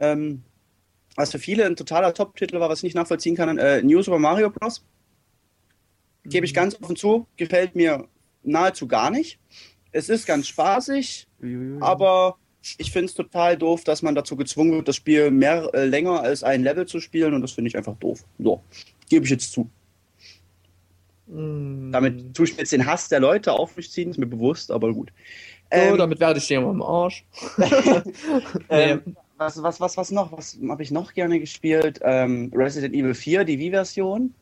[0.00, 0.42] Ähm,
[1.14, 4.18] was für viele ein totaler Top-Titel war, was ich nicht nachvollziehen kann, äh, New Super
[4.18, 4.82] Mario Bros.
[6.28, 8.08] Gebe ich ganz offen zu, gefällt mir
[8.42, 9.38] nahezu gar nicht.
[9.92, 11.26] Es ist ganz spaßig,
[11.80, 12.36] aber
[12.78, 16.20] ich finde es total doof, dass man dazu gezwungen wird, das Spiel mehr äh, länger
[16.20, 18.24] als ein Level zu spielen und das finde ich einfach doof.
[18.38, 18.62] So,
[19.08, 19.70] gebe ich jetzt zu.
[21.28, 21.92] Mm.
[21.92, 24.92] Damit tue ich jetzt den Hass der Leute auf mich ziehen, ist mir bewusst, aber
[24.92, 25.12] gut.
[25.70, 27.24] Ähm, damit werde ich dir mal am Arsch.
[28.68, 30.32] ähm, was, was, was, was noch?
[30.32, 32.00] Was habe ich noch gerne gespielt?
[32.02, 34.34] Ähm, Resident Evil 4, die Wii-Version.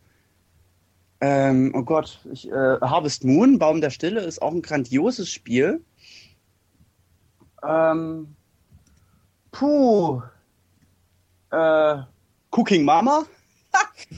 [1.21, 5.83] Ähm, oh Gott, ich, äh, Harvest Moon, Baum der Stille, ist auch ein grandioses Spiel.
[7.67, 8.35] Ähm,
[9.53, 10.23] puh.
[11.51, 11.99] Äh,
[12.51, 13.25] Cooking Mama.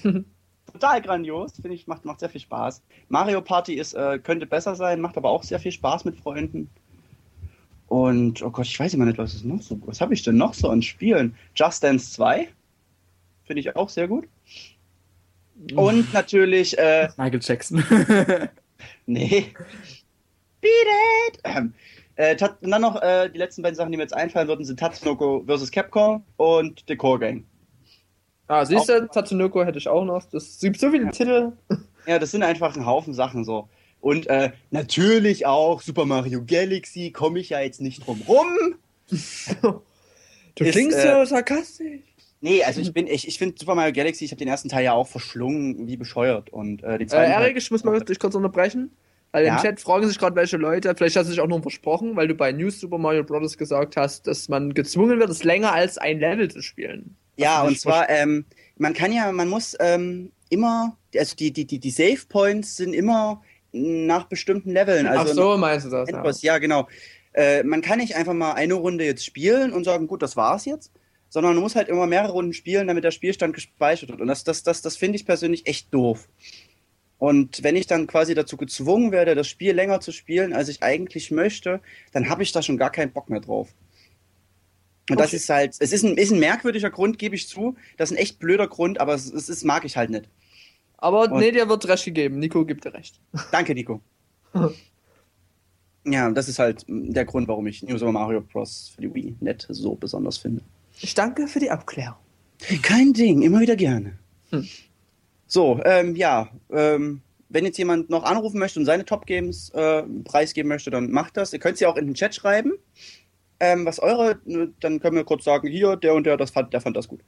[0.73, 2.83] Total grandios, finde ich, macht, macht sehr viel Spaß.
[3.09, 6.69] Mario Party ist, äh, könnte besser sein, macht aber auch sehr viel Spaß mit Freunden.
[7.89, 9.79] Und, oh Gott, ich weiß immer nicht, was ist noch so.
[9.87, 11.37] Was habe ich denn noch so an Spielen?
[11.55, 12.49] Just Dance 2.
[13.45, 14.27] Finde ich auch sehr gut.
[15.75, 17.85] Und natürlich, äh, Michael Jackson.
[19.07, 19.53] nee.
[20.61, 20.73] Beat
[21.29, 21.41] it!
[21.45, 21.73] Ähm,
[22.17, 24.65] äh, Tat- und dann noch äh, die letzten beiden Sachen, die mir jetzt einfallen würden,
[24.65, 25.71] sind Tatsunoko vs.
[25.71, 27.45] Capcom und The Core Gang.
[28.49, 30.25] Ah, siehst du, Tatsunoko hätte ich auch noch.
[30.25, 31.53] Das es gibt so viele Titel.
[32.07, 33.69] Ja, das sind einfach ein Haufen Sachen so.
[34.01, 38.47] Und äh, natürlich auch Super Mario Galaxy, komme ich ja jetzt nicht drum rum.
[40.59, 42.01] Du Ist, klingst äh, so sarkastisch.
[42.41, 44.85] Nee, also ich bin, ich, ich finde Super Mario Galaxy, ich habe den ersten Teil
[44.85, 46.51] ja auch verschlungen, wie bescheuert.
[46.51, 48.91] Und äh, die Äh, zweiten Erik, ich muss mal dich kurz unterbrechen.
[49.33, 49.57] Weil Ja?
[49.57, 52.29] im Chat fragen sich gerade welche Leute, vielleicht hast du dich auch noch versprochen, weil
[52.29, 53.59] du bei News Super Mario Bros.
[53.59, 57.17] gesagt hast, dass man gezwungen wird, es länger als ein Level zu spielen.
[57.37, 58.47] Ja, und zwar, ähm,
[58.79, 62.95] man kann ja, man muss ähm, immer, also die, die, die, die Save Points sind
[62.95, 63.43] immer
[63.73, 65.07] nach bestimmten Leveln.
[65.07, 66.11] Also Ach so, meinst du das?
[66.11, 66.55] Ja.
[66.55, 66.89] Ja, genau.
[67.35, 70.65] Äh, man kann nicht einfach mal eine Runde jetzt spielen und sagen, gut, das war's
[70.65, 70.93] jetzt,
[71.37, 74.23] sondern man muss halt immer mehrere Runden spielen, damit der Spielstand gespeichert wird.
[74.23, 76.31] Und das, das, das, das finde ich persönlich echt doof.
[77.19, 80.83] Und wenn ich dann quasi dazu gezwungen werde, das Spiel länger zu spielen, als ich
[80.83, 81.83] eigentlich möchte,
[82.13, 83.69] dann habe ich da schon gar keinen Bock mehr drauf.
[85.11, 85.37] Und das Okay.
[85.37, 87.77] ist halt, es ist ein, ist ein merkwürdiger Grund, gebe ich zu.
[87.99, 90.31] Das ist ein echt blöder Grund, aber es, es ist, mag ich halt nicht.
[90.97, 92.39] Aber Und- nee, dir wird recht gegeben.
[92.39, 93.21] Nico gibt dir recht.
[93.53, 94.01] Danke, Nico.
[96.07, 98.93] ja, das ist halt der Grund, warum ich New Super Mario Bros.
[98.95, 100.63] für die Wii nicht so besonders finde.
[101.01, 102.17] Ich danke für die Abklärung.
[102.83, 104.19] Kein Ding, immer wieder gerne.
[104.51, 104.67] Hm.
[105.47, 110.69] So, ähm, ja, ähm, wenn jetzt jemand noch anrufen möchte und seine Top-Games äh, preisgeben
[110.69, 111.53] möchte, dann macht das.
[111.53, 112.73] Ihr könnt sie auch in den Chat schreiben.
[113.61, 116.73] ähm, was eure, ne, dann können wir kurz sagen, hier, der und der, das fand,
[116.73, 117.21] der fand das gut.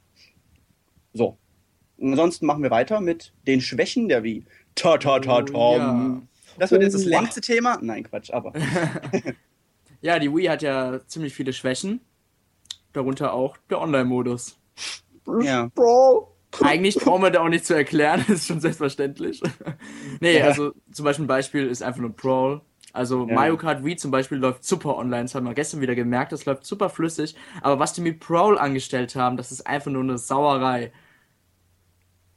[1.13, 1.37] So.
[1.97, 4.45] Und ansonsten machen wir weiter mit den Schwächen der Wii.
[4.75, 5.53] Ta ta ta ta.
[5.53, 6.21] Oh, ja.
[6.57, 7.09] Das wird jetzt das Oh.
[7.09, 7.77] längste Thema.
[7.81, 8.53] Nein, Quatsch, aber.
[10.01, 11.99] Ja, die Wii hat ja ziemlich viele Schwächen.
[12.93, 14.57] Darunter auch der Online-Modus.
[15.41, 15.69] Ja.
[16.61, 19.41] Eigentlich brauchen wir da auch nicht zu erklären, das ist schon selbstverständlich.
[20.19, 20.45] nee, Ja.
[20.45, 22.61] also zum Beispiel ein Beispiel ist einfach nur Brawl.
[22.91, 23.35] Also Ja.
[23.35, 26.45] Mario Kart Wii zum Beispiel läuft super online, das haben wir gestern wieder gemerkt, das
[26.45, 27.35] läuft super flüssig.
[27.61, 30.91] Aber was die mit Brawl angestellt haben, das ist einfach nur eine Sauerei.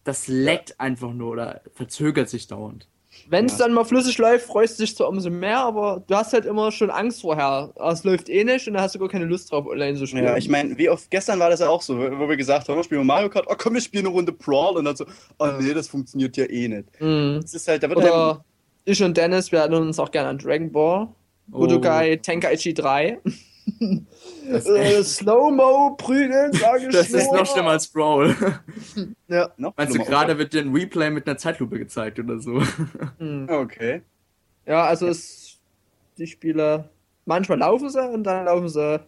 [0.04, 2.88] Das leckt einfach nur oder verzögert sich dauernd.
[3.32, 3.64] Wenn es Ja.
[3.64, 6.70] dann mal flüssig läuft, freust du dich zwar umso mehr, aber du hast halt immer
[6.70, 7.72] schon Angst vorher.
[7.90, 10.24] Es läuft eh nicht und dann hast du gar keine Lust drauf, online zu spielen.
[10.24, 12.82] Ja, ich meine, wie oft, gestern war das ja auch so, wo wir gesagt haben,
[12.84, 15.06] spielen wir Mario Kart, oh komm, wir spielen eine Runde Brawl und dann so,
[15.38, 17.00] oh nee, das funktioniert ja eh nicht.
[17.00, 17.38] Mhm.
[17.40, 18.44] Das ist halt, da wird halt, Oder
[18.84, 21.09] ich und Dennis, wir erinnern uns auch gerne an Dragon Ball.
[21.52, 21.59] Oh.
[21.60, 23.18] Budokai Tenkaichi 3.
[24.51, 28.34] äh, Slow-Mo prügeln, sage ich Das ist noch schlimmer als Brawl.
[29.28, 29.51] Ja.
[29.56, 32.62] noch Meinst du, gerade wird dir ein Replay mit einer Zeitlupe gezeigt oder so?
[33.18, 33.48] Mhm.
[33.48, 34.02] Okay.
[34.66, 35.59] ja, also es,
[36.18, 36.89] die Spiele,
[37.24, 39.01] manchmal laufen sie und dann laufen sie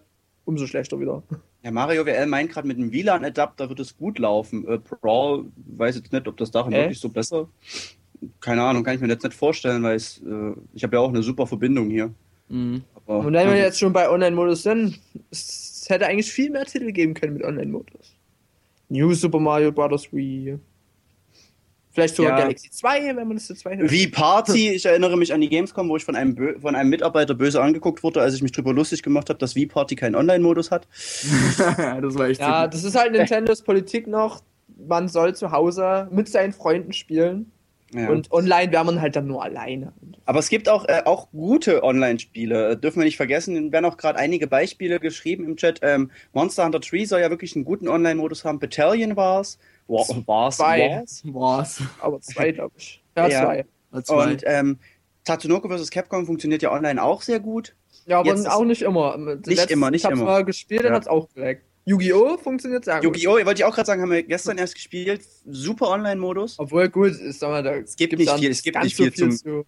[0.44, 1.22] umso schlechter wieder.
[1.62, 4.68] Ja, Mario WL meint gerade mit dem WLAN-Adapter wird es gut laufen.
[4.68, 6.82] Äh, Brawl, weiß jetzt nicht, ob das darin Echt?
[6.82, 7.48] wirklich so besser.
[8.40, 11.08] Keine Ahnung, kann ich mir jetzt nicht vorstellen, weil es, äh, ich habe ja auch
[11.08, 12.12] eine super Verbindung hier.
[12.48, 12.84] Mhm.
[13.06, 14.98] Aber, Und wenn wir jetzt schon bei Online-Modus sind,
[15.30, 18.16] es hätte eigentlich viel mehr Titel geben können mit Online-Modus.
[18.88, 20.12] New Super Mario Bros.
[20.12, 20.58] Wii.
[21.94, 22.44] Vielleicht sogar Ja.
[22.44, 23.88] Galaxy 2, wenn man das zu zweit hat.
[23.88, 26.90] Wie Party, ich erinnere mich an die Gamescom, wo ich von einem, Bö von einem
[26.90, 30.16] Mitarbeiter böse angeguckt wurde, als ich mich drüber lustig gemacht habe, dass Wie Party keinen
[30.16, 30.88] Online-Modus hat.
[31.58, 34.42] das war echt Ja, das ist halt Nintendos Politik noch.
[34.88, 37.52] Man soll zu Hause mit seinen Freunden spielen.
[37.94, 38.08] Ja.
[38.10, 39.92] Und online wäre man halt dann nur alleine.
[40.26, 43.72] Aber es gibt auch, äh, auch gute Online-Spiele, äh, dürfen wir nicht vergessen.
[43.72, 45.80] werden auch gerade einige Beispiele geschrieben im Chat.
[45.82, 48.58] Ähm, Monster Hunter 3 soll ja wirklich einen guten Online-Modus haben.
[48.58, 49.58] Battalion war's.
[49.86, 50.88] War, war's, Zwei.
[50.90, 51.22] war's.
[51.24, 51.82] Boah's.
[52.00, 53.02] Aber zwei, glaube ich.
[53.16, 53.42] Ja, Ja.
[53.44, 53.64] zwei.
[54.02, 54.24] Zwei.
[54.32, 54.78] Und ähm,
[55.24, 55.90] Tatsunoko vs.
[55.90, 57.74] Capcom funktioniert ja online auch sehr gut.
[58.06, 59.16] Ja, aber auch nicht immer.
[59.16, 60.24] Nicht immer, nicht ich hab's immer.
[60.24, 60.96] mal gespielt, dann Ja.
[60.96, 61.64] hat's auch geleckt.
[61.86, 62.38] Yu-Gi-Oh!
[62.38, 63.04] funktioniert sehr gut.
[63.04, 63.44] Yu-Gi-Oh!
[63.46, 65.22] wollte ich auch gerade sagen, haben wir gestern erst gespielt.
[65.46, 66.58] Super Online-Modus.
[66.58, 69.64] Obwohl, gut, ist, mal, da es gibt nicht viel- es gibt nicht viel zum- zu.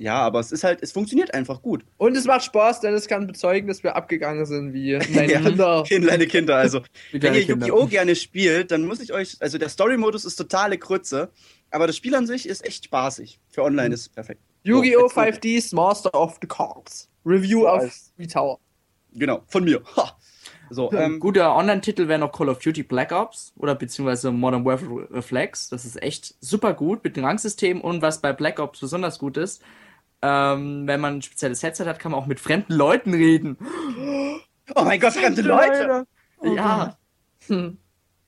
[0.00, 1.84] Ja, aber es ist halt, es funktioniert einfach gut.
[1.96, 4.92] Und es macht Spaß, denn es kann bezeugen, dass wir abgegangen sind wie
[5.26, 5.40] deine Ja.
[5.40, 5.82] Kinder.
[5.86, 6.82] Kleine Kinder, also.
[7.10, 7.46] Wenn deine ihr.
[7.48, 7.86] Yu-Gi-Oh!
[7.86, 11.30] gerne spielt, dann muss ich euch, also der Story-Modus ist totale Krütze,
[11.72, 13.40] aber das Spiel an sich ist echt spaßig.
[13.50, 14.40] Für online ist es perfekt.
[14.62, 15.08] Yu-Gi-Oh!
[15.08, 17.08] So, jetzt- 5D's Master of the Cards.
[17.26, 18.60] Review So auf als- V-Tower.
[19.14, 19.82] Genau, von mir.
[19.96, 20.16] Ha.
[20.70, 25.08] So, ähm, Guter Online-Titel wäre noch Call of Duty Black Ops oder beziehungsweise Modern Warfare
[25.10, 25.68] Reflex.
[25.68, 29.36] Das ist echt super gut mit dem Rangsystem und was bei Black Ops besonders gut
[29.36, 29.62] ist,
[30.22, 33.56] ähm, wenn man ein spezielles Headset hat, kann man auch mit fremden Leuten reden.
[34.74, 36.06] oh mein Gott, fremde Leute!
[36.42, 36.96] ja,
[37.46, 37.78] Hm.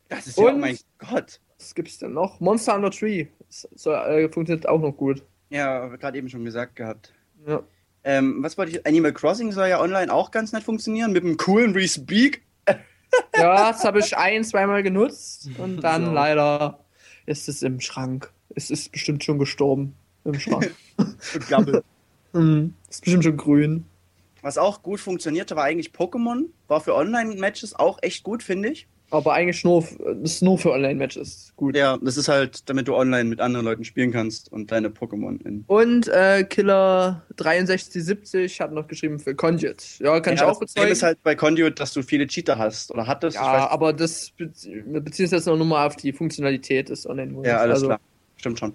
[0.08, 1.40] Das ist ja, oh Und- mein Gott.
[1.58, 2.40] Was gibt's denn noch?
[2.40, 3.28] Monster Hunter 3.
[3.46, 5.22] Das so, äh, funktioniert auch noch gut.
[5.50, 7.12] Ja, gerade eben schon gesagt gehabt.
[7.46, 7.62] Ja.
[8.02, 8.86] Ähm, was wollte ich?
[8.86, 12.42] Animal Crossing soll ja online auch ganz nett funktionieren, mit einem coolen Respeak.
[13.36, 16.12] Ja, das habe ich ein, zweimal genutzt und dann So.
[16.12, 16.78] leider
[17.26, 18.32] ist es im Schrank.
[18.54, 19.94] Es ist bestimmt schon gestorben
[20.24, 20.74] im Schrank.
[22.32, 22.74] Hm.
[22.88, 23.84] Ist bestimmt schon grün.
[24.42, 26.44] Was auch gut funktionierte, war eigentlich Pokémon.
[26.68, 28.86] War für Online-Matches auch echt gut, finde ich.
[29.12, 29.84] Aber eigentlich nur,
[30.22, 31.52] ist nur für Online-Matches.
[31.56, 31.76] Gut.
[31.76, 35.44] Ja, das ist halt, damit du online mit anderen Leuten spielen kannst und deine Pokémon
[35.44, 35.64] in.
[35.66, 39.98] Und äh, Killer 6370 hat noch geschrieben für Conduit.
[39.98, 40.92] Ja, kann ja, ich auch das Problem bezeugen.
[40.92, 43.36] ist halt bei Conduit, dass du viele Cheater hast oder hattest.
[43.36, 46.88] ich ja, weiß- aber das bezie beziehen uns jetzt noch nur mal auf die Funktionalität
[46.88, 47.48] des Online-Modus.
[47.48, 48.00] ja alles also, klar.
[48.36, 48.74] Stimmt schon.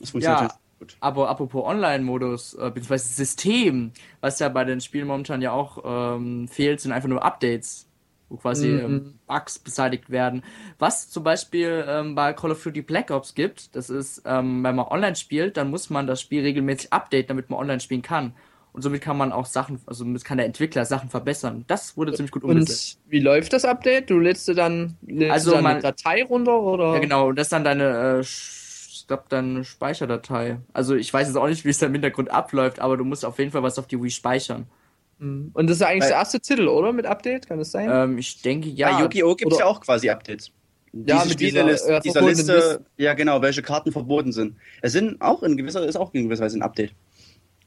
[0.00, 0.58] Das funktioniert Ja.
[0.80, 0.96] gut.
[1.00, 6.48] aber apropos Online-Modus, äh, beziehungsweise System, was ja bei den Spielen momentan ja auch ähm,
[6.48, 7.86] fehlt, sind einfach nur Updates,
[8.32, 8.80] wo quasi Mhm.
[8.80, 10.42] ähm, Bugs beseitigt werden.
[10.78, 14.74] Was zum Beispiel ähm, bei Call of Duty Black Ops gibt, das ist, ähm, wenn
[14.74, 18.32] man online spielt, dann muss man das Spiel regelmäßig updaten, damit man online spielen kann.
[18.72, 21.64] Und somit kann man auch Sachen, also kann der Entwickler Sachen verbessern.
[21.66, 22.98] Das wurde ziemlich gut umgesetzt.
[23.04, 24.08] Und wie läuft das Update?
[24.08, 26.94] Du lädst du dann, lädst Also du dann man- eine Datei runter oder?
[26.94, 27.84] Ja, genau, und das ist dann deine,
[28.16, 30.58] äh, ich glaube, deine Speicherdatei.
[30.72, 33.26] Also ich weiß jetzt auch nicht, wie es da im Hintergrund abläuft, aber du musst
[33.26, 34.66] auf jeden Fall was auf die Wii speichern.
[35.22, 35.50] Mhm.
[35.54, 36.92] Und das ist eigentlich Weil- der erste Titel, oder?
[36.92, 37.46] Mit Update?
[37.46, 37.88] Kann das sein?
[37.92, 38.90] Ähm, ich denke, ja.
[38.96, 39.36] Bei Yu-Gi-Oh!
[39.36, 40.50] gibt es ja auch quasi Updates.
[40.92, 42.84] Ja, Diese mit dieser, Spieleliste, äh, dieser Liste, Liste.
[42.98, 44.56] ja genau, welche Karten verboten sind.
[44.82, 46.92] Es sind auch in gewisser, ist auch in gewisser Weise ein Update.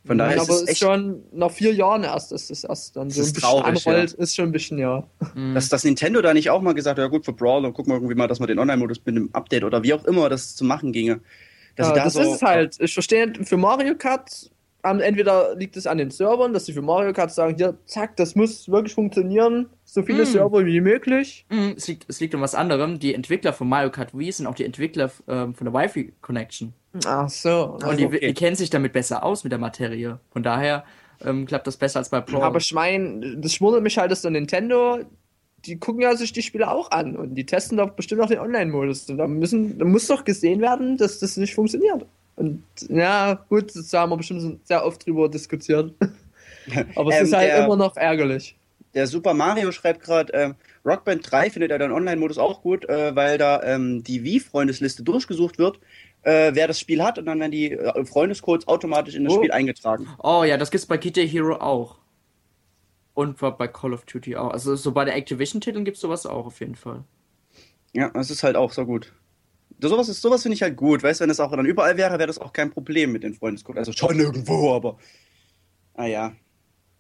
[0.06, 2.64] Von daher Ja, ist aber es ist echt, schon nach vier Jahren erst, dass das
[2.64, 5.04] erst dann Das so ein ist bisschen traurig, anrollt, ist schon ein bisschen, ja.
[5.34, 5.56] Mhm.
[5.56, 7.92] dass das Nintendo da nicht auch mal gesagt hat, ja gut, für Brawl und gucken
[7.92, 10.56] wir irgendwie mal, dass wir den Online-Modus mit einem Update oder wie auch immer das
[10.56, 11.22] zu machen ginge.
[11.80, 12.76] Ja da das so, ist es halt.
[12.80, 14.52] Ich verstehe, für Mario Kart
[14.86, 18.16] haben entweder liegt es an den Servern, dass sie für Mario Kart sagen, hier, zack,
[18.18, 20.26] das muss wirklich funktionieren, so viele Mm.
[20.26, 21.46] Server wie möglich.
[21.50, 23.00] Mm, Es liegt, es liegt um was anderem.
[23.00, 26.74] Die Entwickler von Mario Kart Wii sind auch die Entwickler ähm, von der Wi-Fi Connection.
[27.06, 27.78] Ach so.
[27.84, 28.28] Und die, okay.
[28.28, 30.20] die kennen sich damit besser aus mit der Materie.
[30.32, 30.86] Von daher
[31.26, 32.42] ähm, klappt das besser als bei Pro.
[32.42, 35.00] Aber ich meine, das wundert mich halt, dass der Nintendo,
[35.66, 38.40] die gucken ja sich die Spiele auch an und die testen doch bestimmt auch den
[38.40, 39.10] Online-Modus.
[39.10, 42.06] Und da müssen, da muss doch gesehen werden, dass das nicht funktioniert.
[42.36, 45.94] Und ja, gut, da haben wir bestimmt sehr oft drüber diskutiert.
[46.96, 48.56] Aber es Ähm, ist halt der- immer noch ärgerlich.
[48.94, 50.56] Der Super Mario schreibt gerade, ähm,
[50.86, 55.58] Rockband 3 findet er den Online-Modus auch gut, äh, weil da ähm, die Wii-Freundesliste durchgesucht
[55.58, 55.80] wird,
[56.24, 59.38] äh, wer das Spiel hat und dann werden die äh, Freundescodes automatisch in das Oh.
[59.38, 60.08] Spiel eingetragen.
[60.24, 61.98] oh ja, das gibt's bei Guitar Hero auch.
[63.14, 64.52] Und bei Call of Duty auch.
[64.52, 67.04] Also so bei den Activision-Titeln gibt's sowas auch auf jeden Fall.
[67.94, 69.14] Ja, das ist halt auch so gut.
[69.80, 71.98] Das- Sowas, ist- sowas finde ich halt gut, weißt du, wenn es auch dann überall
[71.98, 73.80] wäre, wäre das auch kein Problem mit den Freundescodes.
[73.80, 74.98] Also schon irgendwo, aber.
[75.96, 76.34] Ah ja,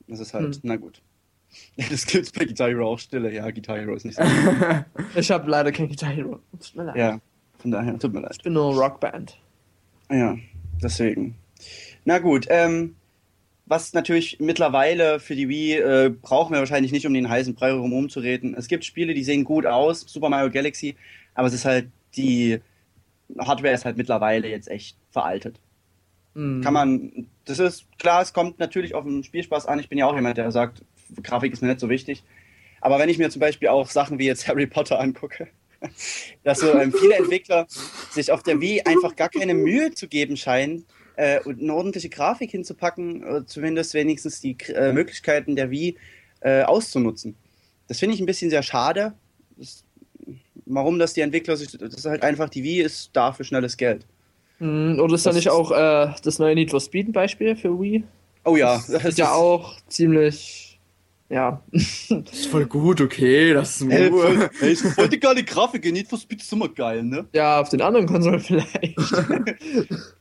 [0.07, 0.61] das ist halt, Hm.
[0.63, 1.01] na gut.
[1.89, 3.31] Das gibt's bei Guitar Hero auch Stille.
[3.33, 4.23] Ja, Guitar Hero ist nicht so.
[5.15, 6.39] Ich habe leider kein Guitar Hero.
[6.51, 6.95] Tut mir leid.
[6.97, 7.19] ja,
[7.59, 8.33] von daher, tut mir leid.
[8.37, 9.37] Ich bin nur Rockband.
[10.11, 10.37] Ja,
[10.83, 11.35] deswegen.
[12.03, 12.95] Na gut, ähm,
[13.65, 17.69] was natürlich mittlerweile für die Wii äh, brauchen wir wahrscheinlich nicht, um den heißen Brei
[17.69, 18.53] herum umzureden.
[18.57, 20.95] Es gibt Spiele, die sehen gut aus, Super Mario Galaxy,
[21.33, 21.87] aber es ist halt
[22.17, 22.59] die
[23.39, 25.59] Hardware ist halt mittlerweile jetzt echt veraltet.
[26.33, 26.61] Hm.
[26.61, 29.79] Kann man, das ist klar, es kommt natürlich auf den Spielspaß an.
[29.79, 30.83] Ich bin ja auch jemand, der sagt,
[31.23, 32.23] Grafik ist mir nicht so wichtig.
[32.81, 35.47] Aber wenn ich mir zum Beispiel auch Sachen wie jetzt Harry Potter angucke,
[36.43, 37.65] dass so ähm, viele Entwickler
[38.11, 40.85] sich auf der Wii einfach gar keine Mühe zu geben scheinen,
[41.17, 45.97] äh, und eine ordentliche Grafik hinzupacken, oder zumindest wenigstens die äh, Möglichkeiten der Wii
[46.41, 47.35] äh, auszunutzen.
[47.87, 49.13] Das finde ich ein bisschen sehr schade.
[49.57, 49.84] Das,
[50.65, 53.77] warum das die Entwickler sich, das ist halt einfach, die Wii ist da für schnelles
[53.77, 54.05] Geld.
[54.59, 57.55] Oder ist da Das nicht ist- auch äh, das neue Need for Speed ein Beispiel
[57.55, 58.03] für Wii?
[58.45, 60.79] Oh ja, Das ist ja auch ziemlich.
[61.29, 61.61] Ja.
[61.71, 63.53] ist voll gut, okay.
[63.53, 66.53] Das ist Hey, voll, hey, ist voll die geile Grafik, in Need for Speed ist
[66.53, 67.25] immer geil, ne?
[67.33, 68.95] Ja, auf den anderen Konsolen vielleicht.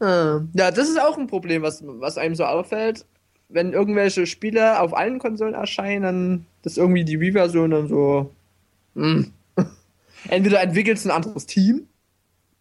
[0.00, 3.06] Ähm, ja, das ist auch ein Problem, was, was einem so auffällt.
[3.48, 8.30] Wenn irgendwelche Spiele auf allen Konsolen erscheinen, dann ist irgendwie die Wii-Version dann so.
[8.94, 9.32] hm.
[10.28, 11.88] Entweder entwickelt es ein anderes Team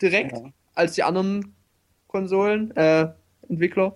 [0.02, 0.52] direkt Ja.
[0.76, 1.53] als die anderen
[2.07, 3.07] Konsolen, äh,
[3.49, 3.95] Entwickler.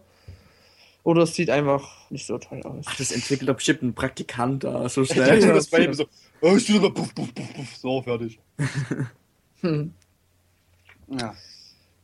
[1.03, 2.85] Oder es sieht einfach nicht so toll aus.
[2.87, 5.39] Ach, das entwickelt doch bestimmt ein Praktikant da, so Ich schnell.
[5.39, 6.05] dachte, das bei ihm so,
[6.41, 8.39] oh, ich puff, puff, puff, puff, so, fertig.
[9.61, 9.91] Hm.
[11.07, 11.33] Ja.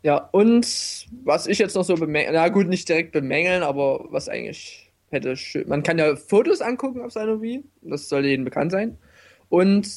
[0.01, 4.27] Ja, und was ich jetzt noch so bemängeln, na gut, nicht direkt bemängeln, aber was
[4.27, 8.71] eigentlich hätte schön, man kann ja Fotos angucken auf seiner Wii, das sollte jedem bekannt
[8.71, 8.97] sein.
[9.49, 9.87] Und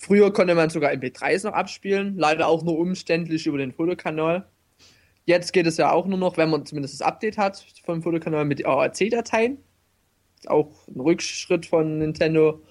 [0.00, 4.48] früher konnte man sogar MP3s noch abspielen, leider auch nur umständlich über den Fotokanal.
[5.26, 8.46] Jetzt geht es ja auch nur noch, wenn man zumindest das Update hat vom Fotokanal
[8.46, 9.58] mit AAC-Dateien.
[10.38, 12.62] Ist auch ein Rückschritt von Nintendo.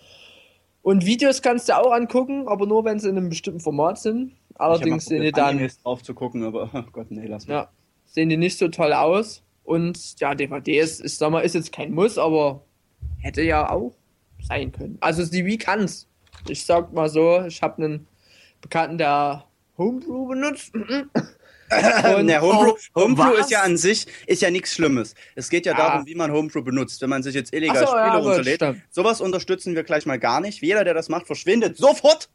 [0.81, 4.35] Und Videos kannst du auch angucken, aber nur wenn sie in einem bestimmten Format sind.
[4.55, 7.53] Allerdings sehen die dann Animes drauf zu gucken, aber oh Gott, nee, lass mal.
[7.53, 7.69] ja,
[8.05, 9.43] sehen die nicht so toll aus.
[9.63, 12.65] Und ja, DVDs ist, sag mal, ist jetzt kein Muss, aber
[13.19, 13.93] hätte ja auch
[14.41, 14.97] sein können.
[14.99, 16.08] Also die Wii kann's.
[16.47, 18.07] Ich sag mal so, ich habe einen
[18.61, 19.45] Bekannten, der
[19.77, 20.73] Homebrew benutzt.
[22.17, 25.13] Und- der Homebrew, Homebrew ist ja an sich ist ja nichts Schlimmes.
[25.35, 25.77] Es geht ja Ja.
[25.77, 27.01] darum, wie man Homebrew benutzt.
[27.01, 30.41] Wenn man sich jetzt illegal so, Spiele ja, runterlädt, sowas unterstützen wir gleich mal gar
[30.41, 30.61] nicht.
[30.61, 32.29] Jeder, der das macht, verschwindet sofort.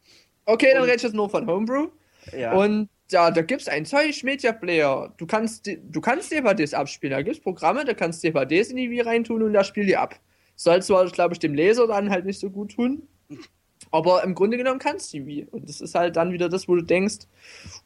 [0.44, 1.88] Okay, dann rede ich jetzt nur von Homebrew.
[2.36, 2.52] Ja.
[2.52, 5.12] Und ja, da gibt's einen Zeug Media Player.
[5.16, 7.12] Du kannst, du kannst DVDs abspielen.
[7.12, 9.96] Da gibt's Programme, da kannst du DVDs in die Wii reintun und da spiel die
[9.96, 10.18] ab.
[10.56, 13.08] Soll zwar, glaube ich, dem Leser dann halt nicht so gut tun.
[13.90, 15.46] Aber im Grunde genommen kannst du die Wii.
[15.50, 17.26] Und das ist halt dann wieder das, wo du denkst,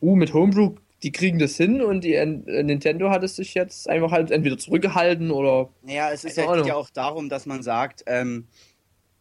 [0.01, 3.89] uh, mit Homebrew, die kriegen das hin und die äh, Nintendo hat es sich jetzt
[3.89, 7.62] einfach halt entweder zurückgehalten oder Ja, es ist ja, geht ja auch darum, dass man
[7.62, 8.49] sagt, ähm,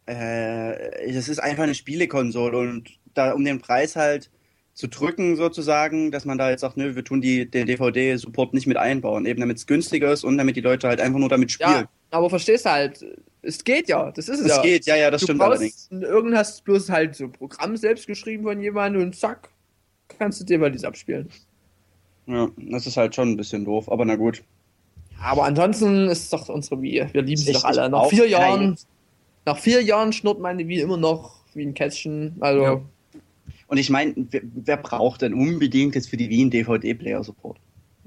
[0.06, 4.30] äh, das ist einfach eine Spielekonsole und da um den Preis halt
[4.74, 8.66] zu drücken sozusagen, dass man da jetzt sagt, nö, wir tun die, den DVD-Support nicht
[8.66, 11.50] mit einbauen, eben damit es günstiger ist und damit die Leute halt einfach nur damit
[11.50, 11.70] spielen.
[11.70, 13.04] ja, aber verstehst du halt,
[13.42, 14.62] es geht ja, das ist es das ja.
[14.62, 15.88] geht, ja, ja, das du stimmt brauchst, allerdings.
[15.90, 19.50] Irgend hast bloß halt so ein Programm selbst geschrieben von jemandem und zack,
[20.18, 21.28] kannst du DVDs abspielen.
[22.26, 24.42] Ja, das ist halt schon ein bisschen doof, aber na gut.
[25.20, 27.08] Aber ansonsten ist doch unsere Wii.
[27.12, 27.88] Wir lieben sie doch alle.
[27.88, 28.30] Nach vier keine.
[28.30, 28.78] Jahren,
[29.46, 32.36] nach vier Jahren schnurrt meine Wii immer noch wie ein Kätzchen.
[32.40, 32.80] Also, Ja.
[33.68, 37.58] Und ich meine, wer, wer braucht denn unbedingt jetzt für die Wii einen DVD-Player-Support?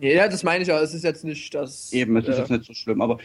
[0.01, 0.79] Ja, das meine ich ja.
[0.81, 3.17] Es ist jetzt nicht das Eben, es ist äh, jetzt nicht so schlimm, aber.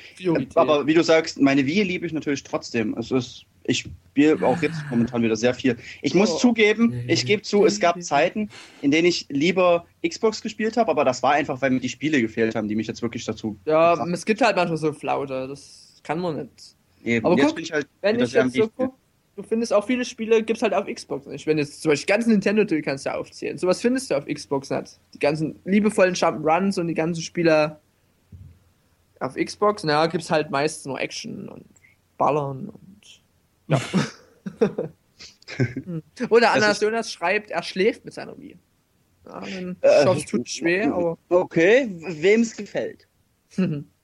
[0.54, 2.96] Aber wie du sagst, meine Wii liebe ich natürlich trotzdem.
[2.98, 5.76] Es ist ich spiele auch jetzt momentan wieder sehr viel.
[6.02, 6.38] Ich muss Oh.
[6.38, 8.48] zugeben, ich gebe zu, es gab Zeiten,
[8.80, 12.20] in denen ich lieber Xbox gespielt habe, aber das war einfach, weil mir die Spiele
[12.20, 13.56] gefehlt haben, die mich jetzt wirklich dazu.
[13.64, 16.76] Ja, es gibt halt manchmal so Flaute, das kann man nicht.
[17.04, 17.26] Eben.
[17.26, 18.90] Aber jetzt guck, bin ich halt Wenn ich jetzt so Wichteln.
[19.36, 21.46] Du findest auch viele Spiele, gibt's halt auf Xbox nicht.
[21.46, 23.58] Wenn jetzt zum Beispiel ganz Nintendo-Titel kannst du aufzählen.
[23.58, 24.98] Sowas findest du auf Xbox nicht.
[25.14, 27.78] Die ganzen liebevollen Jump'n'Runs und die ganzen Spiele
[29.20, 31.64] auf Xbox, naja, gibt's halt meist nur Action und
[32.18, 33.22] Ballern und
[33.68, 33.80] ja.
[35.56, 36.02] Hm.
[36.28, 38.56] Oder Anna Jonas schreibt, er schläft mit seiner Wii.
[39.26, 43.06] Ja, dann, Äh, es tut schwer, aber Okay, wem es gefällt.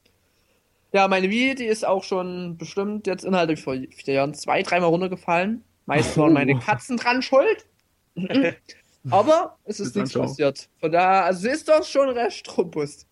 [0.93, 4.91] Ja, meine Wii, die ist auch schon bestimmt jetzt innerhalb von vier Jahren zwei, dreimal
[4.91, 5.65] runtergefallen.
[5.87, 7.67] Meist waren meine Katzen dran schuld.
[9.11, 10.69] Aber es ist Das nichts passiert.
[10.81, 13.07] Von daher, also sie ist doch schon recht robust.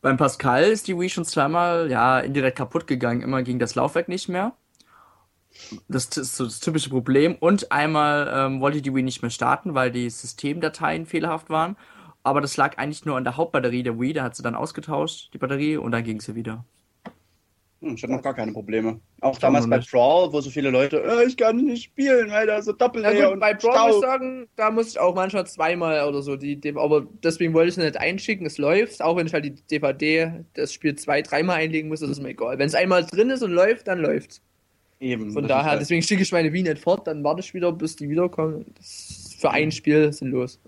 [0.00, 3.22] Beim Pascal ist die Wii schon zweimal, ja, indirekt kaputt gegangen.
[3.22, 4.52] Immer ging das Laufwerk nicht mehr.
[5.88, 7.36] Das ist so das typische Problem.
[7.38, 11.76] Und einmal ähm, wollte die Wii nicht mehr starten, weil die Systemdateien fehlerhaft waren.
[12.22, 14.14] Aber das lag eigentlich nur an der Hauptbatterie der Wii.
[14.14, 16.64] Da hat sie dann ausgetauscht, die Batterie, und dann ging sie wieder.
[17.84, 18.98] Hm, ich hatte noch gar keine Probleme.
[19.20, 19.78] Auch Ich damals bei.
[19.78, 23.32] Brawl, wo so viele Leute, äh, ich kann nicht spielen, weil da so Doppellayer gut,
[23.34, 26.56] und bei Brawl muss ich sagen, da muss ich auch manchmal zweimal oder so die,
[26.56, 29.54] die aber deswegen wollte ich es nicht einschicken, es läuft, auch wenn ich halt die
[29.70, 32.58] DVD, das Spiel zwei, dreimal einlegen muss, das ist mir egal.
[32.58, 34.40] Wenn es einmal drin ist und läuft, dann läuft
[35.00, 35.32] Eben.
[35.32, 37.96] Von daher, halt- deswegen schicke ich meine Wii nicht fort, dann warte ich wieder, bis
[37.96, 38.64] die wiederkommen.
[38.76, 40.58] Das ist für ein Spiel sinnlos.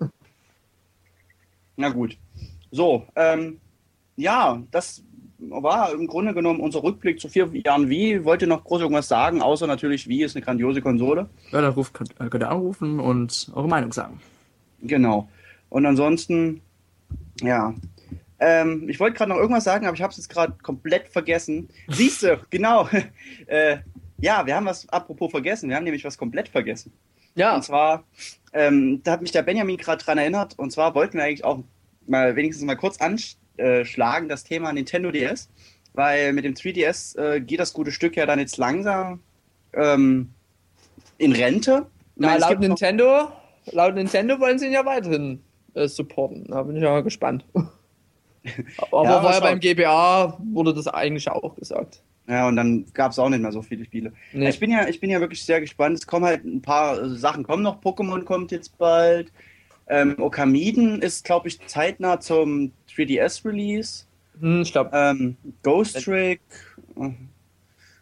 [1.75, 2.17] Na gut.
[2.69, 3.59] So, ähm,
[4.15, 5.03] ja, das
[5.39, 8.25] war im Grunde genommen unser Rückblick zu vier Jahren Wii.
[8.25, 11.29] Wollt ihr noch groß irgendwas sagen, außer natürlich Wii ist eine grandiose Konsole.
[11.51, 14.19] Ja, ruft, könnt, könnt ihr anrufen und eure Meinung sagen.
[14.81, 15.29] Genau.
[15.69, 16.61] Und ansonsten,
[17.41, 17.73] ja.
[18.39, 21.69] Ähm, ich wollte gerade noch irgendwas sagen, aber ich habe es jetzt gerade komplett vergessen.
[21.87, 22.89] Siehst du, genau.
[23.47, 23.77] äh,
[24.19, 25.69] ja, wir haben was apropos vergessen.
[25.69, 26.91] Wir haben nämlich was komplett vergessen.
[27.35, 28.03] Ja, Und zwar,
[28.53, 30.57] ähm, da hat mich der Benjamin gerade dran erinnert.
[30.57, 31.63] Und zwar wollten wir eigentlich auch
[32.07, 32.99] mal wenigstens mal kurz
[33.59, 35.49] anschlagen, das Thema Nintendo DS.
[35.93, 39.21] Weil mit dem 3DS äh, geht das gute Stück ja dann jetzt langsam
[39.73, 40.29] ähm,
[41.17, 41.87] in Rente.
[42.15, 43.31] Na, meine, laut Nintendo,
[43.71, 45.41] laut Nintendo wollen sie ihn ja weiterhin
[45.73, 46.45] äh, supporten.
[46.49, 47.45] Da bin ich ja mal gespannt.
[48.91, 49.59] Aber Ja, vorher beim.
[49.59, 52.01] GBA wurde das eigentlich auch gesagt.
[52.27, 54.11] Ja, und dann gab es auch nicht mehr so viele Spiele.
[54.33, 54.49] Nee.
[54.49, 55.97] Ich bin ja, ich bin ja wirklich sehr gespannt.
[55.97, 57.81] Es kommen halt ein paar äh, Sachen kommen noch.
[57.81, 59.31] Pokémon kommt jetzt bald.
[59.89, 64.05] Ähm, Okamiden ist, glaube ich, zeitnah zum 3DS-Release.
[64.39, 66.41] Hm, ich glaube, Ähm, Ghost Trick.
[66.99, 67.09] äh,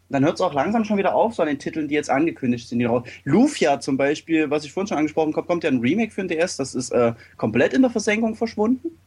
[0.09, 2.67] Dann hört es auch langsam schon wieder auf, so an den Titeln, die jetzt angekündigt
[2.69, 2.79] sind.
[3.23, 6.27] Lufia zum Beispiel, was ich vorhin schon angesprochen habe, kommt ja ein Remake für den
[6.37, 6.57] DS.
[6.57, 8.97] Das ist äh, komplett in der Versenkung verschwunden.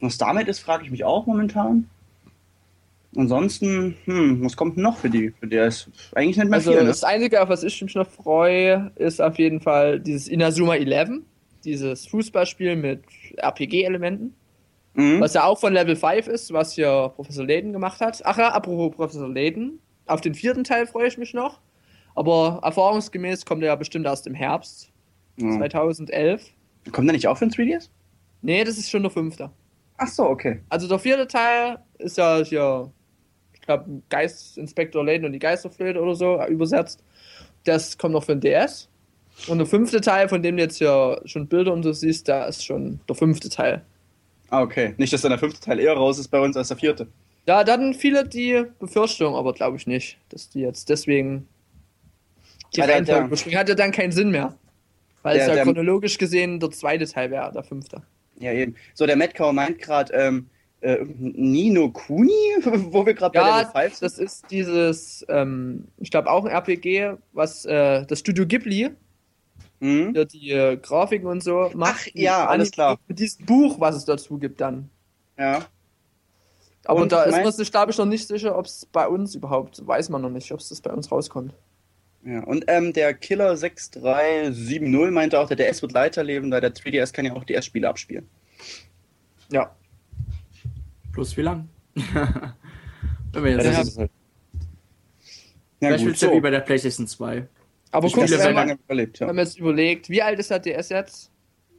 [0.00, 1.88] Was damit ist, frage ich mich auch momentan.
[3.16, 5.88] Ansonsten, hm, was kommt denn noch für die für DS?
[6.14, 6.86] Eigentlich nicht mehr also viel, ne?
[6.86, 11.22] das Einzige, auf was ich mich noch freue, ist auf jeden Fall dieses Inazuma 11.
[11.64, 13.04] Dieses Fußballspiel mit
[13.36, 14.34] RPG-Elementen.
[14.94, 15.20] Mhm.
[15.20, 18.20] Was ja auch von Level 5 ist, was ja Professor Layden gemacht hat.
[18.24, 19.78] Ach ja, apropos Professor Layden.
[20.06, 21.60] Auf den vierten Teil freue ich mich noch.
[22.16, 24.90] Aber erfahrungsgemäß kommt er ja bestimmt erst im Herbst
[25.36, 25.52] Ja.
[25.58, 26.42] 2011.
[26.90, 27.88] Kommt der nicht auch für den 3DS?
[28.42, 29.50] Nee, das ist schon der fünfte.
[29.96, 30.60] Ach so, okay.
[30.68, 32.90] Also der vierte Teil ist ja hier,
[33.52, 37.04] ich glaube, Geistinspektor Layden und die Geisterflöte oder so übersetzt.
[37.64, 38.88] Das kommt noch für den DS.
[39.48, 42.44] Und der fünfte Teil, von dem du jetzt ja schon Bilder und so siehst, da
[42.46, 43.82] ist schon der fünfte Teil.
[44.50, 44.94] Ah, okay.
[44.98, 47.06] Nicht, dass dann der fünfte Teil eher raus ist bei uns als der vierte.
[47.46, 51.48] Ja, da hatten viele die Befürchtung, aber glaube ich nicht, dass die jetzt deswegen
[52.74, 53.58] die der- Reihenfolge der-.
[53.60, 54.54] Hat ja dann keinen Sinn mehr.
[55.22, 58.02] Weil Der- es ja der- chronologisch gesehen der zweite Teil wäre, der fünfte.
[58.38, 58.74] Ja, eben.
[58.94, 60.46] So, der Metcalf meint gerade, ähm,
[60.80, 62.30] äh, Nino Kuni,
[62.90, 64.02] wo wir gerade bei Ja, Level 5 sind.
[64.02, 68.90] das ist dieses, ähm, ich glaube auch ein RPG, was äh, das Studio Ghibli,
[69.80, 70.12] Mhm.
[70.14, 72.10] der die äh, Grafiken und so macht.
[72.10, 72.98] Ach, ja, alles Anime klar.
[73.08, 74.90] Mit diesem Buch, was es dazu gibt dann.
[75.38, 75.64] Ja.
[76.84, 79.34] Aber Und da ist man sich, glaube ich, noch nicht sicher, ob es bei uns
[79.34, 81.54] überhaupt, weiß man noch nicht, ob es das bei uns rauskommt.
[82.24, 82.42] ja.
[82.44, 87.24] Und ähm, der Killer 6370 meinte auch, der DS wird weiterleben, weil der 3DS kann
[87.24, 88.28] ja auch DS-Spiele abspielen.
[89.50, 89.74] Ja.
[91.12, 91.68] Plus wie lang?
[93.32, 94.10] Wenn wir jetzt Ja, das ist halt.
[95.80, 96.32] Ja, gut, so.
[96.32, 97.46] wie bei der PlayStation 2.
[97.92, 99.28] Aber Spiele wenn man, lange überlebt, ja.
[99.28, 101.30] wenn man jetzt überlegt, wie alt ist der DS jetzt?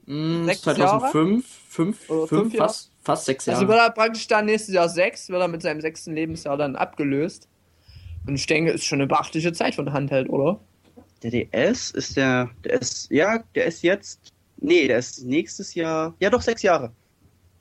[0.05, 2.67] Mm, Sechs 2005, 5, Oder 5, fünf Jahre?
[2.67, 3.59] fast, fast sechs Jahre.
[3.59, 6.75] Also wird er praktisch dann nächstes Jahr sechs, wird er mit seinem sechsten Lebensjahr dann
[6.75, 7.47] abgelöst.
[8.27, 10.59] Und ich denke, ist schon eine beachtliche Zeit von der Handheld, oder?
[11.23, 16.15] Der DS ist der, der ist, ja, der ist jetzt, nee, der ist nächstes Jahr,
[16.19, 16.91] ja doch, sechs Jahre.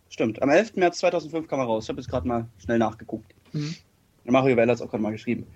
[0.08, 0.76] Stimmt, am 11.
[0.76, 1.84] März 2005 kam er raus.
[1.84, 3.32] Ich habe jetzt gerade mal schnell nachgeguckt.
[3.52, 3.76] Mhm.
[4.24, 5.46] Mario Well hat es auch gerade mal geschrieben.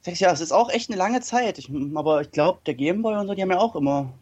[0.00, 1.58] Sechs Jahre, das ist auch echt eine lange Zeit.
[1.58, 4.12] Ich, aber ich glaube, der Gameboy und so, die haben ja auch immer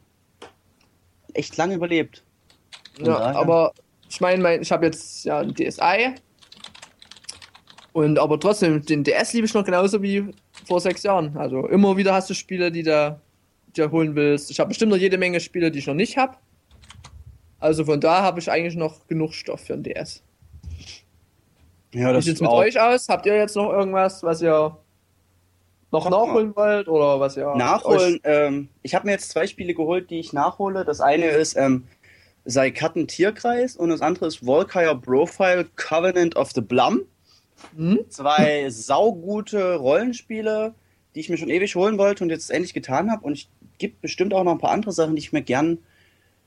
[1.35, 2.25] echt lange überlebt.
[2.97, 3.73] Von Ja, daher- aber
[4.09, 6.15] ich meine, mein, ich habe jetzt ja ein DSi.
[7.93, 10.31] Und aber trotzdem, den DS liebe ich noch genauso wie
[10.67, 11.37] vor sechs Jahren.
[11.37, 13.19] Also immer wieder hast du Spiele, die du
[13.77, 14.51] dir holen willst.
[14.51, 16.37] Ich habe bestimmt noch jede Menge Spiele, die ich noch nicht habe.
[17.59, 20.23] Also von da habe ich eigentlich noch genug Stoff für ein DS.
[21.95, 23.09] ja, Wie das sieht's ist mit auch euch aus?
[23.09, 24.77] Habt ihr jetzt noch irgendwas, was ihr
[25.93, 28.21] noch nachholen wollt oder was ihr nachholen.
[28.25, 30.85] Ähm, ich habe mir jetzt zwei Spiele geholt, die ich nachhole.
[30.85, 31.85] Das eine ist ähm,
[32.45, 37.03] Seikatten Tierkreis und das andere ist Volkire Profile Covenant of the Blum.
[37.77, 38.01] Hm?
[38.09, 40.75] Zwei saugute Rollenspiele,
[41.15, 43.25] die ich mir schon ewig holen wollte und jetzt endlich getan habe.
[43.25, 43.49] Und es
[43.79, 45.79] gibt bestimmt auch noch ein paar andere Sachen, die ich mir gern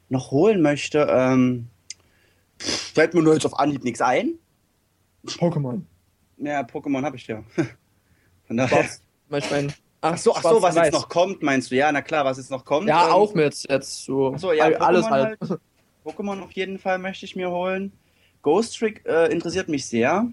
[0.09, 1.07] noch holen möchte.
[1.09, 1.67] Ähm,
[2.59, 4.35] fällt mir nur jetzt auf Anhieb nichts ein.
[5.25, 5.81] Pokémon.
[6.37, 7.43] Ja, Pokémon habe ich ja.
[8.47, 8.79] Von daher.
[8.79, 9.01] Was?
[9.29, 11.75] Meine, Ach so, ach so, was jetzt noch kommt, meinst du?
[11.75, 12.87] Ja, na klar, was jetzt noch kommt.
[12.87, 14.33] Ja, Ähm, auch mit jetzt so.
[14.33, 15.39] Ach so, ja, all- alles Pokémon halt.
[15.41, 15.59] halt.
[16.05, 17.91] Pokémon auf jeden Fall möchte ich mir holen.
[18.41, 20.27] Ghost Trick äh, interessiert mich sehr.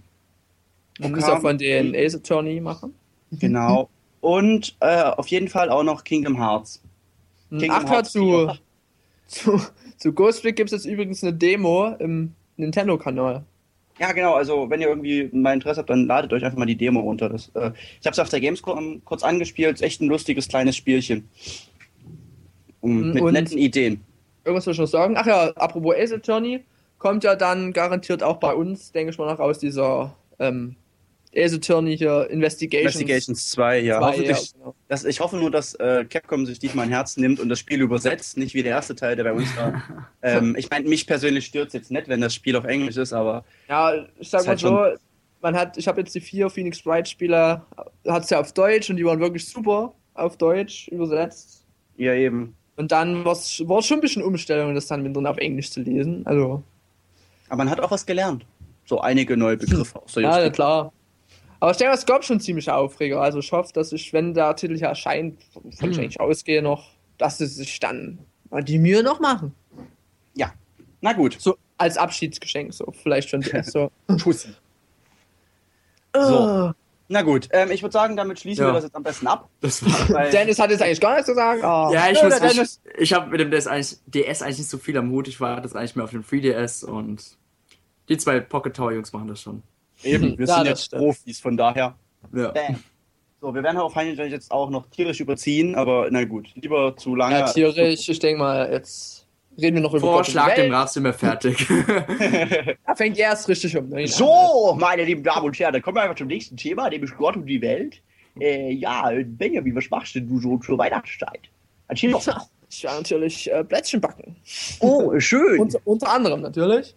[1.01, 2.95] Man muss ja von den Ace Attorney machen.
[3.33, 3.91] Genau.
[4.21, 6.81] Und äh, auf jeden Fall auch noch Kingdom Hearts.
[7.51, 8.59] Kingdom Ach, Hearts zu, 4.
[9.27, 9.61] zu,
[9.99, 13.45] zu Ghost Trick gibt es jetzt übrigens eine Demo im Nintendo-Kanal.
[13.99, 14.35] Ja, genau.
[14.35, 17.29] Also, wenn ihr irgendwie mal Interesse habt, dann ladet euch einfach mal die Demo runter.
[17.31, 17.71] Das, äh,
[18.01, 19.77] ich habe es auf der Gamescom kurz angespielt.
[19.77, 21.29] Ist echt ein lustiges kleines Spielchen.
[22.81, 24.01] Um, mit Und- netten Ideen.
[24.45, 25.15] Irgendwas will ich noch sagen?
[25.17, 26.63] Ach ja, apropos Ace Attorney,
[26.99, 30.77] kommt ja dann garantiert auch bei uns, denke ich mal, noch raus, dieser ähm,
[31.37, 32.95] Ace Attorney hier Investigations.
[32.95, 33.99] Investigations 2, ja.
[33.99, 34.75] 2, Hoffentlich, ja, genau.
[34.89, 37.81] das, ich hoffe nur, dass äh, Capcom sich diesmal ein Herz nimmt und das Spiel
[37.81, 39.83] übersetzt, nicht wie der erste Teil, der bei uns war.
[40.23, 43.13] ähm, ich meine, mich persönlich stört es jetzt nicht, wenn das Spiel auf Englisch ist,
[43.13, 45.05] aber Ja, ich sag Ist mal halt so,
[45.43, 47.67] man hat, ich habe jetzt die vier Phoenix Wright Spieler,
[48.07, 51.65] hat es ja auf Deutsch und die waren wirklich super auf Deutsch übersetzt.
[51.97, 52.57] ja eben.
[52.77, 55.81] Und dann war es schon ein bisschen Umstellung, das dann mit drin auf Englisch zu
[55.81, 56.27] lesen.
[56.27, 56.63] Also,
[57.49, 58.45] Aber man hat auch was gelernt.
[58.85, 60.01] So einige neue Begriffe.
[60.03, 60.93] Außer ja, klar.
[61.61, 63.21] Aber ich denke, es gab schon ziemlich Aufreger.
[63.21, 65.89] Also ich hoffe, dass ich, wenn der Titel hier erscheint, von ich Hm.
[66.05, 68.19] eigentlich ausgehe noch, dass sie sich dann
[68.63, 69.55] die Mühe noch machen.
[70.35, 70.53] ja.
[71.01, 71.37] Na gut.
[71.39, 73.91] So als Abschiedsgeschenk, so vielleicht schon so.
[74.19, 74.49] Pussy.
[76.15, 76.73] So.
[77.09, 78.71] Na gut, ähm, ich würde sagen, damit schließen Ja.
[78.71, 79.49] wir das jetzt am besten ab.
[79.61, 80.09] Das war.
[80.17, 81.63] Weil, Dennis hat jetzt eigentlich gar nichts zu sagen.
[81.63, 81.91] Ah.
[81.93, 82.81] Ja, ich muss der ich, Dennis.
[82.99, 85.29] ich habe mit dem DS eigentlich, DS eigentlich nicht so viel am Hut.
[85.29, 87.37] Ich war das eigentlich mehr auf dem 3DS und
[88.09, 89.63] die zwei Pocket Tower Jungs machen das schon.
[90.03, 91.03] Eben, wir Ja, sind jetzt stimmt.
[91.03, 91.95] Profis, von daher.
[92.35, 92.49] Ja.
[92.51, 92.79] Bam.
[93.41, 97.15] So, wir werden auf Fantasy jetzt auch noch tierisch überziehen, aber na gut, lieber zu
[97.15, 97.39] lange.
[97.39, 98.09] Ja, tierisch.
[98.09, 99.27] Ich denke mal, jetzt
[99.59, 100.73] reden wir noch über Vorschlag und dem.
[100.73, 101.67] Rat sind wir fertig.
[102.87, 103.89] Da fängt erst richtig um.
[103.91, 104.07] Ne?
[104.07, 107.37] So, meine lieben Damen und Herren, dann kommen wir einfach zum nächsten Thema, nämlich Gott
[107.37, 108.01] und die Welt.
[108.41, 111.41] Äh, ja, Benjamin, was machst denn du so zur Weihnachtszeit?
[111.89, 112.25] Erzähl doch.
[112.69, 114.35] Ich werde natürlich äh, Plätzchen backen.
[114.81, 115.61] Oh, schön.
[115.61, 116.97] Unter, unter anderem natürlich.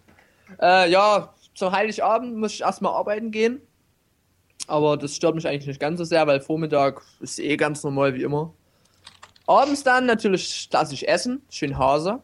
[0.60, 3.60] Äh, ja, zum Heiligabend muss ich erstmal arbeiten gehen.
[4.66, 8.14] Aber das stört mich eigentlich nicht ganz so sehr, weil Vormittag ist eh ganz normal
[8.14, 8.54] wie immer.
[9.46, 12.22] Abends dann natürlich lasse ich essen, schön Hase.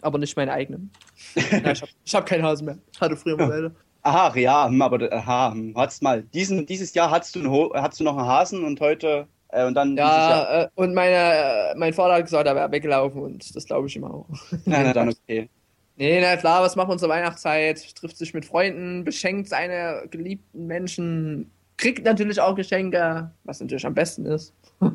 [0.00, 0.90] Aber nicht meinen eigenen.
[1.36, 2.78] ja, ich habe hab keinen Hase mehr.
[3.00, 3.74] Hatte früher mal welche.
[4.02, 6.22] Aha, ja, hm, aber aha, hm, hat's mal.
[6.22, 9.64] Diesen, dieses Jahr hattest du, einen Ho- hattest du noch einen Hasen und heute äh,
[9.66, 9.96] und dann.
[9.96, 13.86] Ja, äh, und meine, äh, mein Vater hat gesagt, er wäre weggelaufen und das glaube
[13.86, 14.26] ich ihm auch.
[14.64, 15.48] Nein, nein, dann okay.
[15.96, 17.94] Nee, na klar, was macht man zur Weihnachtszeit?
[17.96, 23.94] Trifft sich mit Freunden, beschenkt seine geliebten Menschen, kriegt natürlich auch Geschenke, was natürlich am
[23.94, 24.52] besten ist.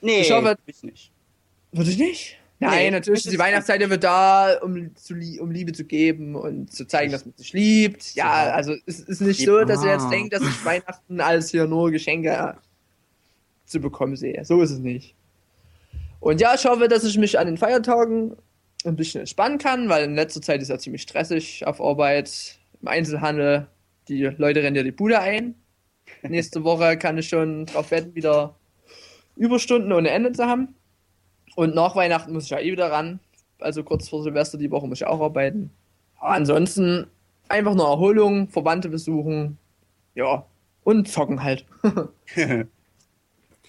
[0.00, 1.10] Nee, Ich hoffe- ich nicht.
[1.72, 2.36] Würde ich nicht?
[2.60, 6.70] Nein, Nee, natürlich die ist- Weihnachtszeit wird da, um, zu, um Liebe zu geben und
[6.70, 8.14] zu zeigen, dass man sich liebt.
[8.14, 11.66] Ja, also es ist nicht so, dass ihr jetzt denkt, dass ich Weihnachten als hier
[11.66, 12.56] nur Geschenke
[13.64, 14.44] zu bekommen sehe.
[14.44, 15.14] So ist es nicht.
[16.20, 18.36] Und ja, ich hoffe, dass ich mich an den Feiertagen
[18.84, 22.88] ein bisschen entspannen kann, weil in letzter Zeit ist ja ziemlich stressig auf Arbeit, im
[22.88, 23.68] Einzelhandel.
[24.08, 25.54] Die Leute rennen ja die Bude ein.
[26.22, 28.56] Nächste Woche kann ich schon drauf wetten, wieder
[29.36, 30.74] Überstunden ohne Ende zu haben.
[31.56, 33.20] Und nach Weihnachten muss ich ja eh wieder ran.
[33.60, 35.70] Also kurz vor Silvester die Woche muss ich auch arbeiten.
[36.18, 37.06] Aber ansonsten
[37.48, 39.58] einfach nur Erholung, Verwandte besuchen.
[40.14, 40.46] Ja.
[40.82, 41.64] Und zocken halt.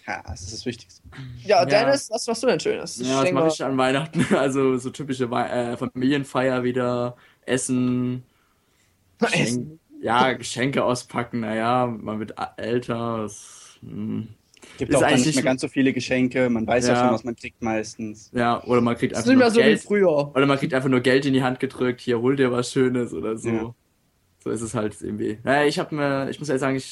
[0.07, 1.01] Ja, das ist das Wichtigste.
[1.43, 1.65] Ja, Ja.
[1.65, 2.97] Dennis, was machst du denn Schönes?
[2.99, 4.25] Ja, was mache ich an Weihnachten?
[4.37, 7.15] Also so typische Wei äh, Familienfeier wieder,
[7.45, 8.23] Essen,
[9.19, 9.79] Geschenk Essen.
[10.01, 13.19] ja, Geschenke auspacken, naja, man wird älter.
[13.23, 14.27] Das, hm,
[14.77, 16.49] Gibt Ist auch dann eigentlich nicht mehr ganz so viele Geschenke.
[16.49, 16.99] Man weiß ja, Ja.
[17.05, 18.29] schon, was man kriegt meistens.
[18.33, 19.81] ja, oder man kriegt einfach nur so wie Geld.
[19.81, 20.35] früher.
[20.35, 23.13] Oder man kriegt einfach nur Geld in die Hand gedrückt, hier hol dir was Schönes
[23.13, 23.49] oder so.
[23.49, 23.75] Ja.
[24.43, 25.39] So ist es halt irgendwie.
[25.43, 26.85] Naja, ich habe mir, ich muss ehrlich sagen, ich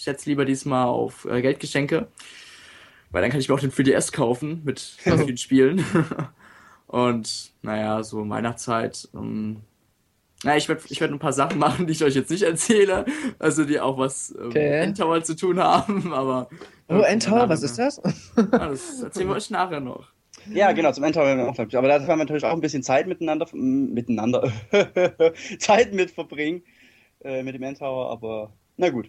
[0.00, 2.08] setze lieber diesmal auf äh, Geldgeschenke.
[3.14, 5.84] Weil dann kann ich mir auch den 3DS kaufen mit vielen Spielen.
[6.88, 9.08] Und naja, so Weihnachtszeit.
[9.14, 9.60] Ähm,
[10.42, 13.04] na, ich werde ich werd ein paar Sachen machen, die ich euch jetzt nicht erzähle.
[13.38, 14.80] Also die auch was ähm, Okay.
[14.80, 16.48] Endtower zu tun haben, aber.
[16.88, 18.02] Oh, Endtower, was ist das?
[18.36, 20.08] Ja, das erzählen wir euch nachher noch.
[20.50, 21.78] Ja, genau, zum Endtower werden wir auch.
[21.78, 24.52] Aber da haben wir natürlich auch ein bisschen Zeit miteinander, miteinander,
[25.60, 26.64] Zeit mit verbringen,
[27.22, 29.08] äh, mit dem Endtower, aber na gut.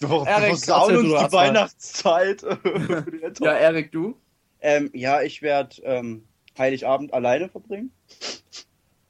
[0.00, 1.32] Wir Erik, versauen uns du die.
[1.32, 2.42] Weihnachtszeit.
[3.40, 4.16] Ja, Erik, du?
[4.60, 6.24] ähm, ja, ich werde ähm,
[6.58, 7.92] Heiligabend alleine verbringen.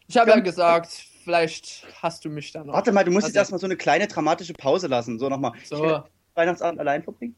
[0.09, 0.89] Ich habe ja gesagt,
[1.25, 2.75] vielleicht hast du mich da noch.
[2.75, 5.19] Warte mal, du musst Also- jetzt erstmal so eine kleine dramatische Pause lassen.
[5.19, 5.53] So nochmal.
[5.61, 6.03] Ich So.
[6.35, 7.37] Weihnachtsabend allein verbringen.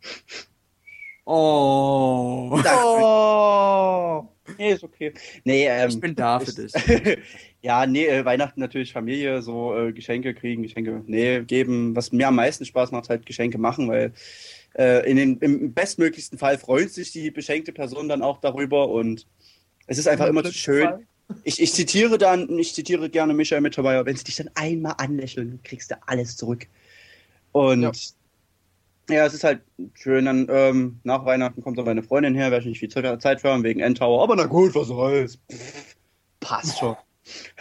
[1.24, 2.60] Oh.
[2.64, 4.28] Oh.
[4.58, 5.12] Nee, ist okay.
[5.44, 6.72] Nee, ähm, Ich bin da für dich.
[7.62, 11.94] ja, nee, äh, Weihnachten natürlich Familie, so äh, Geschenke kriegen, Geschenke, nee, geben.
[11.94, 14.12] Was mir am meisten Spaß macht, halt Geschenke machen, weil
[14.76, 19.26] äh, in den, im bestmöglichsten Fall freut sich die beschenkte Person dann auch darüber und
[19.86, 21.06] es ist einfach immer so schön.
[21.44, 25.60] Ich, ich zitiere dann, ich zitiere gerne Michael Mittermeier, wenn sie dich dann einmal anlächeln,
[25.62, 26.66] kriegst du alles zurück.
[27.52, 27.92] Und Ja.
[29.08, 29.62] Ja, es ist halt
[29.94, 33.18] schön, dann ähm, nach Weihnachten kommt dann meine Freundin her, werde ich nicht viel Ze-
[33.18, 35.38] Zeit für haben wegen Endtower, aber na gut, was soll's.
[35.50, 35.96] Pff,
[36.40, 36.96] passt schon.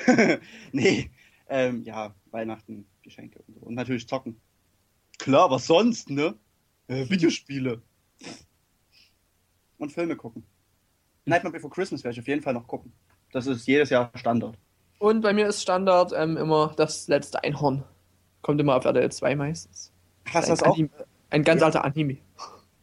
[0.71, 1.09] nee,
[1.49, 3.61] ähm, ja, Weihnachten, Geschenke und so.
[3.61, 4.39] Und natürlich zocken.
[5.19, 6.35] Klar, was sonst, ne?
[6.87, 7.81] Äh, Videospiele.
[9.77, 10.43] Und Filme gucken.
[11.25, 12.91] Nightmare Before Christmas werde ich auf jeden Fall noch gucken.
[13.31, 14.57] Das ist jedes Jahr Standard.
[14.99, 17.83] Und bei mir ist Standard ähm, immer das letzte Einhorn.
[18.41, 19.91] Kommt immer auf RTL 2 meistens.
[20.31, 20.73] Hast du das auch?
[20.73, 20.89] Anime,
[21.31, 22.17] ein ganz alter Anime.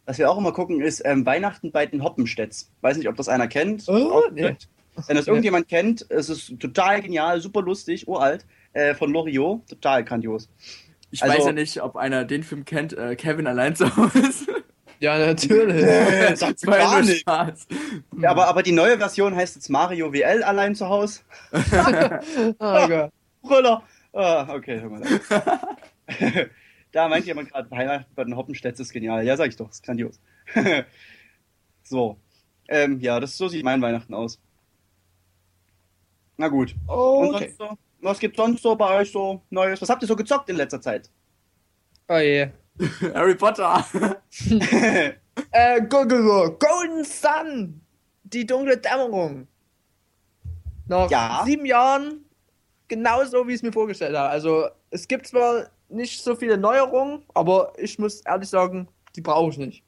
[0.07, 2.71] Was wir auch immer gucken, ist ähm, Weihnachten bei den Hoppenstedts.
[2.81, 3.85] Weiß nicht, ob das einer kennt.
[3.89, 4.49] Oh, nee.
[4.49, 4.69] gut.
[5.07, 8.45] Wenn das irgendjemand kennt, es ist total genial, super lustig, uralt.
[8.73, 10.49] Äh, von Loriot, total grandios.
[11.11, 14.47] Ich Also- weiß ja nicht, ob einer den Film kennt, äh, Kevin allein zu Hause.
[15.01, 15.81] Ja, natürlich.
[15.81, 17.21] Äh, sagt Das war ja gar nicht.
[17.21, 17.69] Spaß.
[18.21, 21.21] Ja, aber, aber die neue Version heißt jetzt Mario WL allein zu Hause.
[21.53, 23.11] oh Gott.
[23.41, 23.83] Brüller.
[24.13, 25.03] Ah, okay, hör mal.
[26.93, 29.25] Da meint jemand gerade, Weihnachten bei den Hoppenstädts ist genial.
[29.25, 30.21] Ja, sag ich doch, ist grandios.
[31.83, 32.19] so.
[32.69, 34.41] Ähm, ja, das so sieht mein Weihnachten aus.
[36.37, 36.75] Na gut.
[36.87, 37.55] Okay.
[37.59, 39.81] so, was gibt's sonst so bei euch so Neues?
[39.81, 41.11] Was habt ihr so gezockt in letzter Zeit?
[42.09, 42.49] Oh je.
[43.15, 43.85] Harry Potter.
[45.53, 46.59] Äh, go, go, go.
[46.59, 47.81] Golden Sun.
[48.25, 49.47] Die dunkle Dämmerung.
[50.89, 51.43] Nach Ja.
[51.45, 52.25] sieben Jahren
[52.89, 54.31] genauso, wie ich es mir vorgestellt habe.
[54.31, 59.51] Also, es gibt zwar nicht so viele Neuerungen, aber ich muss ehrlich sagen, die brauche
[59.51, 59.85] ich nicht.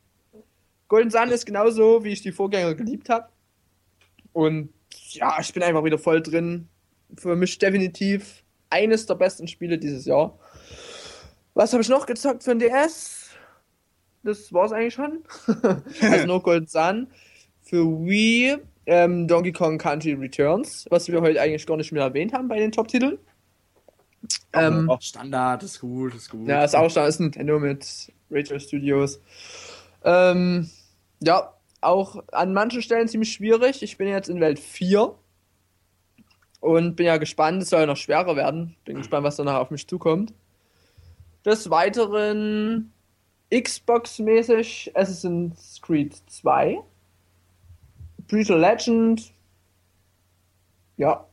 [0.89, 3.29] Golden Sun ist genauso, wie ich die Vorgänger geliebt habe.
[4.33, 4.73] Und
[5.11, 6.69] ja, ich bin einfach wieder voll drin.
[7.17, 10.39] Für mich definitiv eines der besten Spiele dieses Jahr.
[11.55, 13.31] Was habe ich noch gezockt für den DS?
[14.23, 15.23] Das war's eigentlich schon.
[16.01, 17.09] also nur Golden Sun.
[17.63, 18.57] Für Wii
[18.87, 22.59] ähm, Donkey Kong Country Returns, was wir heute eigentlich gar nicht mehr erwähnt haben bei
[22.59, 23.19] den Top-Titeln.
[24.53, 26.49] Ähm, Auch Standard, ist gut, ist gut.
[26.49, 29.21] ja, ist auch schon, ist Nintendo mit Rachel Studios.
[30.05, 30.71] Ähm,
[31.21, 33.83] ja, auch an manchen Stellen ziemlich schwierig.
[33.83, 35.15] Ich bin jetzt in Welt 4
[36.61, 38.77] und bin ja gespannt, es soll ja noch schwerer werden.
[38.85, 40.35] Bin gespannt, was danach auf mich zukommt.
[41.45, 42.93] Des Weiteren
[43.53, 46.81] Xbox-mäßig Assassin's Creed 2.
[48.29, 49.33] Brutal Legend.
[50.99, 51.27] Ja,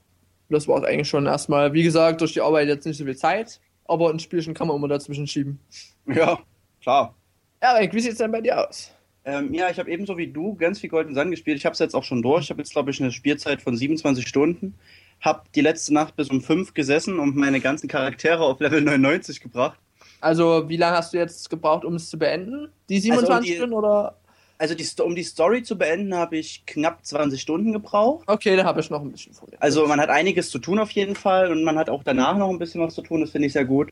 [0.49, 1.73] das war es eigentlich schon erstmal.
[1.73, 4.77] Wie gesagt, durch die Arbeit jetzt nicht so viel Zeit, aber ein Spielchen kann man
[4.77, 5.59] immer dazwischen schieben.
[6.07, 6.39] Ja,
[6.81, 7.13] klar.
[7.59, 8.91] Erik, wie sieht's denn bei dir aus?
[9.25, 11.57] Ähm, ja, ich habe ebenso wie du ganz viel Golden Sun gespielt.
[11.57, 12.45] Ich habe es jetzt auch schon durch.
[12.45, 14.75] Ich habe jetzt, glaube ich, eine Spielzeit von 27 Stunden.
[15.19, 19.41] Hab die letzte Nacht bis um 5 gesessen und meine ganzen Charaktere auf Level 99
[19.41, 19.77] gebracht.
[20.21, 22.69] Also, wie lange hast du jetzt gebraucht, um es zu beenden?
[22.87, 24.15] Die 27 Also, die- Stunden oder?
[24.59, 28.27] Also die, um die Story zu beenden, habe ich knapp 20 Stunden gebraucht.
[28.27, 29.47] Okay, da habe ich noch ein bisschen vor.
[29.59, 32.49] Also man hat einiges zu tun auf jeden Fall und man hat auch danach noch
[32.49, 33.21] ein bisschen was zu tun.
[33.21, 33.91] Das finde ich sehr gut.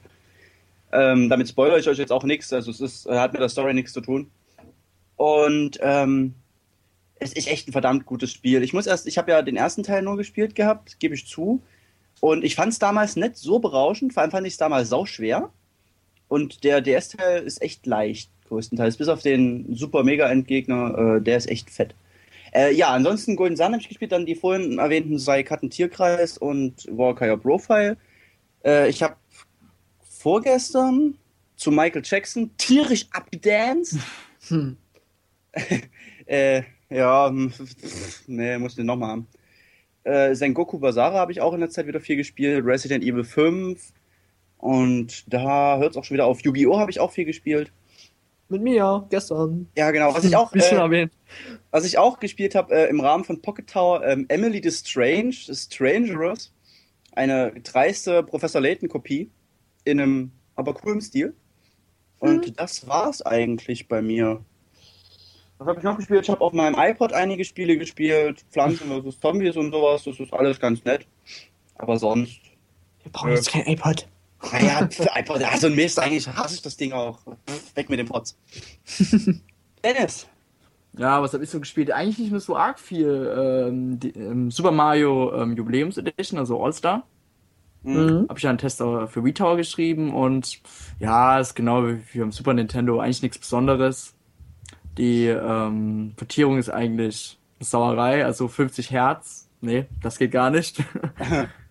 [0.92, 2.52] Ähm, damit spoilere ich euch jetzt auch nichts.
[2.52, 4.32] Also es ist, äh, hat mit der Story nichts zu tun.
[5.18, 6.34] Und ähm,
[7.20, 8.64] es ist echt ein verdammt gutes Spiel.
[8.64, 11.62] Ich muss erst, ich habe ja den ersten Teil nur gespielt gehabt, gebe ich zu.
[12.22, 14.14] Und ich fand es damals nicht so berauschend.
[14.14, 15.52] Vor allem fand ich es damals sau schwer.
[16.28, 18.98] Und der DS-Teil ist echt leicht, größtenteils.
[18.98, 21.96] Bis auf den super mega Endgegner, äh, der ist echt fett.
[22.54, 26.88] Äh, ja, ansonsten Golden Sun habe ich gespielt, dann die vorhin erwähnten sei Tierkreis und
[26.90, 27.98] Warcry Profile.
[28.64, 29.16] Äh, ich habe
[30.02, 31.16] vorgestern
[31.56, 34.00] zu Michael Jackson tierisch abgedanced.
[34.48, 34.78] Hm.
[36.28, 36.62] äh,
[36.92, 37.34] ja,
[38.28, 39.28] nee, muss den nochmal haben.
[40.04, 43.92] Äh, Sengoku Basara habe ich auch in der Zeit wieder viel gespielt, Resident Evil 5
[44.58, 46.42] Und da hört es auch schon wieder auf.
[46.42, 46.78] Yu-Gi-Oh!
[46.78, 47.72] habe ich auch viel gespielt.
[48.48, 49.68] Mit mir, gestern.
[49.76, 50.14] Ja, genau.
[50.14, 51.08] Was ich auch, Wie schon äh,
[51.72, 55.36] was ich auch gespielt habe äh, im Rahmen von Pocket Tower, ähm, Emily the Strange,
[55.46, 56.54] The Strangerous.
[57.14, 59.32] Eine dreiste Professor Layton-Kopie.
[59.84, 61.34] In einem, aber coolen Stil.
[62.20, 64.44] Und das war's eigentlich bei mir.
[65.58, 66.24] Was habe ich noch gespielt?
[66.24, 68.46] Ich habe auf meinem iPod einige Spiele gespielt.
[68.52, 69.20] Pflanzen vs.
[69.20, 70.04] Zombies und sowas.
[70.04, 71.08] Das ist alles ganz nett.
[71.76, 72.40] Aber sonst.
[73.04, 74.08] Wir brauchen jetzt kein iPod.
[74.52, 74.88] Naja,
[75.40, 76.00] ja, so ein Mist.
[76.00, 77.20] Eigentlich hasse ich das Ding auch.
[77.74, 78.38] Weg mit dem Pots.
[79.84, 80.28] Dennis.
[80.98, 81.92] Ja, was habe ich so gespielt?
[81.92, 83.34] Eigentlich nicht mehr so arg viel.
[83.38, 87.04] Ähm, die, ähm, Super Mario ähm, Jubiläums Edition, also All-Star.
[87.84, 88.26] Mhm.
[88.30, 90.60] Habe ich ja einen Test für Wii Tower geschrieben und
[91.00, 94.16] ja, ist genau wie wie beim Super Nintendo eigentlich nichts Besonderes.
[94.98, 99.50] Die ähm, Portierung ist eigentlich eine Sauerei, also 50 Hertz.
[99.62, 100.84] Nee, das geht gar nicht.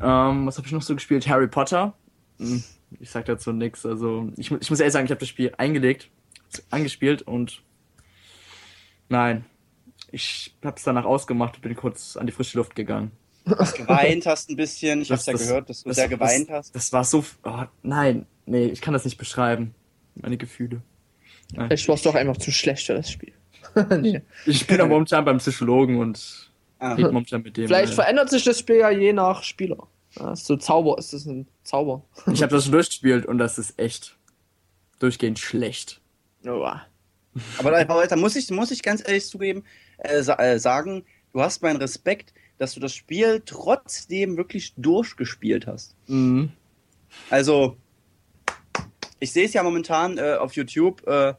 [0.00, 1.26] ähm, was habe ich noch so gespielt?
[1.28, 1.94] Harry Potter.
[2.38, 2.62] Hm,
[3.00, 3.84] Ich sag dazu nichts.
[3.86, 6.10] Also ich, ich muss ehrlich sagen, ich habe das Spiel eingelegt,
[6.70, 7.62] angespielt und
[9.08, 9.44] nein,
[10.10, 13.10] ich habe es danach ausgemacht und bin kurz an die frische Luft gegangen.
[13.44, 15.02] Geweint hast ein bisschen.
[15.02, 16.74] Ich hab's ja das- gehört, dass du das- sehr geweint das, hast.
[16.76, 17.24] Das war so.
[17.44, 19.74] Oh, nein, nee, ich kann das nicht beschreiben.
[20.14, 20.80] Meine Gefühle.
[21.52, 21.66] Nein.
[21.68, 23.32] Vielleicht warst du auch einfach zu schlecht für das Spiel.
[24.00, 24.22] nee.
[24.46, 26.50] Ich bin auch momentan beim Psychologen und
[26.90, 27.66] Mit dem.
[27.66, 29.86] Vielleicht äh, verändert sich das Spiel ja je nach Spieler.
[30.18, 32.02] Ja, ist so Zauber, ist das ein Zauber.
[32.32, 34.16] ich habe das durchgespielt und das ist echt
[34.98, 36.00] durchgehend schlecht.
[36.46, 36.86] Oha.
[37.58, 39.64] Aber da, da muss ich, muss ich ganz ehrlich zugeben,
[39.98, 45.66] äh, sa äh, sagen, du hast meinen Respekt, dass du das Spiel trotzdem wirklich durchgespielt
[45.66, 45.96] hast.
[46.06, 46.52] Mhm.
[47.30, 47.76] Also,
[49.18, 51.04] ich sehe es ja momentan äh, auf YouTube.
[51.06, 51.34] Äh,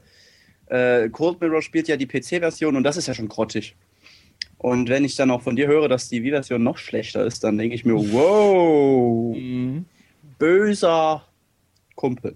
[0.67, 3.76] äh, Cold Mirror spielt ja die PC-Version und das ist ja schon grottig.
[4.65, 7.55] Und wenn ich dann auch von dir höre, dass die Wii-Version noch schlechter ist, dann
[7.55, 9.85] denke ich mir, wow, Mhm.
[10.39, 11.23] böser
[11.93, 12.35] Kumpel.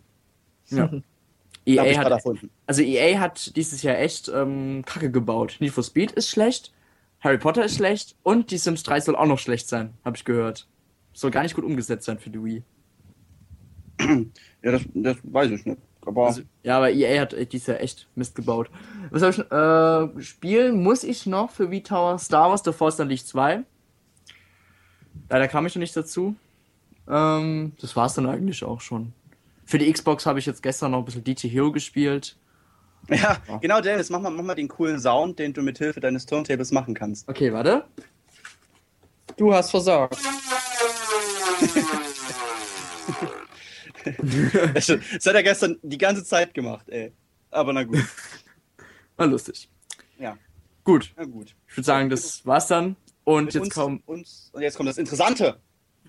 [0.70, 0.92] Ja.
[1.66, 2.52] EA gerade hat, erfunden.
[2.68, 5.58] also EA hat dieses Jahr echt ähm, Kacke gebaut.
[5.60, 6.72] Need for Speed ist schlecht,
[7.20, 10.24] Harry Potter ist schlecht und die Sims 3 soll auch noch schlecht sein, habe ich
[10.24, 10.68] gehört.
[11.14, 12.64] Soll gar nicht gut umgesetzt sein für die Wii.
[14.62, 15.82] Ja, das, das weiß ich nicht.
[16.10, 18.70] Aber Also, ja, aber EA hat dieses Jahr echt Mist gebaut.
[19.12, 20.18] Was habe ich noch?
[20.18, 23.62] Äh, spielen muss ich noch für Wii Tower Star Wars The Force Unleashed 2.
[25.30, 26.36] Leider kam ich noch nicht dazu.
[27.08, 29.14] Ähm, das war's dann eigentlich auch schon.
[29.66, 32.36] Für die Xbox habe ich jetzt gestern noch ein bisschen DT Hero gespielt.
[33.08, 36.26] Ja, genau, Dennis, mach mal, mach mal den coolen Sound, den du mit Hilfe deines
[36.26, 37.30] Turntables machen kannst.
[37.30, 37.86] Okay, warte.
[39.38, 40.18] Du hast versagt.
[44.74, 47.12] Das das hat er gestern die ganze Zeit gemacht, ey.
[47.52, 48.00] Aber na gut.
[49.18, 49.70] War lustig.
[50.18, 50.38] Ja,
[50.84, 51.56] Gut, na gut.
[51.68, 52.96] ich würde sagen, das war's dann.
[53.24, 55.60] Und Mit jetzt uns, kommt uns, und jetzt kommt das Interessante.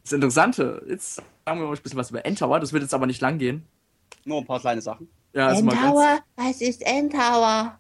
[0.02, 0.82] das Interessante.
[0.88, 2.60] Jetzt sagen wir euch ein bisschen was über Endtower.
[2.60, 3.66] Das wird jetzt aber nicht lang gehen.
[4.24, 5.08] Nur ein paar kleine Sachen.
[5.32, 7.78] Ja, also Was ist Endtower?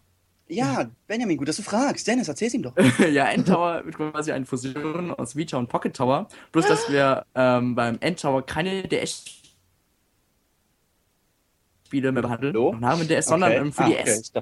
[0.48, 2.06] Ja, Benjamin, gut, dass du fragst.
[2.06, 2.74] Dennis, erzähl's ihm doch.
[2.98, 6.28] ja, Endtower wird quasi eine Fusion aus Vita und Pocket Tower.
[6.52, 9.39] Bloß, dass wir ähm, beim Endtower keine DS-Spiele mehr
[11.90, 12.68] behandeln So?
[12.70, 14.32] und haben in DS, sondern ähm, für ah, die okay, S.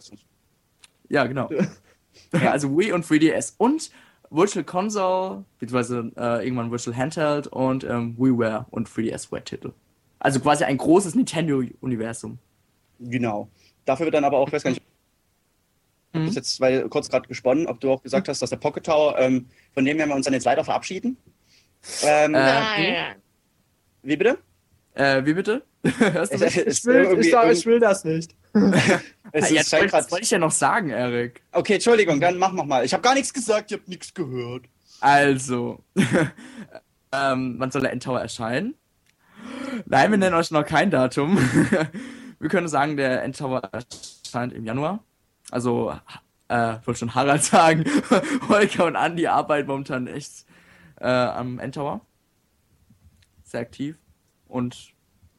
[1.08, 1.48] Ja, genau.
[2.32, 3.90] also Wii und 3DS und
[4.30, 9.72] Virtual Console, beziehungsweise äh, irgendwann Virtual Handheld und ähm, WiiWare und 3DS-Web-Titel.
[10.18, 12.38] Also quasi ein großes Nintendo-Universum.
[13.00, 13.48] genau.
[13.86, 14.82] Dafür wird dann aber auch, ich weiß gar nicht,
[16.14, 16.20] Mhm.
[16.20, 18.84] das ist jetzt weil, kurz gerade gesponnen, ob du auch gesagt hast, dass der Pocket
[18.84, 21.16] Tower, ähm, von dem werden wir uns dann jetzt leider verabschieden.
[22.02, 23.16] Ähm, Äh, Nein.
[24.02, 24.38] wie bitte?
[24.98, 25.62] Äh, wie bitte?
[25.84, 26.56] Hörst du mich?
[26.56, 28.34] Ich will, ich, sag, ich will das nicht.
[29.30, 31.42] Es ja, ist das wollte, scheint grad- das wollte ich ja noch sagen, Erik.
[31.52, 32.82] Okay, Entschuldigung, dann mach noch mal.
[32.84, 34.64] Ich habe gar nichts gesagt, ich habe nichts gehört.
[35.00, 35.84] Also,
[37.12, 38.74] ähm, wann soll der Endtower erscheinen?
[39.84, 41.36] Nein, wir nennen euch noch kein Datum.
[42.40, 45.04] wir können sagen, der Endtower erscheint im Januar.
[45.50, 45.92] Also,
[46.48, 47.84] äh, ich wollte schon Harald sagen.
[48.48, 50.46] Holger und Andi arbeiten momentan echt
[51.00, 52.00] äh, am Endtower.
[53.44, 53.96] Sehr aktiv.
[54.48, 54.92] Und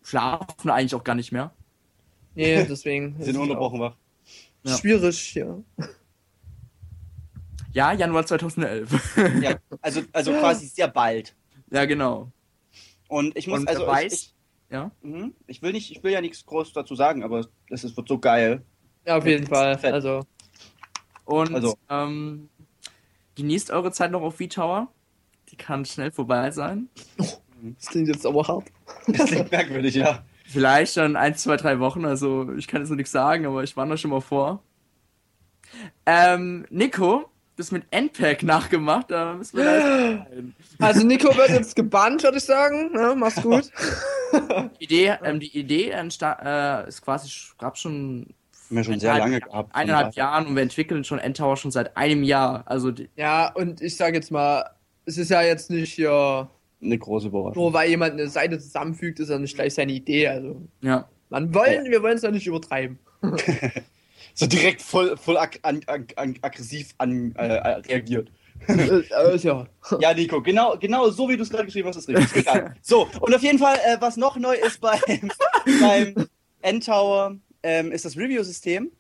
[0.04, 1.54] schlafen eigentlich auch gar nicht mehr.
[2.36, 3.16] Nee, deswegen.
[3.22, 3.96] Sind ununterbrochen wach.
[4.64, 4.78] Ja.
[4.78, 5.58] Schwierig, ja.
[7.72, 9.18] Ja, Januar 2011.
[9.42, 11.36] Ja, also, also quasi sehr bald.
[11.72, 12.32] ja, genau.
[13.08, 14.34] Und ich muss, Und also weiß, ich,
[14.70, 14.92] ja.
[15.02, 17.98] ich, mhm, ich will nicht, ich will ja nichts groß dazu sagen, aber es ist-
[17.98, 18.64] wird so geil.
[19.06, 19.78] Ja, auf jeden Fall.
[19.80, 19.94] Fett.
[19.94, 20.22] Also,
[21.26, 21.76] Und Also.
[21.90, 22.50] ähm,
[23.36, 24.92] genießt eure Zeit noch auf V-Tower.
[25.50, 26.90] Die kann schnell vorbei sein.
[27.78, 28.66] das klingt jetzt aber hart.
[29.08, 30.24] Das klingt merkwürdig, ja.
[30.46, 32.06] Vielleicht schon ein, zwei, drei Wochen.
[32.06, 34.64] Also ich kann jetzt noch nichts sagen, aber ich warne euch schon mal vor.
[36.06, 39.12] Ähm, Nico, das mit NPAC nachgemacht.
[39.12, 40.26] Da müssen wir.
[40.80, 42.92] Also Nico wird jetzt gebannt, würde ich sagen.
[42.96, 43.70] Ja, mach's gut.
[44.80, 48.28] Die Idee, ähm, die Idee entsta- äh, ist quasi, gab schon
[48.70, 49.76] wir schon sehr eineinhalb- lange gehabt.
[49.76, 50.14] eineinhalb.
[50.16, 52.64] Jahren und wir entwickeln schon Endtower schon seit einem Jahr.
[52.66, 54.70] Also Ja, und ich sag jetzt mal,
[55.06, 56.48] es ist ja jetzt nicht hier,
[56.82, 57.62] Eine große Überraschung.
[57.62, 60.28] nur weil jemand eine Seite zusammenfügt, ist ja nicht gleich seine Idee.
[60.28, 61.10] Also, ja.
[61.30, 63.00] man wollen, wir wollen es ja nicht übertreiben.
[64.34, 67.52] So direkt voll, voll ag an, ag an, aggressiv an, äh,
[67.90, 68.32] reagiert.
[68.68, 69.68] Äh, äh, ja.
[70.00, 72.46] Ja, Nico, genau, genau so wie du es gerade geschrieben hast, ist richtig.
[72.82, 75.00] So, und auf jeden Fall, äh, was noch neu ist beim,
[75.82, 76.28] beim
[76.62, 78.92] N-Tower, ähm, ist das Review-System.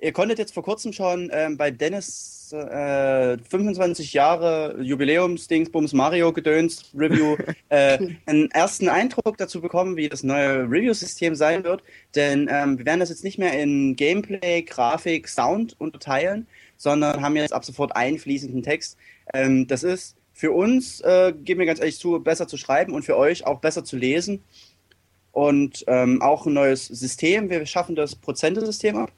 [0.00, 6.84] Ihr konntet jetzt vor kurzem schon ähm, bei Dennis äh, 25 Jahre Jubiläums-Dingsbums Mario gedöns
[6.96, 7.36] Review
[7.68, 11.82] äh, einen ersten Eindruck dazu bekommen, wie das neue Review-System sein wird.
[12.14, 16.46] Denn ähm, wir werden das jetzt nicht mehr in Gameplay, Grafik, Sound unterteilen,
[16.76, 18.96] sondern haben jetzt ab sofort einen fließenden Text.
[19.34, 23.04] Ähm, das ist für uns, äh, geben wir ganz ehrlich zu, besser zu schreiben und
[23.04, 24.44] für euch auch besser zu lesen.
[25.32, 27.50] Und ähm, auch ein neues System.
[27.50, 29.12] Wir schaffen das Prozentesystem ab.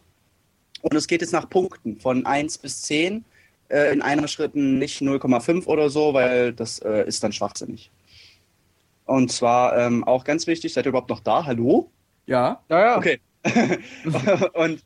[0.82, 3.24] Und es geht jetzt nach Punkten von 1 bis 10.
[3.69, 7.90] Äh, in einer Schritten nicht 0,5 oder so, weil das äh, ist dann schwachsinnig.
[9.05, 11.44] Und zwar ähm, auch ganz wichtig, seid ihr überhaupt noch da?
[11.44, 11.90] Hallo?
[12.27, 12.62] Ja.
[12.69, 12.98] Ja, ja.
[12.98, 13.20] Okay.
[14.55, 14.85] und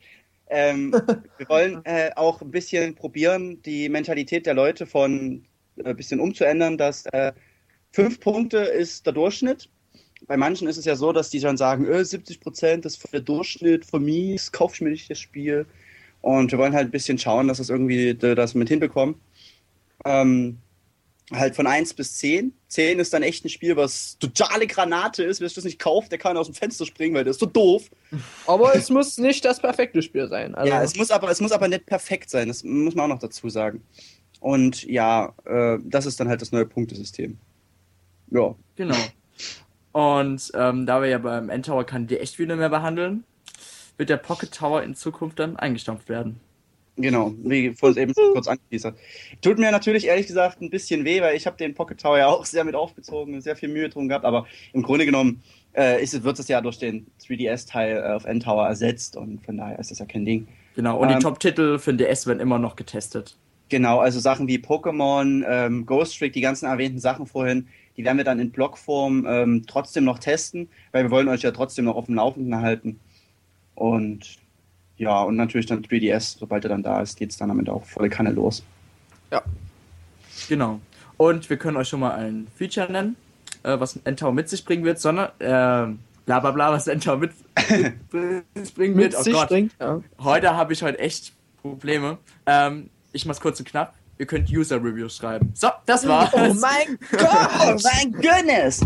[0.48, 0.92] ähm,
[1.36, 5.44] wir wollen äh, auch ein bisschen probieren, die Mentalität der Leute von
[5.76, 7.32] äh, ein bisschen umzuändern, dass äh,
[7.92, 9.68] fünf Punkte ist der Durchschnitt.
[10.26, 13.20] Bei manchen ist es ja so, dass die dann sagen, äh, 70 Prozent ist der
[13.20, 15.66] Durchschnitt für mies, kauf ich mir nicht das Spiel.
[16.24, 19.16] Und wir wollen halt ein bisschen schauen, dass es irgendwie das mit hinbekommen.
[20.06, 20.56] Ähm,
[21.30, 22.54] halt von 1 bis 10.
[22.68, 25.42] 10 ist dann echt ein Spiel, was totale Granate ist.
[25.42, 27.46] Wer sich das nicht kauft, der kann aus dem Fenster springen, weil der ist so
[27.46, 27.90] doof.
[28.46, 30.54] Aber es muss nicht das perfekte Spiel sein.
[30.54, 32.48] Also, Ja, es muss aber, es muss aber nicht perfekt sein.
[32.48, 33.82] Das muss man auch noch dazu sagen.
[34.40, 37.36] Und ja, äh, das ist dann halt das neue Punktesystem.
[38.30, 38.54] Ja.
[38.76, 38.96] Genau.
[39.92, 43.24] Und ähm, da wir ja beim Endtower keine D-Echt-Spiele mehr behandeln,
[43.96, 46.40] wird der Pocket Tower in Zukunft dann eingestampft werden.
[46.96, 48.96] Genau, wie vorhin eben kurz angeteasert.
[49.42, 52.26] Tut mir natürlich ehrlich gesagt ein bisschen weh, weil ich habe den Pocket Tower ja
[52.28, 55.42] auch sehr mit aufgezogen, sehr viel Mühe drum gehabt, aber im Grunde genommen
[55.76, 59.56] äh, ist, es- wird es ja durch den 3DS-Teil äh, auf N-Tower ersetzt und von
[59.56, 60.46] daher ist das ja kein Ding.
[60.76, 60.98] Genau.
[61.00, 63.36] Und Ähm, die Top-Titel für den DS werden immer noch getestet.
[63.70, 67.66] Genau, also Sachen wie Pokémon, ähm, Ghost Trick, die ganzen erwähnten Sachen vorhin,
[67.96, 71.50] die werden wir dann in Blockform ähm, trotzdem noch testen, weil wir wollen euch ja
[71.50, 73.00] trotzdem noch auf dem Laufenden halten.
[73.74, 74.38] Und
[74.96, 78.08] ja, und natürlich dann 3DS, sobald er dann da ist, geht's dann damit auch volle
[78.08, 78.62] Kanne los.
[80.48, 80.80] Genau.
[81.16, 83.16] Und wir können euch schon mal ein Feature nennen,
[83.62, 85.94] äh, was Endtower mit sich bringen wird, sondern äh,
[86.26, 87.32] bla bla bla, was Endtower mit,
[88.12, 89.16] mit bringen mit wird.
[89.18, 89.48] Oh sich Gott.
[89.48, 89.72] bringt.
[89.80, 90.00] Ja.
[90.20, 91.32] Heute habe ich heute echt
[91.62, 92.18] Probleme.
[92.46, 93.94] Ähm, ich mach's kurz und knapp.
[94.18, 95.50] Ihr könnt User-Reviews schreiben.
[95.54, 96.30] So, das war's.
[96.34, 97.82] Oh mein Oh Gott!
[97.82, 98.80] mein goodness!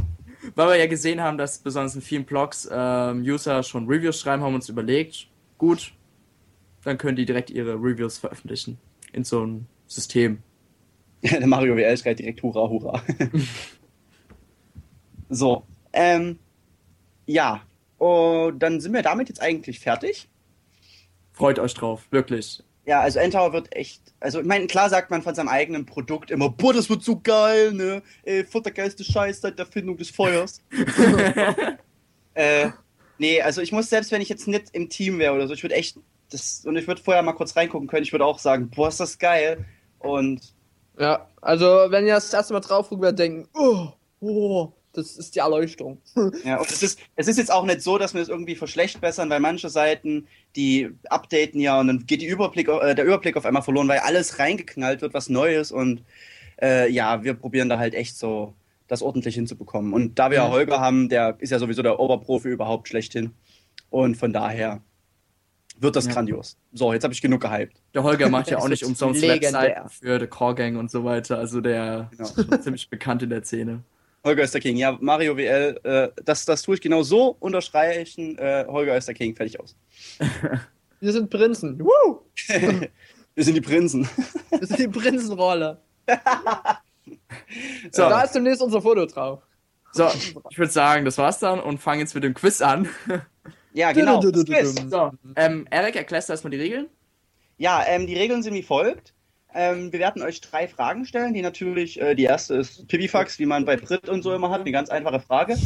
[0.54, 4.42] Weil wir ja gesehen haben, dass besonders in vielen Blogs ähm, User schon Reviews schreiben,
[4.42, 5.92] haben wir uns überlegt, gut,
[6.84, 8.78] dann können die direkt ihre Reviews veröffentlichen
[9.12, 10.42] in so ein System.
[11.22, 13.02] Der Mario WL schreit direkt Hurra, Hurra.
[15.28, 16.38] so, ähm,
[17.26, 17.62] ja.
[17.98, 20.28] Und dann sind wir damit jetzt eigentlich fertig.
[21.32, 22.62] Freut euch drauf, wirklich.
[22.88, 26.30] Ja, also Endtower wird echt, also ich meine, klar sagt man von seinem eigenen Produkt
[26.30, 28.02] immer, boah, das wird so geil, ne?
[28.22, 30.62] Ey, futtergeilste Scheiß seit der Erfindung des Feuers.
[32.34, 32.70] äh,
[33.18, 35.62] nee, also ich muss, selbst wenn ich jetzt nicht im Team wäre oder so, ich
[35.62, 35.98] würde echt,
[36.30, 39.00] das, und ich würde vorher mal kurz reingucken können, ich würde auch sagen, boah, ist
[39.00, 39.66] das geil.
[39.98, 40.54] Und
[40.98, 43.88] Ja, also wenn ihr das erste Mal drauf guckt, werdet ihr denken, oh,
[44.20, 45.98] oh, das ist die Erleuchtung.
[46.44, 49.30] Ja, und es ist, es ist jetzt auch nicht so, dass wir es irgendwie verschlechtbessern,
[49.30, 50.26] weil manche Seiten,
[50.56, 53.98] die updaten ja und dann geht die Überblick, äh, der Überblick auf einmal verloren, weil
[54.00, 56.02] alles reingeknallt wird, was Neues und
[56.60, 58.54] äh, ja, wir probieren da halt echt so
[58.88, 59.92] das ordentlich hinzubekommen.
[59.92, 63.32] Und da wir ja Holger haben, der ist ja sowieso der Oberprofi überhaupt schlechthin
[63.90, 64.80] und von daher
[65.80, 66.12] wird das Ja.
[66.14, 66.56] grandios.
[66.72, 67.80] So, jetzt habe ich genug gehypt.
[67.94, 69.62] Der Holger macht ja Das auch nicht umsonst legendär.
[69.62, 71.38] Webseiten für The Core Gang und so weiter.
[71.38, 72.24] Also der Genau.
[72.24, 73.84] ist schon ziemlich bekannt in der Szene.
[74.24, 74.76] Holger ist der King.
[74.76, 78.36] Ja, Mario WL, äh, das, das tue ich genau so unterstreichen.
[78.38, 79.76] Äh, Holger ist der King, fertig aus.
[81.00, 81.78] Wir sind Prinzen.
[81.78, 82.22] Woo!
[83.34, 84.08] Wir sind die Prinzen.
[84.50, 85.80] Wir sind die Prinzenrolle.
[87.92, 89.40] So, Da ist demnächst unser Foto drauf.
[89.92, 90.08] so
[90.50, 92.86] ich würde sagen, das war's dann und fangen jetzt mit dem Quiz an.
[93.72, 94.20] Ja, genau.
[94.20, 94.64] Du, du, du.
[94.90, 96.88] So, ähm, Eric, erklärst du erstmal die Regeln?
[97.56, 99.14] Ja, ähm, die Regeln sind wie folgt.
[99.54, 103.46] Ähm, wir werden euch drei Fragen stellen, die natürlich, äh, die erste ist Pipifax, wie
[103.46, 105.56] man bei Brit und so immer hat, eine ganz einfache Frage.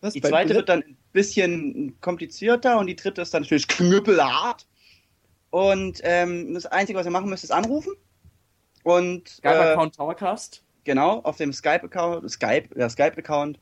[0.00, 0.56] Was, Die zweite Brit?
[0.56, 4.66] wird dann ein bisschen komplizierter und die dritte ist dann natürlich knüppelhart.
[5.50, 7.92] Und ähm, das Einzige, was ihr machen müsst, ist anrufen.
[8.84, 10.62] Und äh, Skype-Account Towercast.
[10.84, 13.58] genau, auf dem Skype-Account, Skype, ja, Skype-Account.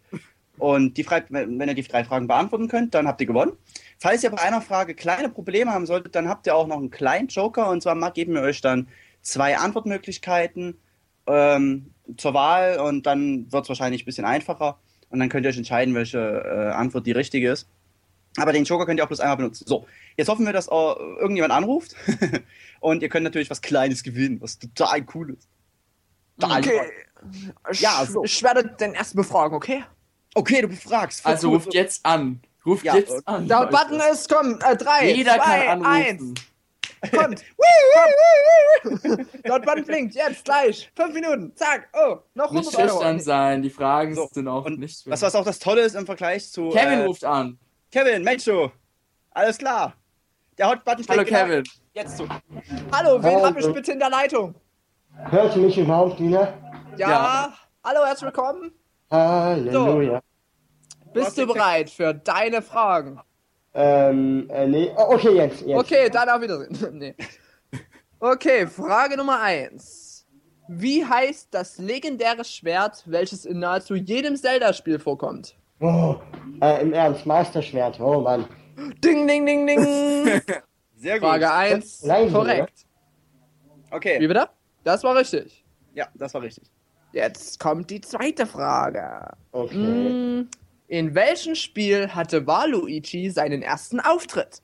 [0.58, 3.52] Und die Frage, wenn ihr die drei Fragen beantworten könnt, dann habt ihr gewonnen.
[3.98, 6.90] Falls ihr bei einer Frage kleine Probleme haben solltet, dann habt ihr auch noch einen
[6.90, 7.70] kleinen Joker.
[7.70, 8.86] Und zwar geben wir euch dann
[9.22, 10.78] zwei Antwortmöglichkeiten
[11.26, 14.78] ähm, zur Wahl und dann wird es wahrscheinlich ein bisschen einfacher.
[15.10, 17.66] Und dann könnt ihr euch entscheiden, welche äh, Antwort die richtige ist.
[18.36, 19.64] Aber den Joker könnt ihr auch bloß einmal benutzen.
[19.66, 19.86] So,
[20.16, 21.96] jetzt hoffen wir, dass äh, irgendjemand anruft.
[22.80, 25.48] und ihr könnt natürlich was Kleines gewinnen, was total cool ist.
[26.38, 26.78] Total Okay.
[26.78, 27.72] toll.
[27.72, 28.24] Ja, so.
[28.24, 29.84] Ich werde den ersten befragen, okay?
[30.34, 31.26] Okay, du befragst.
[31.26, 32.40] Also ruft jetzt an.
[32.64, 33.48] Ruft Ja, jetzt an.
[33.48, 33.66] Der.
[33.66, 36.34] Button ist, komm, äh, drei, Jeder zwei, kann eins.
[37.16, 37.42] Kommt.
[39.44, 40.90] Dort Button blinkt, jetzt, gleich.
[40.94, 42.98] Fünf Minuten, zack, oh, noch Nicht 100 Euro.
[42.98, 45.94] schüchtern sein, die Fragen So, sind auch Und nicht was, was auch das Tolle ist
[45.94, 46.68] im Vergleich zu.
[46.70, 47.58] Kevin äh, ruft an.
[47.90, 48.70] Kevin, Mensch, du.
[49.30, 49.94] Alles klar.
[50.58, 51.64] Der Hot-Button Hallo steht genau Kevin.
[51.94, 52.28] Jetzt zu.
[52.92, 53.46] Hallo, wen Hallo.
[53.46, 54.54] hab ich bitte in der Leitung?
[55.30, 56.54] Hört ihr mich überhaupt wieder?
[56.96, 57.54] Ja, Ja.
[57.84, 58.72] hallo, herzlich willkommen.
[59.10, 60.20] Halleluja.
[61.12, 63.20] Bist hast du bereit für deine Fragen?
[63.72, 64.90] Ähm, äh, nee.
[64.96, 65.78] Oh, okay, jetzt, jetzt.
[65.78, 66.76] Okay, dann auf Wiedersehen.
[66.98, 67.14] nee.
[68.18, 70.26] Okay, Frage Nummer eins.
[70.68, 75.56] Wie heißt das legendäre Schwert, welches in nahezu jedem Zelda-Spiel vorkommt?
[75.80, 76.16] Oh,
[76.60, 77.98] äh, im Ernst, Meisterschwert.
[77.98, 78.46] Oh Mann.
[79.02, 79.80] Ding, ding, ding, ding.
[80.96, 81.28] Sehr gut.
[81.28, 82.86] Frage 1, Leise, korrekt.
[83.90, 84.26] Wie Okay.
[84.26, 84.48] bitte?
[84.84, 85.64] Das war richtig.
[85.94, 86.70] Ja, das war richtig.
[87.12, 89.32] Jetzt kommt die zweite Frage.
[89.50, 89.74] Okay.
[89.74, 90.48] Hm,
[90.90, 94.60] In welchem Spiel hatte Waluigi seinen ersten Auftritt?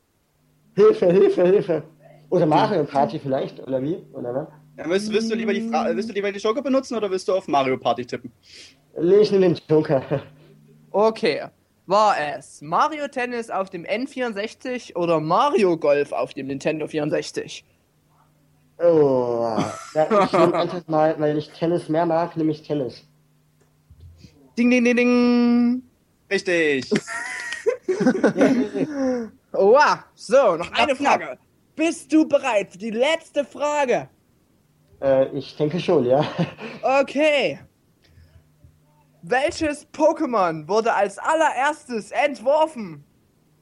[0.74, 1.82] Hilfe, Hilfe, Hilfe.
[2.30, 3.98] Oder Mario Party vielleicht, oder wie?
[4.12, 4.48] Oder was?
[4.76, 7.28] Ja, willst, willst, du lieber die Fra willst du lieber die Joker benutzen oder willst
[7.28, 8.32] du auf Mario Party tippen?
[9.00, 10.02] Ich nehme den Joker.
[10.90, 11.44] Okay.
[11.86, 17.64] War es Mario Tennis auf dem N64 oder Mario Golf auf dem Nintendo 64?
[18.78, 19.56] Oh,
[19.94, 23.04] ja, ich nehme einfach mal, weil ich Tennis mehr mag, nehme ich Tennis.
[24.58, 25.85] Ding, ding, ding, ding.
[26.30, 26.90] Richtig.
[29.52, 30.04] Oha.
[30.14, 31.22] So, noch eine knapp.
[31.22, 31.38] Frage.
[31.74, 34.08] Bist du bereit für die letzte Frage?
[35.00, 36.24] Äh, ich denke schon, ja.
[36.82, 37.60] Okay.
[39.22, 43.04] Welches Pokémon wurde als allererstes entworfen?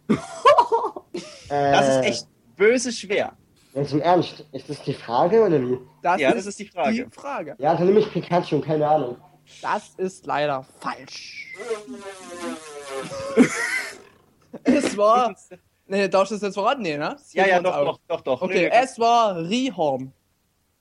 [0.08, 2.26] Äh, Das ist echt
[2.56, 3.32] böse schwer.
[3.74, 5.78] Jetzt im Ernst, ist das die Frage oder wie?
[6.02, 6.92] Das Ja, das ist die Frage.
[6.92, 7.56] Die Frage.
[7.58, 9.16] Ja, dann nehme ich Pikachu, keine Ahnung.
[9.62, 11.54] Das ist leider falsch.
[14.64, 15.34] es war.
[15.86, 16.80] Nee, darfst du das jetzt verraten?
[16.80, 17.10] Nee, ne?
[17.10, 18.40] Das Ja, ja, uns doch, doch, doch, doch.
[18.40, 20.14] Okay, Nö, es war Rihorn.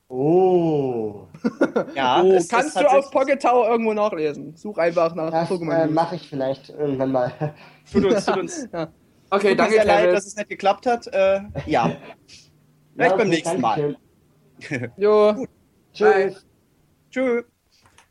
[0.07, 1.27] Oh,
[1.95, 4.55] ja, oh, es ist kannst du auf Pocket Tower irgendwo nachlesen.
[4.55, 5.87] Such einfach nach das äh, Pokémon.
[5.87, 7.53] mache ich vielleicht irgendwann mal.
[7.91, 8.93] Tut uns, tut uns, ja.
[9.29, 11.07] Okay, tut mir danke sehr leid, dass es nicht geklappt hat.
[11.07, 11.97] Äh, ja.
[12.93, 13.97] Vielleicht Ja, beim nächsten Mal.
[14.97, 15.47] Jo,
[15.91, 16.45] Tschüss.
[17.09, 17.43] Tschüss.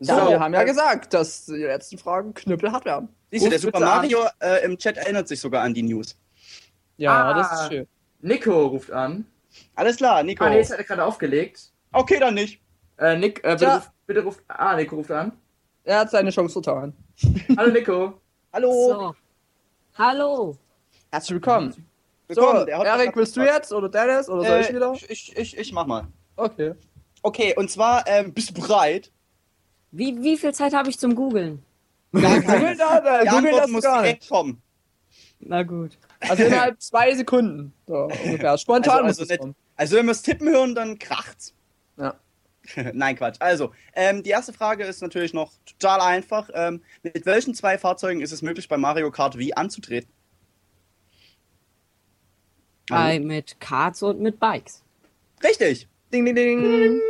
[0.08, 3.08] Ja, wir haben ja äh, gesagt, dass die letzten Fragen knüppelhart werden.
[3.30, 3.84] Siehst du, der Super an.
[3.84, 6.16] Mario äh, im Chat erinnert sich sogar an die News.
[6.96, 7.34] Ja, Ah.
[7.34, 7.88] das ist schön.
[8.20, 9.26] Nico ruft an.
[9.74, 10.44] Alles klar, Nico.
[10.44, 11.72] Ah, nee, jetzt hat er gerade aufgelegt.
[11.92, 12.60] Okay, dann nicht.
[12.98, 13.74] Äh, Nick, äh, bitte, Ja.
[13.76, 14.40] ruf, bitte ruft.
[14.48, 15.32] Ah, Nico ruft an.
[15.84, 16.94] Er hat seine Chance vertan.
[17.56, 18.20] Hallo Nico.
[18.52, 18.72] Hallo.
[18.72, 19.14] So.
[19.98, 20.56] Hallo.
[21.10, 21.86] Herzlich willkommen.
[22.28, 22.60] Willkommen.
[22.60, 24.92] So, Erik, willst du jetzt oder Dennis oder soll ich Äh, wieder?
[24.94, 26.06] ich, ich, ich, ich mach mal.
[26.36, 26.74] Okay.
[27.22, 29.10] Okay, und zwar, ähm, bist du bereit?
[29.92, 31.62] Wie, wie viel Zeit habe ich zum Googeln?
[32.12, 34.30] Google da, Die Google Antwort das muss gar direkt nicht.
[34.30, 34.62] kommen.
[35.40, 35.98] Na gut.
[36.20, 37.72] Also innerhalb zwei Sekunden.
[37.86, 38.56] So, ungefähr.
[38.58, 39.54] Spontan Also, muss also, es nicht, kommen.
[39.76, 41.54] also wenn wir es tippen hören, dann kracht's.
[41.96, 42.14] Ja.
[42.92, 43.36] Nein, Quatsch.
[43.40, 46.48] Also, ähm, die erste Frage ist natürlich noch total einfach.
[46.54, 50.10] Ähm, mit welchen zwei Fahrzeugen ist es möglich, bei Mario Kart Wii anzutreten?
[52.88, 54.82] Bei, mit Karts und mit Bikes.
[55.42, 55.88] Richtig.
[56.12, 57.00] Ding, ding, ding.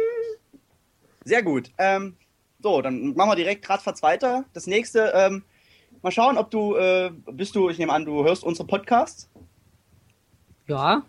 [1.24, 1.70] Sehr gut.
[1.78, 2.16] Ähm,
[2.62, 4.44] so, dann machen wir direkt Radfahrts weiter.
[4.52, 5.42] Das nächste, ähm,
[6.02, 9.28] mal schauen, ob du, äh, bist du, ich nehme an, du hörst unsere Podcasts.
[10.66, 11.02] Ja.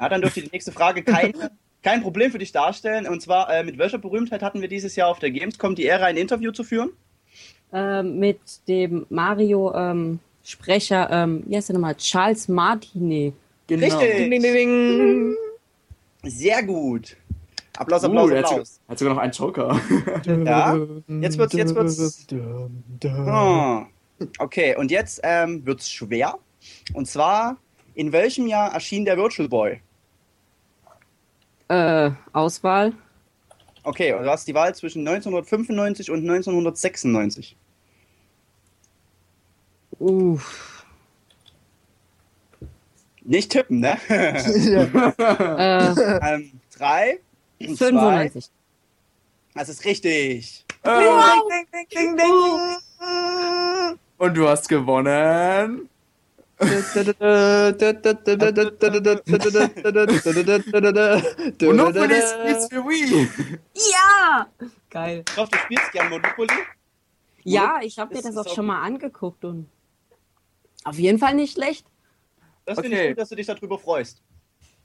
[0.00, 1.32] Ja, dann dürfte die nächste Frage kein,
[1.82, 3.06] kein Problem für dich darstellen.
[3.06, 6.04] Und zwar, äh, mit welcher Berühmtheit hatten wir dieses Jahr auf der Gamescom die Ehre,
[6.04, 6.90] ein Interview zu führen?
[7.72, 11.94] Ähm, mit dem Mario ähm, Sprecher, ähm, wie heißt der nochmal?
[11.96, 13.34] Charles Martinet.
[13.66, 13.98] Genau.
[13.98, 14.16] Richtig.
[14.16, 15.36] Ding, ding, ding.
[16.24, 17.16] Sehr gut.
[17.78, 18.80] Applaus, Uh, Applaus, sogar, Applaus.
[18.88, 19.80] hat sogar noch einen Joker.
[20.26, 20.76] Ja,
[21.20, 22.26] jetzt wird's, jetzt wird's.
[23.04, 23.86] Ah,
[24.38, 26.38] Okay, und jetzt ähm, wird's schwer.
[26.94, 27.56] Und zwar,
[27.94, 29.80] in welchem Jahr erschien der Virtual Boy?
[31.68, 32.92] Äh, Auswahl.
[33.84, 37.56] Okay, und du hast die Wahl zwischen 1995 und 1996.
[39.98, 40.84] Uff.
[43.24, 43.96] Nicht tippen, ne?
[44.08, 47.20] Äh, ähm, drei,
[47.68, 48.50] 95.
[49.54, 50.64] Das ist richtig.
[50.82, 51.06] Äh, Ding,
[51.48, 53.98] ding, ding, ding, ding.
[54.18, 55.88] Und du hast gewonnen.
[61.60, 63.28] Monopoly Streets für Wii.
[63.74, 64.46] Ja!
[64.90, 65.24] Geil.
[65.28, 66.52] Ich hoffe, du spielst gern Monopoly.
[67.44, 69.68] Ja, ich habe mir Das ist auch schon mal angeguckt und
[70.84, 71.86] auf jeden Fall nicht schlecht.
[72.64, 73.04] Das finde Okay.
[73.06, 74.22] ich gut, dass du dich darüber freust.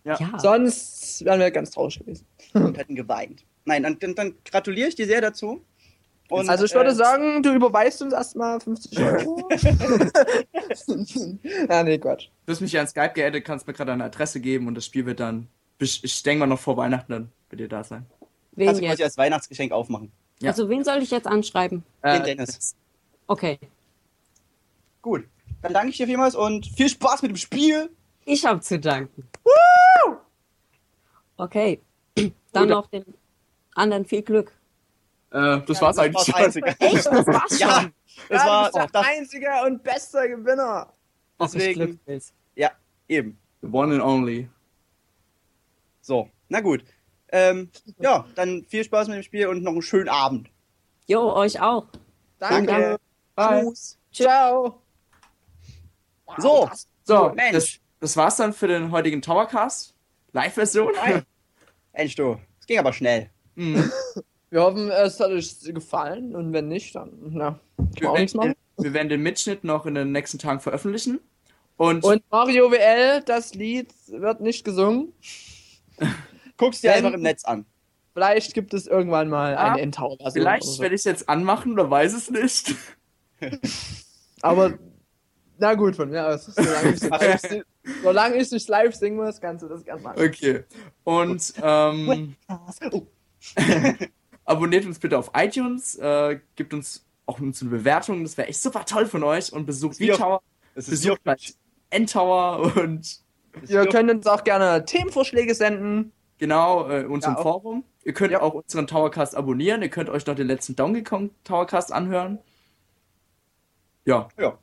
[0.03, 0.17] Ja.
[0.37, 2.25] Sonst wären wir ganz traurig gewesen.
[2.53, 3.43] Und hätten geweint.
[3.65, 5.61] Nein, dann, dann, dann gratuliere ich dir sehr dazu.
[6.29, 9.47] Und, also ich würde äh, sagen, du überweist uns erstmal 50 Euro.
[11.69, 12.29] ja, nee, Quatsch.
[12.45, 14.85] Du hast mich ja an Skype geaddet, kannst mir gerade eine Adresse geben und das
[14.85, 15.47] Spiel wird dann,
[15.79, 18.05] ich denke mal noch vor Weihnachten dann wird ihr da sein.
[18.53, 19.09] Wen Kannst du quasi jetzt?
[19.09, 20.11] als Weihnachtsgeschenk aufmachen.
[20.41, 20.51] Ja.
[20.51, 21.83] Also wen soll ich jetzt anschreiben?
[22.03, 22.75] Den Äh, Dennis.
[23.27, 23.59] Okay.
[25.01, 25.25] Gut.
[25.61, 27.89] Dann danke ich dir vielmals und viel Spaß mit dem Spiel.
[28.25, 29.27] Ich habe zu danken.
[31.37, 31.81] Okay.
[32.61, 33.05] Dann noch den
[33.75, 34.51] anderen viel Glück.
[35.31, 36.35] äh, das war's eigentlich Das schon.
[36.35, 36.67] war's einzige.
[36.79, 37.05] Echt?
[37.05, 37.93] Das war's Ja, schon.
[38.29, 39.05] das ja, war der das.
[39.05, 40.93] einzige und bester Gewinner.
[41.39, 41.99] Deswegen-.
[42.55, 42.71] Ja,
[43.07, 43.37] eben.
[43.61, 44.49] The One and only.
[46.01, 46.83] So, na gut.
[47.29, 47.69] Ähm,
[47.99, 50.49] ja, dann viel Spaß mit dem Spiel und noch einen schönen Abend.
[51.07, 51.87] Jo, euch auch.
[52.39, 52.97] Danke.
[53.35, 53.63] Bye.
[53.65, 53.97] Tschüss.
[54.13, 54.81] Ciao.
[56.37, 56.69] So,
[57.03, 57.51] So, Mensch.
[57.53, 59.93] das, das war's dann für den heutigen Towercast.
[60.33, 60.93] Live-Version.
[61.97, 63.29] Mensch du, es ging aber schnell.
[63.55, 63.91] Mhm.
[64.49, 67.59] Wir hoffen, es hat euch gefallen und wenn nicht, dann na,
[67.99, 68.53] Wir, auch nichts machen.
[68.77, 71.19] wir werden den Mitschnitt noch in den nächsten Tagen veröffentlichen.
[71.75, 75.11] Und, Und Mario WL, das Lied wird nicht gesungen.
[76.57, 77.65] Guck's dir einfach im Netz an.
[78.13, 80.31] Vielleicht gibt es irgendwann mal Ah, eine Endtower-Version.
[80.41, 80.81] vielleicht so.
[80.81, 82.73] werde ich es jetzt anmachen oder weiß es nicht.
[84.41, 84.73] Aber
[85.59, 86.45] na gut, von mir aus.
[86.45, 87.63] Solange ich
[88.03, 90.19] solange ich es live singen muss, kannst du das gerne machen.
[90.21, 90.63] Okay.
[91.03, 92.35] Und ähm,
[92.91, 93.07] Oh,
[94.45, 98.61] abonniert uns bitte auf iTunes, äh, gibt uns auch uns eine Bewertung, das wäre echt
[98.61, 100.41] super toll von euch und besucht V-Tower,
[100.75, 101.55] besucht gleich
[101.89, 103.19] Endtower und
[103.67, 106.11] Ihr könnt uns auch gerne Themenvorschläge senden.
[106.37, 107.83] genau äh, unserem Ja, Forum.
[108.03, 108.41] Ihr könnt Ja.
[108.41, 112.39] auch unseren Towercast abonnieren, ihr könnt euch noch den letzten Donkey Kong Towercast anhören.
[114.05, 114.57] Ja, ja.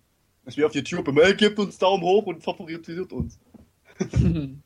[0.45, 1.09] Es ist wie auf YouTube.
[1.09, 3.39] Immer, gebt uns Daumen hoch und favorisiert uns.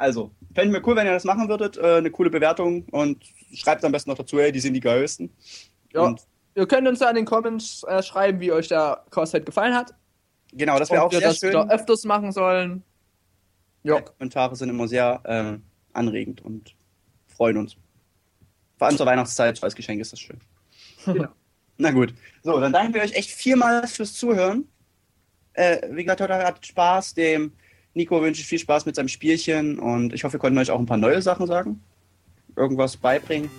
[0.00, 1.76] Also, fänden wir cool, wenn ihr das machen würdet.
[1.76, 5.28] Äh, eine coole Bewertung und schreibt am besten noch dazu, ey, die sind die geilsten.
[5.92, 6.02] Ja.
[6.02, 6.20] Und
[6.54, 9.94] Ihr könnt uns da in den Comments äh, schreiben, wie euch der halt gefallen hat.
[10.52, 11.54] genau, das wäre auch wir sehr das schön.
[11.70, 12.82] öfters machen sollen.
[13.84, 14.00] Ja.
[14.00, 16.74] Die Kommentare sind immer sehr ähm, anregend und
[17.28, 17.76] freuen uns.
[18.76, 20.40] Vor allem zur Weihnachtszeit als Geschenk ist das schön.
[21.04, 21.28] Genau.
[21.76, 22.12] Na gut.
[22.42, 24.66] So, dann danken wir euch echt vielmals fürs Zuhören.
[25.58, 27.14] Äh, wie gesagt, heute hat Spaß.
[27.14, 27.52] Dem
[27.94, 30.78] Nico wünsche ich viel Spaß mit seinem Spielchen und ich hoffe, wir konnten euch auch
[30.78, 31.82] ein paar neue Sachen sagen.
[32.56, 33.50] Irgendwas beibringen.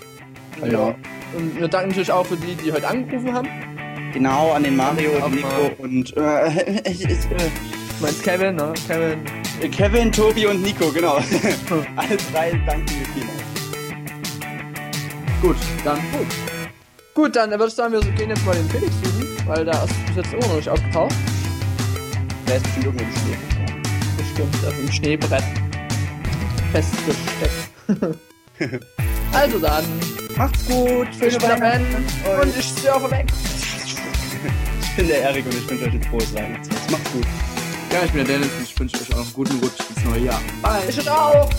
[0.66, 0.96] Ja.
[1.36, 3.48] Und wir danken natürlich auch für die, die heute angerufen haben.
[4.14, 5.72] Genau, an den Mario und Nico mal.
[5.80, 8.74] und äh, ich- ich- Du meinst Kevin, ne?
[8.88, 9.20] Kevin.
[9.62, 11.16] äh, Kevin, Tobi und Nico, genau.
[11.98, 13.44] Alle drei danken wir vielmals.
[15.42, 16.00] gut, dann
[17.14, 19.94] Gut, dann würde ich sagen, wir gehen jetzt mal den Felix suchen, weil der ist
[20.08, 21.14] bis jetzt immer noch nicht aufgetaucht.
[22.50, 23.38] Der ist bestimmt irgendwo im Schnee.
[24.18, 25.44] Bestimmt, also im Schneebrett.
[26.72, 27.70] Festgesteckt.
[29.34, 29.86] also dann,
[30.36, 32.06] Macht's gut, schöne Weihnachten.
[32.42, 33.28] und ich surfe weg.
[34.82, 36.92] Ich bin der Erik und ich wünsche euch ein frohes Weihnachtsfest.
[36.92, 37.26] Macht's gut.
[37.94, 40.26] ja, ich bin der Dennis und ich wünsche euch auch einen guten Rutsch ins neue
[40.26, 40.42] Jahr.
[40.62, 40.82] Bye.
[40.90, 41.50] Ich auch.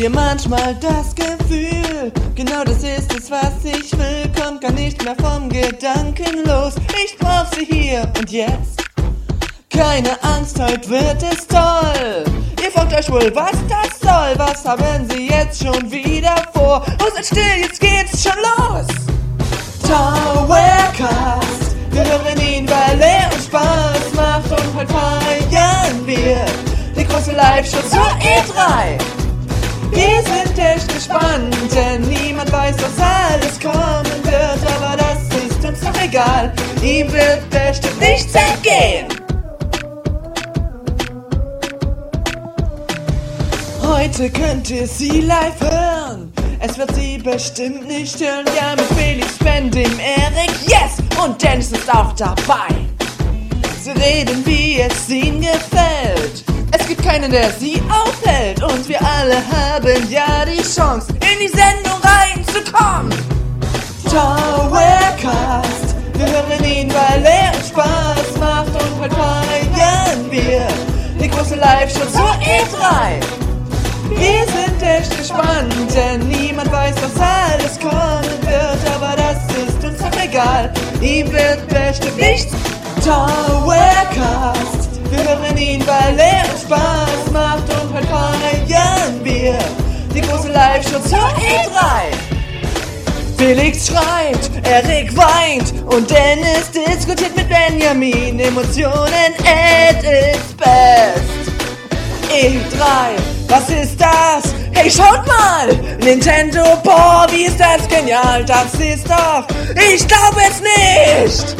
[0.00, 5.14] Ihr manchmal das Gefühl, genau das ist es, was ich will, kommt gar nicht mehr
[5.16, 6.72] vom Gedanken los.
[7.04, 8.82] Ich brauch sie hier und jetzt.
[9.68, 12.24] Keine Angst, heute wird es toll.
[12.64, 14.38] Ihr fragt euch wohl, was das soll.
[14.38, 16.82] Was haben sie jetzt schon wieder vor?
[17.02, 18.86] Oh, seid still, jetzt geht's schon los.
[19.82, 24.50] Towercast, wir hören ihn, weil er uns Spaß macht.
[24.50, 26.46] Und heute feiern wir
[26.96, 29.19] die große Live-Show zur E3.
[29.92, 34.72] Wir sind echt gespannt, denn niemand weiß, was alles kommen wird.
[34.76, 36.52] Aber das ist uns doch egal,
[36.82, 39.06] ihm wird bestimmt nichts entgehen.
[43.82, 46.32] Heute könnt ihr sie live hören.
[46.60, 48.44] Es wird sie bestimmt nicht stören.
[48.56, 50.98] Ja, mit Felix, Ben, dem Erik, yes!
[51.22, 52.68] Und Dennis ist auch dabei.
[53.82, 56.44] Sie reden, wie es ihnen gefällt.
[56.80, 58.62] Es gibt keinen, der sie aufhält.
[58.62, 63.12] Und wir alle haben ja die Chance, in die Sendung reinzukommen.
[64.04, 68.68] Towercast, wir hören ihn, weil er uns Spaß macht.
[68.68, 70.66] Und heute feiern wir
[71.20, 73.20] die große Live-Show zur E3.
[74.10, 78.94] Wir sind echt gespannt, denn niemand weiß, was alles kommen wird.
[78.96, 82.52] Aber das ist uns doch egal, ihm wird bestimmt nichts.
[83.04, 87.64] Towercast, wir hören ihn, weil er uns Spaß macht.
[87.82, 89.58] Und heute feiern wir
[90.14, 92.30] die große Live-Show zur E3.
[93.36, 98.38] Felix schreit, Erik weint und Dennis diskutiert mit Benjamin.
[98.38, 101.40] Emotionen at its best.
[102.30, 103.18] E3,
[103.48, 104.54] was ist das?
[104.72, 105.68] Hey, schaut mal!
[106.04, 108.44] Nintendo, boah, wie ist das genial?
[108.44, 111.56] Das ist doch, ich glaube es nicht!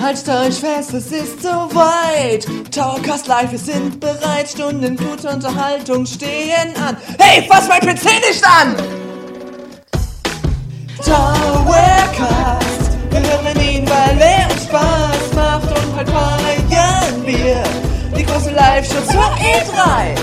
[0.00, 2.46] Haltet euch fest, es ist soweit.
[2.70, 4.46] Towercast Live, wir sind bereit.
[4.48, 6.98] Stunden gute Unterhaltung stehen an.
[7.18, 8.76] Hey, fass mein PC nicht an!
[10.98, 15.70] Towercast, wir hören ihn, weil er uns Spaß macht.
[15.70, 17.62] Und heute feiern wir
[18.16, 20.14] die große Live-Show zur E3.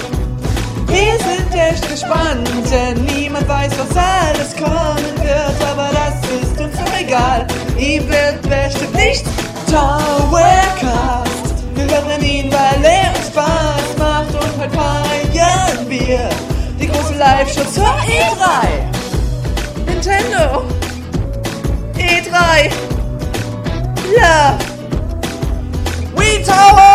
[0.88, 5.64] Wir sind echt gespannt, denn niemand weiß, was alles kommen wird.
[5.72, 7.48] Aber das ist uns doch egal,
[7.78, 9.28] ihm wird bestimmt nichts.
[9.74, 11.66] Towercast.
[11.74, 16.30] Wir hören ihn, weil er uns Spaß macht und heute feiern wir
[16.80, 18.68] die große Live-Show zur E3.
[19.88, 20.64] Nintendo.
[21.98, 22.70] E3.
[24.16, 24.56] Ja.
[26.18, 26.93] We Tower.